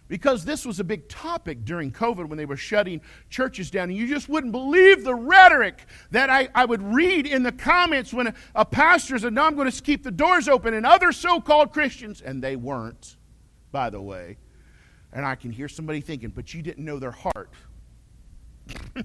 because 0.09 0.45
this 0.45 0.67
was 0.67 0.81
a 0.81 0.85
big 0.85 1.09
topic 1.09 1.65
during 1.65 1.93
COVID 1.93 2.27
when 2.29 2.39
they 2.39 2.47
were 2.47 2.57
shutting 2.57 3.01
churches 3.29 3.71
down. 3.71 3.91
And 3.91 3.97
you 3.97 4.09
just 4.09 4.29
wouldn't 4.29 4.53
believe 4.53 5.05
the 5.05 5.15
rhetoric 5.15 5.87
that 6.11 6.31
I, 6.31 6.49
I 6.55 6.65
would 6.65 6.83
read 6.83 7.27
in 7.27 7.43
the 7.43 7.53
comments 7.53 8.13
when 8.13 8.29
a, 8.29 8.35
a 8.55 8.65
pastor 8.65 9.19
said, 9.19 9.35
No, 9.35 9.45
I'm 9.45 9.55
going 9.55 9.71
to 9.71 9.83
keep 9.83 10.03
the 10.03 10.11
doors 10.11 10.49
open, 10.49 10.75
and 10.75 10.85
other 10.87 11.13
so 11.13 11.41
called 11.41 11.73
Christians, 11.73 12.21
and 12.21 12.43
they 12.43 12.57
weren't, 12.57 13.17
by 13.71 13.91
the 13.91 14.01
way. 14.01 14.39
And 15.13 15.25
I 15.25 15.35
can 15.37 15.51
hear 15.51 15.69
somebody 15.69 16.01
thinking, 16.01 16.31
But 16.31 16.53
you 16.55 16.63
didn't 16.63 16.85
know 16.85 16.99
their 16.99 17.13
heart. 17.13 17.51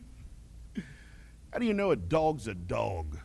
How 1.52 1.60
do 1.60 1.66
you 1.66 1.74
know 1.74 1.92
a 1.92 1.96
dog's 1.96 2.48
a 2.48 2.56
dog? 2.56 3.20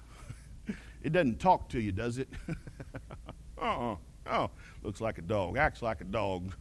it 1.03 1.13
doesn't 1.13 1.41
talk 1.41 1.69
to 1.71 1.81
you, 1.81 1.93
does 1.93 2.19
it? 2.19 2.29
uh-uh. 3.61 3.97
Oh, 4.31 4.51
looks 4.83 5.01
like 5.01 5.17
a 5.17 5.23
dog, 5.23 5.57
acts 5.57 5.81
like 5.81 6.03
a 6.03 6.05
dog. 6.05 6.53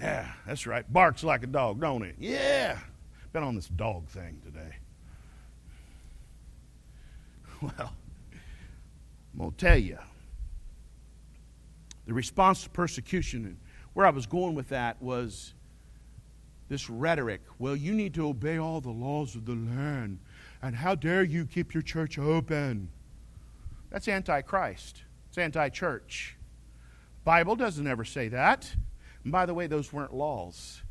Yeah, 0.00 0.30
that's 0.46 0.66
right. 0.66 0.90
Barks 0.92 1.24
like 1.24 1.42
a 1.42 1.46
dog, 1.46 1.80
don't 1.80 2.02
it? 2.02 2.16
Yeah. 2.18 2.78
Been 3.32 3.42
on 3.42 3.54
this 3.54 3.68
dog 3.68 4.08
thing 4.08 4.40
today. 4.44 4.76
Well, 7.62 7.72
I'm 9.32 9.38
going 9.38 9.50
to 9.52 9.56
tell 9.56 9.78
you 9.78 9.98
the 12.06 12.12
response 12.12 12.62
to 12.64 12.70
persecution, 12.70 13.46
and 13.46 13.56
where 13.94 14.04
I 14.04 14.10
was 14.10 14.26
going 14.26 14.54
with 14.54 14.68
that 14.68 15.00
was 15.00 15.54
this 16.68 16.90
rhetoric. 16.90 17.40
Well, 17.58 17.74
you 17.74 17.94
need 17.94 18.12
to 18.14 18.28
obey 18.28 18.58
all 18.58 18.80
the 18.80 18.90
laws 18.90 19.34
of 19.34 19.46
the 19.46 19.54
land, 19.54 20.18
and 20.62 20.76
how 20.76 20.94
dare 20.94 21.22
you 21.22 21.46
keep 21.46 21.74
your 21.74 21.82
church 21.82 22.18
open? 22.18 22.90
That's 23.90 24.08
antichrist. 24.08 25.02
It's 25.28 25.38
anti-church. 25.38 26.36
Bible 27.24 27.56
doesn't 27.56 27.86
ever 27.86 28.04
say 28.04 28.28
that. 28.28 28.74
And 29.26 29.32
by 29.32 29.44
the 29.44 29.54
way, 29.54 29.66
those 29.66 29.92
weren't 29.92 30.14
laws. 30.14 30.82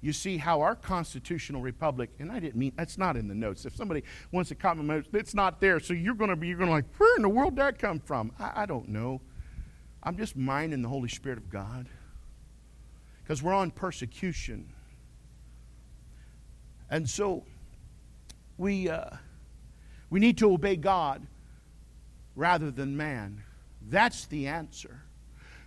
You 0.00 0.12
see 0.12 0.36
how 0.36 0.62
our 0.62 0.74
constitutional 0.74 1.62
republic, 1.62 2.10
and 2.18 2.28
I 2.28 2.40
didn't 2.40 2.56
mean 2.56 2.72
that's 2.76 2.98
not 2.98 3.16
in 3.16 3.28
the 3.28 3.36
notes. 3.36 3.64
If 3.66 3.76
somebody 3.76 4.02
wants 4.32 4.48
to 4.48 4.56
comment, 4.56 5.06
it's 5.12 5.32
not 5.32 5.60
there. 5.60 5.78
So 5.78 5.94
you're 5.94 6.16
going 6.16 6.30
to 6.30 6.34
be, 6.34 6.48
you're 6.48 6.58
going 6.58 6.70
to 6.70 6.74
like, 6.74 6.92
where 6.96 7.14
in 7.14 7.22
the 7.22 7.28
world 7.28 7.54
did 7.54 7.62
that 7.62 7.78
come 7.78 8.00
from? 8.00 8.32
I, 8.36 8.62
I 8.62 8.66
don't 8.66 8.88
know. 8.88 9.20
I'm 10.02 10.16
just 10.16 10.36
minding 10.36 10.82
the 10.82 10.88
Holy 10.88 11.08
Spirit 11.08 11.38
of 11.38 11.50
God 11.50 11.88
because 13.22 13.44
we're 13.44 13.54
on 13.54 13.70
persecution, 13.70 14.72
and 16.90 17.08
so 17.08 17.44
we 18.56 18.88
uh, 18.88 19.10
we 20.10 20.18
need 20.18 20.36
to 20.38 20.52
obey 20.52 20.74
God 20.74 21.24
rather 22.34 22.72
than 22.72 22.96
man. 22.96 23.44
That's 23.88 24.26
the 24.26 24.48
answer. 24.48 25.04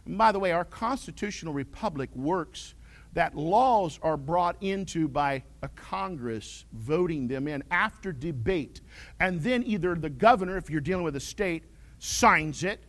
And 0.05 0.17
by 0.17 0.31
the 0.31 0.39
way, 0.39 0.51
our 0.51 0.65
constitutional 0.65 1.53
republic 1.53 2.09
works 2.15 2.73
that 3.13 3.35
laws 3.35 3.99
are 4.01 4.17
brought 4.17 4.55
into 4.61 5.07
by 5.07 5.43
a 5.61 5.67
Congress 5.69 6.65
voting 6.71 7.27
them 7.27 7.47
in 7.47 7.63
after 7.69 8.13
debate. 8.13 8.81
And 9.19 9.41
then 9.41 9.63
either 9.65 9.95
the 9.95 10.09
governor, 10.09 10.57
if 10.57 10.69
you're 10.69 10.81
dealing 10.81 11.03
with 11.03 11.15
a 11.15 11.21
state, 11.21 11.63
signs 11.99 12.63
it, 12.63 12.83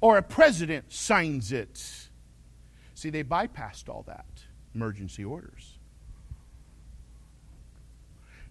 or 0.00 0.18
a 0.18 0.22
president 0.22 0.92
signs 0.92 1.52
it. 1.52 2.08
See, 2.94 3.10
they 3.10 3.22
bypassed 3.22 3.88
all 3.88 4.04
that 4.06 4.24
emergency 4.74 5.24
orders. 5.24 5.78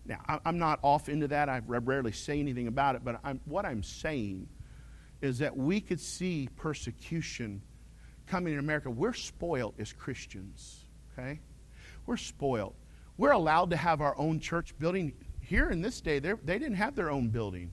Now, 0.08 0.40
I'm 0.46 0.60
not 0.60 0.80
off 0.84 1.10
into 1.10 1.28
that. 1.30 1.50
I 1.50 1.62
rarely 1.66 2.12
say 2.12 2.40
anything 2.40 2.68
about 2.68 2.96
it, 2.96 3.04
but 3.04 3.20
I'm, 3.24 3.42
what 3.46 3.66
I'm 3.66 3.82
saying 3.82 4.48
is 5.22 5.40
that 5.40 5.58
we 5.58 5.82
could 5.82 6.00
see 6.00 6.48
persecution 6.56 7.62
coming 8.28 8.54
in 8.54 8.60
America. 8.60 8.90
We're 8.90 9.14
spoiled 9.14 9.76
as 9.80 9.94
Christians, 9.94 10.86
okay? 11.14 11.40
We're 12.06 12.18
spoiled. 12.18 12.76
We're 13.18 13.32
allowed 13.32 13.70
to 13.72 13.78
have 13.78 14.02
our 14.02 14.18
own 14.18 14.40
church 14.40 14.78
building. 14.78 15.14
Here 15.40 15.70
in 15.70 15.82
this 15.82 16.02
day, 16.02 16.20
they 16.20 16.36
didn't 16.46 16.76
have 16.76 16.96
their 16.96 17.10
own 17.10 17.30
building. 17.30 17.72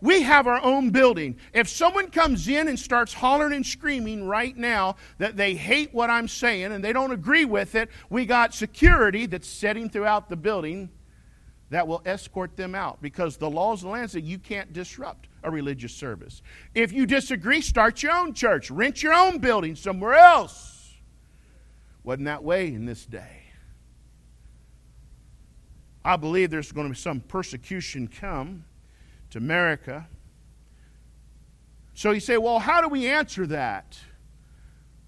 We 0.00 0.22
have 0.22 0.46
our 0.46 0.62
own 0.62 0.90
building. 0.90 1.36
If 1.52 1.68
someone 1.68 2.10
comes 2.10 2.48
in 2.48 2.68
and 2.68 2.78
starts 2.78 3.12
hollering 3.12 3.52
and 3.52 3.66
screaming 3.66 4.26
right 4.26 4.56
now 4.56 4.96
that 5.18 5.36
they 5.36 5.54
hate 5.54 5.92
what 5.92 6.08
I'm 6.08 6.28
saying 6.28 6.72
and 6.72 6.82
they 6.82 6.94
don't 6.94 7.12
agree 7.12 7.44
with 7.44 7.74
it, 7.74 7.90
we 8.08 8.24
got 8.24 8.54
security 8.54 9.26
that's 9.26 9.48
setting 9.48 9.90
throughout 9.90 10.30
the 10.30 10.36
building 10.36 10.88
that 11.70 11.86
will 11.86 12.02
escort 12.04 12.56
them 12.56 12.74
out 12.74 13.00
because 13.00 13.36
the 13.36 13.48
laws 13.48 13.80
of 13.80 13.86
the 13.86 13.90
land 13.90 14.10
say 14.10 14.20
you 14.20 14.38
can't 14.38 14.72
disrupt 14.72 15.28
a 15.42 15.50
religious 15.50 15.94
service. 15.94 16.42
If 16.74 16.92
you 16.92 17.06
disagree, 17.06 17.60
start 17.60 18.02
your 18.02 18.12
own 18.12 18.34
church, 18.34 18.70
rent 18.70 19.02
your 19.02 19.14
own 19.14 19.38
building 19.38 19.76
somewhere 19.76 20.14
else. 20.14 20.94
Wasn't 22.02 22.26
that 22.26 22.42
way 22.42 22.68
in 22.68 22.86
this 22.86 23.06
day. 23.06 23.44
I 26.04 26.16
believe 26.16 26.50
there's 26.50 26.72
going 26.72 26.88
to 26.88 26.94
be 26.94 26.98
some 26.98 27.20
persecution 27.20 28.08
come 28.08 28.64
to 29.30 29.38
America. 29.38 30.08
So 31.94 32.10
you 32.10 32.20
say, 32.20 32.36
well, 32.36 32.58
how 32.58 32.80
do 32.80 32.88
we 32.88 33.06
answer 33.06 33.46
that? 33.48 33.98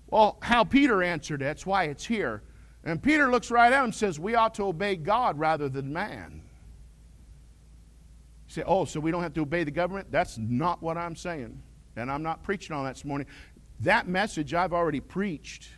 Well, 0.09 0.37
how 0.43 0.65
Peter 0.65 1.03
answered 1.03 1.41
it, 1.41 1.47
that's 1.47 1.65
why 1.65 1.85
it's 1.85 2.05
here. 2.05 2.43
And 2.85 3.03
Peter 3.03 3.31
looks 3.31 3.51
right 3.51 3.73
at 3.73 3.79
him 3.79 3.85
and 3.85 3.95
says, 3.95 4.19
We 4.19 4.35
ought 4.35 4.55
to 4.57 4.65
obey 4.65 4.97
God 4.97 5.39
rather 5.39 5.69
than 5.69 5.93
man. 5.93 6.43
Say, 8.53 8.63
oh, 8.67 8.85
so 8.85 9.01
we 9.01 9.11
don't 9.11 9.23
have 9.23 9.33
to 9.33 9.41
obey 9.41 9.65
the 9.65 9.71
government? 9.71 10.09
That's 10.11 10.37
not 10.37 10.83
what 10.83 10.99
I'm 10.99 11.17
saying. 11.17 11.63
And 11.97 12.11
I'm 12.11 12.23
not 12.23 12.43
preaching 12.43 12.77
on 12.77 12.85
that 12.85 12.97
this 12.97 13.05
morning. 13.07 13.27
That 13.81 14.09
message 14.09 14.53
I've 14.53 14.75
already 14.75 15.01
preached 15.01 15.71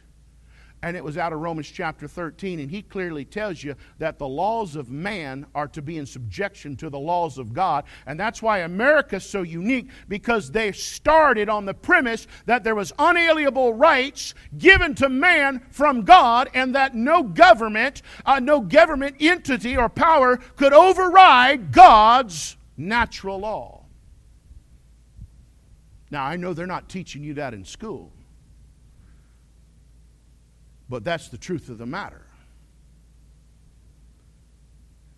and 0.85 0.99
it 0.99 1.05
was 1.05 1.16
out 1.16 1.33
of 1.33 1.39
Romans 1.41 1.70
chapter 1.70 2.07
13. 2.07 2.61
And 2.61 2.70
he 2.70 2.83
clearly 2.83 3.25
tells 3.25 3.62
you 3.62 3.75
that 3.99 4.18
the 4.18 4.29
laws 4.29 4.77
of 4.77 4.91
man 4.91 5.47
are 5.55 5.68
to 5.68 5.81
be 5.81 5.97
in 5.97 6.05
subjection 6.05 6.77
to 6.77 6.91
the 6.91 6.99
laws 6.99 7.39
of 7.39 7.55
God. 7.55 7.85
And 8.07 8.20
that's 8.20 8.43
why 8.43 8.59
America's 8.59 9.25
so 9.25 9.41
unique 9.41 9.89
because 10.09 10.51
they 10.51 10.72
started 10.72 11.49
on 11.49 11.64
the 11.64 11.72
premise 11.72 12.27
that 12.45 12.64
there 12.64 12.75
was 12.75 12.93
unalienable 12.99 13.72
rights 13.72 14.35
given 14.59 14.95
to 14.97 15.09
man 15.09 15.62
from 15.70 16.03
God 16.03 16.51
and 16.53 16.75
that 16.75 16.95
no 16.95 17.22
government, 17.22 18.03
uh, 18.27 18.41
no 18.41 18.61
government 18.61 19.16
entity 19.20 19.79
or 19.79 19.89
power 19.89 20.37
could 20.37 20.75
override 20.75 21.72
God's 21.72 22.59
natural 22.77 23.39
law. 23.41 23.85
Now, 26.11 26.25
I 26.25 26.37
know 26.37 26.53
they're 26.55 26.66
not 26.66 26.89
teaching 26.89 27.25
you 27.25 27.35
that 27.35 27.55
in 27.55 27.64
school. 27.64 28.12
But 30.89 31.03
that's 31.05 31.29
the 31.29 31.39
truth 31.39 31.68
of 31.70 31.79
the 31.79 31.87
matter. 31.87 32.27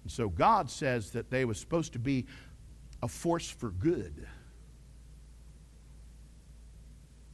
And 0.04 0.12
so 0.12 0.28
God 0.28 0.70
says 0.70 1.10
that 1.10 1.30
they 1.30 1.44
were 1.44 1.54
supposed 1.54 1.92
to 1.94 1.98
be 1.98 2.26
a 3.02 3.08
force 3.08 3.50
for 3.50 3.70
good. 3.70 4.26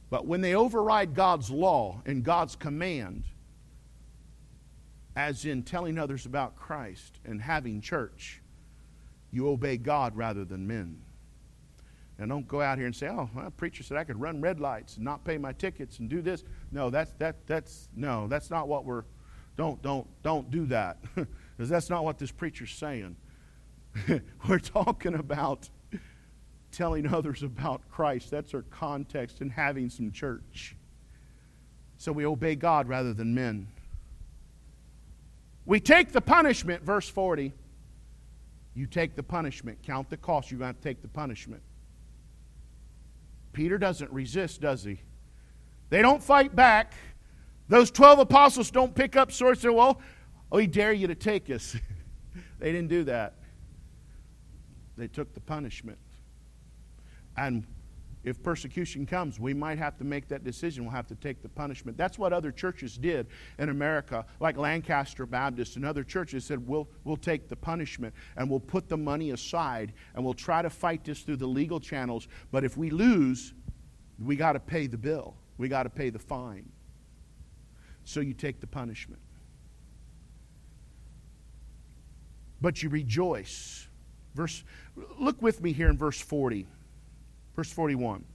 But 0.09 0.27
when 0.27 0.41
they 0.41 0.55
override 0.55 1.15
God's 1.15 1.49
law 1.49 2.01
and 2.05 2.23
God's 2.23 2.55
command, 2.55 3.23
as 5.15 5.45
in 5.45 5.63
telling 5.63 5.97
others 5.97 6.25
about 6.25 6.55
Christ 6.55 7.19
and 7.25 7.41
having 7.41 7.81
church, 7.81 8.41
you 9.33 9.49
obey 9.49 9.77
God 9.77 10.15
rather 10.15 10.45
than 10.45 10.67
men. 10.67 11.01
Now, 12.19 12.27
don't 12.27 12.47
go 12.47 12.61
out 12.61 12.77
here 12.77 12.85
and 12.85 12.95
say, 12.95 13.07
oh, 13.07 13.27
well, 13.35 13.49
preacher 13.49 13.81
said 13.81 13.97
I 13.97 14.03
could 14.03 14.21
run 14.21 14.39
red 14.39 14.59
lights 14.59 14.95
and 14.97 15.03
not 15.03 15.25
pay 15.25 15.39
my 15.39 15.51
tickets 15.51 15.97
and 15.97 16.07
do 16.07 16.21
this. 16.21 16.43
No, 16.71 16.91
that's, 16.91 17.11
that, 17.13 17.47
that's, 17.47 17.89
no, 17.95 18.27
that's 18.27 18.51
not 18.51 18.67
what 18.67 18.85
we're, 18.85 19.03
don't, 19.57 19.81
don't, 19.81 20.07
don't 20.21 20.49
do 20.51 20.65
that. 20.67 20.97
Because 21.55 21.69
that's 21.69 21.87
not 21.87 22.03
what 22.03 22.17
this 22.17 22.31
preacher's 22.31 22.71
saying. 22.71 23.15
we're 24.49 24.57
talking 24.57 25.13
about 25.13 25.69
telling 26.71 27.05
others 27.05 27.43
about 27.43 27.87
Christ. 27.91 28.31
That's 28.31 28.55
our 28.55 28.63
context 28.63 29.39
and 29.39 29.51
having 29.51 29.91
some 29.91 30.11
church. 30.11 30.75
So 31.99 32.11
we 32.11 32.25
obey 32.25 32.55
God 32.55 32.87
rather 32.87 33.13
than 33.13 33.35
men. 33.35 33.67
We 35.65 35.79
take 35.79 36.11
the 36.11 36.21
punishment, 36.21 36.83
verse 36.83 37.07
40. 37.07 37.53
You 38.75 38.87
take 38.87 39.15
the 39.15 39.23
punishment. 39.23 39.79
Count 39.83 40.09
the 40.09 40.17
cost. 40.17 40.49
You're 40.49 40.59
going 40.59 40.73
to 40.73 40.81
take 40.81 41.01
the 41.01 41.07
punishment. 41.07 41.61
Peter 43.51 43.77
doesn't 43.77 44.11
resist, 44.11 44.61
does 44.61 44.83
he? 44.83 44.99
They 45.89 46.01
don't 46.01 46.23
fight 46.23 46.55
back. 46.55 46.93
Those 47.67 47.91
12 47.91 48.19
apostles 48.19 48.71
don't 48.71 48.93
pick 48.95 49.15
up 49.15 49.31
swords 49.31 49.63
and 49.63 49.71
say, 49.71 49.75
Well, 49.75 50.01
we 50.51 50.67
dare 50.67 50.91
you 50.91 51.07
to 51.07 51.15
take 51.15 51.49
us. 51.49 51.75
they 52.59 52.71
didn't 52.71 52.89
do 52.89 53.03
that. 53.05 53.35
They 54.97 55.07
took 55.07 55.33
the 55.33 55.39
punishment. 55.39 55.97
And 57.37 57.65
if 58.23 58.41
persecution 58.41 59.05
comes, 59.05 59.39
we 59.39 59.53
might 59.53 59.77
have 59.77 59.97
to 59.97 60.03
make 60.03 60.29
that 60.29 60.43
decision. 60.43 60.85
We'll 60.85 60.93
have 60.93 61.07
to 61.07 61.15
take 61.15 61.41
the 61.41 61.49
punishment. 61.49 61.97
That's 61.97 62.17
what 62.17 62.31
other 62.31 62.51
churches 62.51 62.97
did 62.97 63.27
in 63.59 63.69
America, 63.69 64.25
like 64.39 64.57
Lancaster 64.57 65.25
Baptist 65.25 65.75
and 65.75 65.85
other 65.85 66.03
churches 66.03 66.45
said, 66.45 66.65
we'll, 66.65 66.87
we'll 67.03 67.17
take 67.17 67.49
the 67.49 67.55
punishment 67.55 68.13
and 68.37 68.49
we'll 68.49 68.61
put 68.61 68.87
the 68.87 68.97
money 68.97 69.31
aside 69.31 69.93
and 70.15 70.23
we'll 70.23 70.33
try 70.33 70.61
to 70.61 70.69
fight 70.69 71.03
this 71.03 71.21
through 71.21 71.37
the 71.37 71.47
legal 71.47 71.79
channels. 71.79 72.29
But 72.51 72.63
if 72.63 72.77
we 72.77 72.89
lose, 72.89 73.53
we 74.23 74.37
got 74.37 74.53
to 74.53 74.59
pay 74.59 74.87
the 74.87 74.97
bill, 74.97 75.35
we 75.57 75.67
got 75.67 75.83
to 75.83 75.89
pay 75.89 76.09
the 76.09 76.19
fine. 76.19 76.69
So 78.05 78.21
you 78.21 78.33
take 78.33 78.61
the 78.61 78.67
punishment. 78.67 79.21
But 82.61 82.81
you 82.81 82.87
rejoice. 82.87 83.87
Verse, 84.33 84.63
look 85.19 85.41
with 85.41 85.61
me 85.61 85.73
here 85.73 85.89
in 85.89 85.97
verse 85.97 86.19
40. 86.19 86.67
Verse 87.55 87.71
41. 87.71 88.25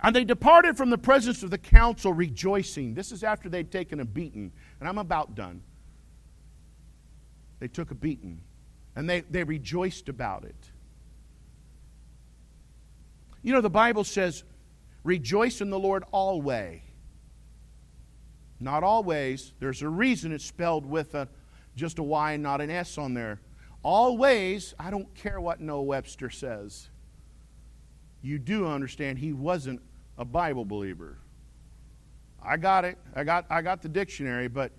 And 0.00 0.14
they 0.14 0.24
departed 0.24 0.76
from 0.76 0.90
the 0.90 0.98
presence 0.98 1.42
of 1.42 1.50
the 1.50 1.58
council 1.58 2.12
rejoicing. 2.12 2.94
This 2.94 3.10
is 3.10 3.24
after 3.24 3.48
they'd 3.48 3.70
taken 3.70 4.00
a 4.00 4.04
beating. 4.04 4.52
And 4.78 4.88
I'm 4.88 4.98
about 4.98 5.34
done. 5.34 5.62
They 7.58 7.68
took 7.68 7.90
a 7.90 7.96
beating. 7.96 8.40
And 8.94 9.10
they, 9.10 9.20
they 9.22 9.42
rejoiced 9.42 10.08
about 10.08 10.44
it. 10.44 10.70
You 13.42 13.52
know, 13.52 13.60
the 13.60 13.70
Bible 13.70 14.04
says, 14.04 14.44
rejoice 15.02 15.60
in 15.60 15.70
the 15.70 15.78
Lord 15.78 16.04
always. 16.12 16.80
Not 18.60 18.82
always. 18.82 19.52
There's 19.60 19.82
a 19.82 19.88
reason 19.88 20.32
it's 20.32 20.44
spelled 20.44 20.86
with 20.86 21.14
a, 21.14 21.28
just 21.76 21.98
a 21.98 22.02
Y 22.02 22.32
and 22.32 22.42
not 22.42 22.60
an 22.60 22.70
S 22.70 22.98
on 22.98 23.14
there. 23.14 23.40
Always, 23.82 24.74
I 24.78 24.90
don't 24.90 25.12
care 25.14 25.40
what 25.40 25.60
Noah 25.60 25.82
Webster 25.82 26.30
says 26.30 26.88
you 28.22 28.38
do 28.38 28.66
understand 28.66 29.18
he 29.18 29.32
wasn't 29.32 29.80
a 30.16 30.24
Bible 30.24 30.64
believer. 30.64 31.18
I 32.42 32.56
got 32.56 32.84
it. 32.84 32.98
I 33.14 33.24
got, 33.24 33.46
I 33.50 33.62
got 33.62 33.82
the 33.82 33.88
dictionary, 33.88 34.48
but 34.48 34.72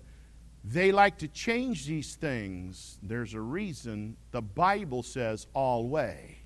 they 0.64 0.92
like 0.92 1.18
to 1.18 1.28
change 1.28 1.86
these 1.86 2.16
things. 2.16 2.98
There's 3.02 3.34
a 3.34 3.40
reason 3.40 4.16
the 4.30 4.42
Bible 4.42 5.02
says 5.02 5.46
all 5.54 5.88
way. 5.88 6.38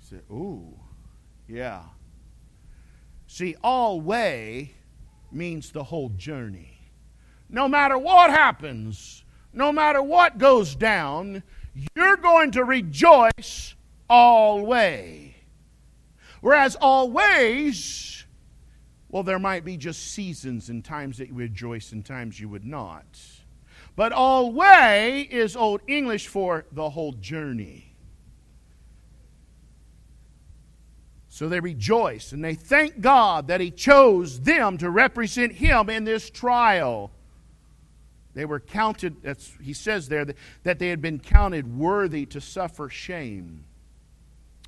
Say, 0.00 0.20
ooh, 0.30 0.78
yeah. 1.46 1.82
See, 3.26 3.54
all 3.62 4.00
way 4.00 4.72
means 5.30 5.70
the 5.70 5.84
whole 5.84 6.10
journey. 6.10 6.78
No 7.48 7.68
matter 7.68 7.96
what 7.96 8.30
happens, 8.30 9.24
no 9.52 9.72
matter 9.72 10.02
what 10.02 10.38
goes 10.38 10.74
down, 10.74 11.42
you're 11.94 12.16
going 12.16 12.50
to 12.52 12.64
rejoice 12.64 13.74
always. 14.12 15.32
Whereas 16.42 16.76
always, 16.76 18.24
well, 19.08 19.22
there 19.22 19.38
might 19.38 19.64
be 19.64 19.78
just 19.78 20.12
seasons 20.12 20.68
and 20.68 20.84
times 20.84 21.16
that 21.18 21.28
you 21.28 21.34
rejoice 21.34 21.92
and 21.92 22.04
times 22.04 22.38
you 22.38 22.48
would 22.50 22.66
not. 22.66 23.06
But 23.96 24.12
always 24.12 25.28
is 25.30 25.56
Old 25.56 25.80
English 25.86 26.28
for 26.28 26.66
the 26.72 26.90
whole 26.90 27.12
journey. 27.12 27.94
So 31.28 31.48
they 31.48 31.60
rejoice 31.60 32.32
and 32.32 32.44
they 32.44 32.54
thank 32.54 33.00
God 33.00 33.46
that 33.48 33.62
He 33.62 33.70
chose 33.70 34.40
them 34.40 34.76
to 34.78 34.90
represent 34.90 35.54
Him 35.54 35.88
in 35.88 36.04
this 36.04 36.28
trial. 36.28 37.12
They 38.34 38.44
were 38.44 38.60
counted, 38.60 39.16
he 39.62 39.72
says 39.72 40.08
there, 40.08 40.26
that 40.64 40.78
they 40.78 40.88
had 40.88 41.00
been 41.00 41.18
counted 41.18 41.78
worthy 41.78 42.26
to 42.26 42.40
suffer 42.40 42.88
shame 42.88 43.64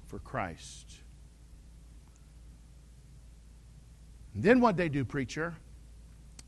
for 0.07 0.19
Christ. 0.19 0.95
And 4.35 4.43
then 4.43 4.61
what 4.61 4.77
they 4.77 4.89
do, 4.89 5.05
preacher? 5.05 5.55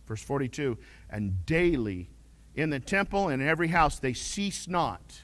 Verse 0.07 0.23
42 0.23 0.77
And 1.11 1.45
daily 1.47 2.11
in 2.55 2.71
the 2.71 2.81
temple 2.81 3.29
and 3.29 3.43
in 3.43 3.49
every 3.49 3.69
house 3.69 3.99
they 3.99 4.13
cease 4.13 4.67
not 4.69 5.21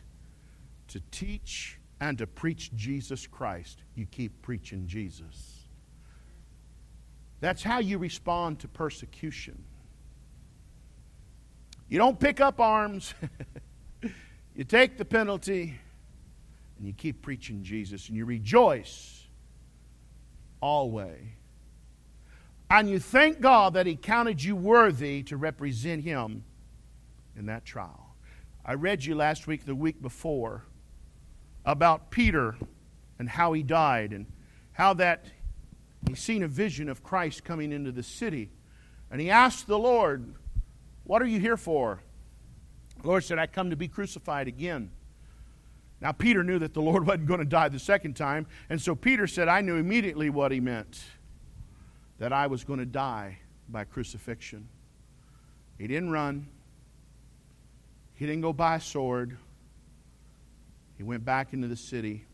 to 0.89 1.01
teach 1.11 1.78
and 2.01 2.18
to 2.18 2.26
preach 2.26 2.74
Jesus 2.74 3.26
Christ. 3.26 3.83
You 3.95 4.07
keep 4.07 4.43
preaching 4.43 4.87
Jesus. 4.87 5.68
That's 7.41 7.62
how 7.62 7.80
you 7.80 7.99
respond 7.99 8.61
to 8.61 8.68
persecution. 8.68 9.64
You 11.89 11.99
don't 11.99 12.18
pick 12.18 12.41
up 12.41 12.61
arms, 12.61 13.14
you 14.55 14.64
take 14.64 14.97
the 14.97 15.05
penalty, 15.05 15.78
and 16.83 16.89
you 16.89 16.95
keep 16.95 17.22
preaching 17.22 17.62
Jesus, 17.62 18.09
and 18.09 18.16
you 18.16 18.24
rejoice 18.24 19.28
always. 20.61 21.20
And 22.68 22.91
you 22.91 22.99
thank 22.99 23.41
God 23.41 23.74
that 23.74 23.87
He 23.87 23.95
counted 23.95 24.43
you 24.43 24.57
worthy 24.57 25.22
to 25.24 25.37
represent 25.37 26.03
Him 26.03 26.43
in 27.37 27.47
that 27.47 27.64
trial. 27.64 28.16
I 28.66 28.74
read 28.74 29.05
you 29.05 29.14
last 29.14 29.47
week, 29.47 29.64
the 29.64 29.76
week 29.76 30.03
before, 30.03 30.64
about 31.64 32.11
Peter 32.11 32.57
and 33.20 33.28
how 33.28 33.53
he 33.53 33.62
died 33.62 34.12
and 34.12 34.26
how 34.72 34.95
that 34.95 35.26
he 36.09 36.16
seen 36.16 36.43
a 36.43 36.49
vision 36.49 36.89
of 36.89 37.05
Christ 37.05 37.45
coming 37.45 37.70
into 37.70 37.93
the 37.93 38.03
city. 38.03 38.51
And 39.09 39.20
he 39.20 39.30
asked 39.30 39.68
the 39.68 39.78
Lord, 39.78 40.35
What 41.05 41.22
are 41.22 41.26
you 41.26 41.39
here 41.39 41.57
for? 41.57 42.03
The 43.03 43.07
Lord 43.07 43.22
said, 43.22 43.39
I 43.39 43.47
come 43.47 43.70
to 43.70 43.76
be 43.76 43.87
crucified 43.87 44.49
again. 44.49 44.91
Now, 46.03 46.11
Peter 46.11 46.43
knew 46.43 46.59
that 46.59 46.75
the 46.75 46.83
Lord 46.83 47.07
wasn't 47.07 47.27
going 47.27 47.39
to 47.39 47.47
die 47.47 47.69
the 47.69 47.79
second 47.79 48.15
time. 48.15 48.47
And 48.69 48.83
so 48.83 48.95
Peter 48.95 49.27
said, 49.27 49.49
I 49.49 49.61
knew 49.61 49.77
immediately 49.77 50.29
what 50.29 50.53
he 50.53 50.61
meant 50.61 51.03
that 52.19 52.33
I 52.33 52.49
was 52.49 52.65
going 52.65 52.81
to 52.81 52.87
die 52.87 53.39
by 53.69 53.85
crucifixion. 53.85 54.69
He 55.79 55.87
didn't 55.87 56.11
run, 56.11 56.47
he 58.15 58.27
didn't 58.27 58.43
go 58.43 58.53
buy 58.53 58.77
a 58.77 58.81
sword. 58.81 59.39
He 60.97 61.03
went 61.03 61.25
back 61.25 61.53
into 61.53 61.67
the 61.67 61.77
city 61.77 62.27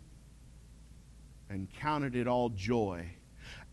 and 1.48 1.72
counted 1.72 2.14
it 2.14 2.26
all 2.26 2.50
joy. 2.50 3.06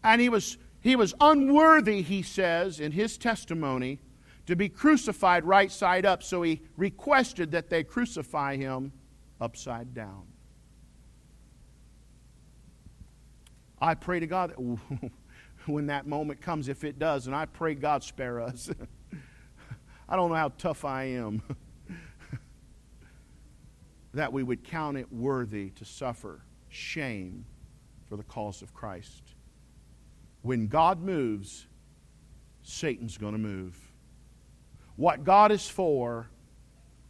And 0.04 0.22
he 0.22 0.30
was, 0.30 0.58
he 0.80 0.96
was 0.96 1.14
unworthy, 1.20 2.02
he 2.02 2.22
says 2.22 2.80
in 2.80 2.94
his 2.94 3.18
testimony, 3.18 4.00
to 4.46 4.56
be 4.56 4.70
crucified 4.70 5.44
right 5.44 5.72
side 5.72 6.06
up. 6.06 6.24
So 6.24 6.44
he 6.44 6.62
requested 6.78 7.52
that 7.52 7.70
they 7.70 7.84
crucify 7.84 8.56
him 8.56 8.94
upside 9.40 9.94
down. 9.94 10.24
I 13.80 13.94
pray 13.94 14.20
to 14.20 14.28
God 14.28 14.52
that 14.52 15.12
when 15.66 15.88
that 15.88 16.08
moment 16.08 16.42
comes, 16.42 16.70
if 16.70 16.84
it 16.84 16.98
does, 17.00 17.28
and 17.28 17.36
I 17.36 17.46
pray 17.46 17.76
God 17.76 18.04
spare 18.04 18.40
us. 18.40 18.70
I 20.10 20.16
don't 20.16 20.30
know 20.30 20.36
how 20.36 20.50
tough 20.58 20.86
I 20.86 21.04
am. 21.06 21.42
that 24.14 24.32
we 24.32 24.44
would 24.44 24.64
count 24.64 24.98
it 24.98 25.12
worthy 25.12 25.72
to 25.72 25.86
suffer 25.86 26.42
shame 26.70 27.46
for 28.08 28.16
the 28.16 28.24
cause 28.24 28.62
of 28.62 28.74
Christ. 28.74 29.24
When 30.42 30.68
God 30.68 31.02
moves, 31.02 31.68
Satan's 32.64 33.18
going 33.18 33.34
to 33.34 33.40
move. 33.40 33.78
What 34.96 35.24
God 35.24 35.52
is 35.52 35.68
for, 35.68 36.30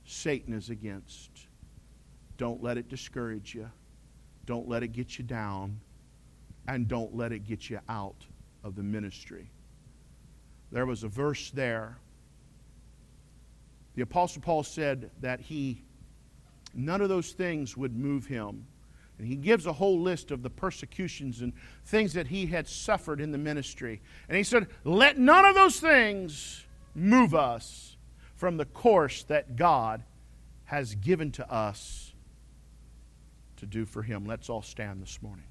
Satan 0.05 0.53
is 0.53 0.69
against. 0.69 1.31
Don't 2.37 2.61
let 2.61 2.77
it 2.77 2.89
discourage 2.89 3.55
you. 3.55 3.69
Don't 4.45 4.67
let 4.67 4.83
it 4.83 4.89
get 4.89 5.17
you 5.17 5.23
down. 5.23 5.79
And 6.67 6.87
don't 6.87 7.15
let 7.15 7.31
it 7.31 7.45
get 7.45 7.69
you 7.69 7.79
out 7.87 8.25
of 8.63 8.75
the 8.75 8.83
ministry. 8.83 9.49
There 10.71 10.85
was 10.85 11.03
a 11.03 11.07
verse 11.07 11.51
there. 11.51 11.97
The 13.95 14.01
Apostle 14.01 14.41
Paul 14.41 14.63
said 14.63 15.11
that 15.21 15.39
he 15.39 15.85
None 16.75 17.01
of 17.01 17.09
those 17.09 17.31
things 17.31 17.77
would 17.77 17.95
move 17.95 18.27
him. 18.27 18.67
And 19.17 19.25
he 19.25 19.37
gives 19.37 19.65
a 19.65 19.71
whole 19.71 20.01
list 20.01 20.29
of 20.29 20.43
the 20.43 20.49
persecutions 20.49 21.39
and 21.41 21.53
things 21.85 22.13
that 22.13 22.27
he 22.27 22.47
had 22.47 22.67
suffered 22.67 23.21
in 23.21 23.31
the 23.31 23.37
ministry. 23.37 24.01
And 24.27 24.37
he 24.37 24.43
said, 24.43 24.67
Let 24.83 25.17
none 25.17 25.45
of 25.45 25.55
those 25.55 25.79
things 25.79 26.65
move 26.93 27.33
us 27.33 27.95
from 28.35 28.57
the 28.57 28.65
course 28.65 29.23
that 29.23 29.55
God 29.55 30.03
has 30.65 30.95
given 30.95 31.31
to 31.31 31.49
us 31.49 32.13
to 33.57 33.65
do 33.65 33.85
for 33.85 34.03
him. 34.03 34.25
Let's 34.25 34.49
all 34.49 34.61
stand 34.61 35.01
this 35.01 35.21
morning. 35.21 35.45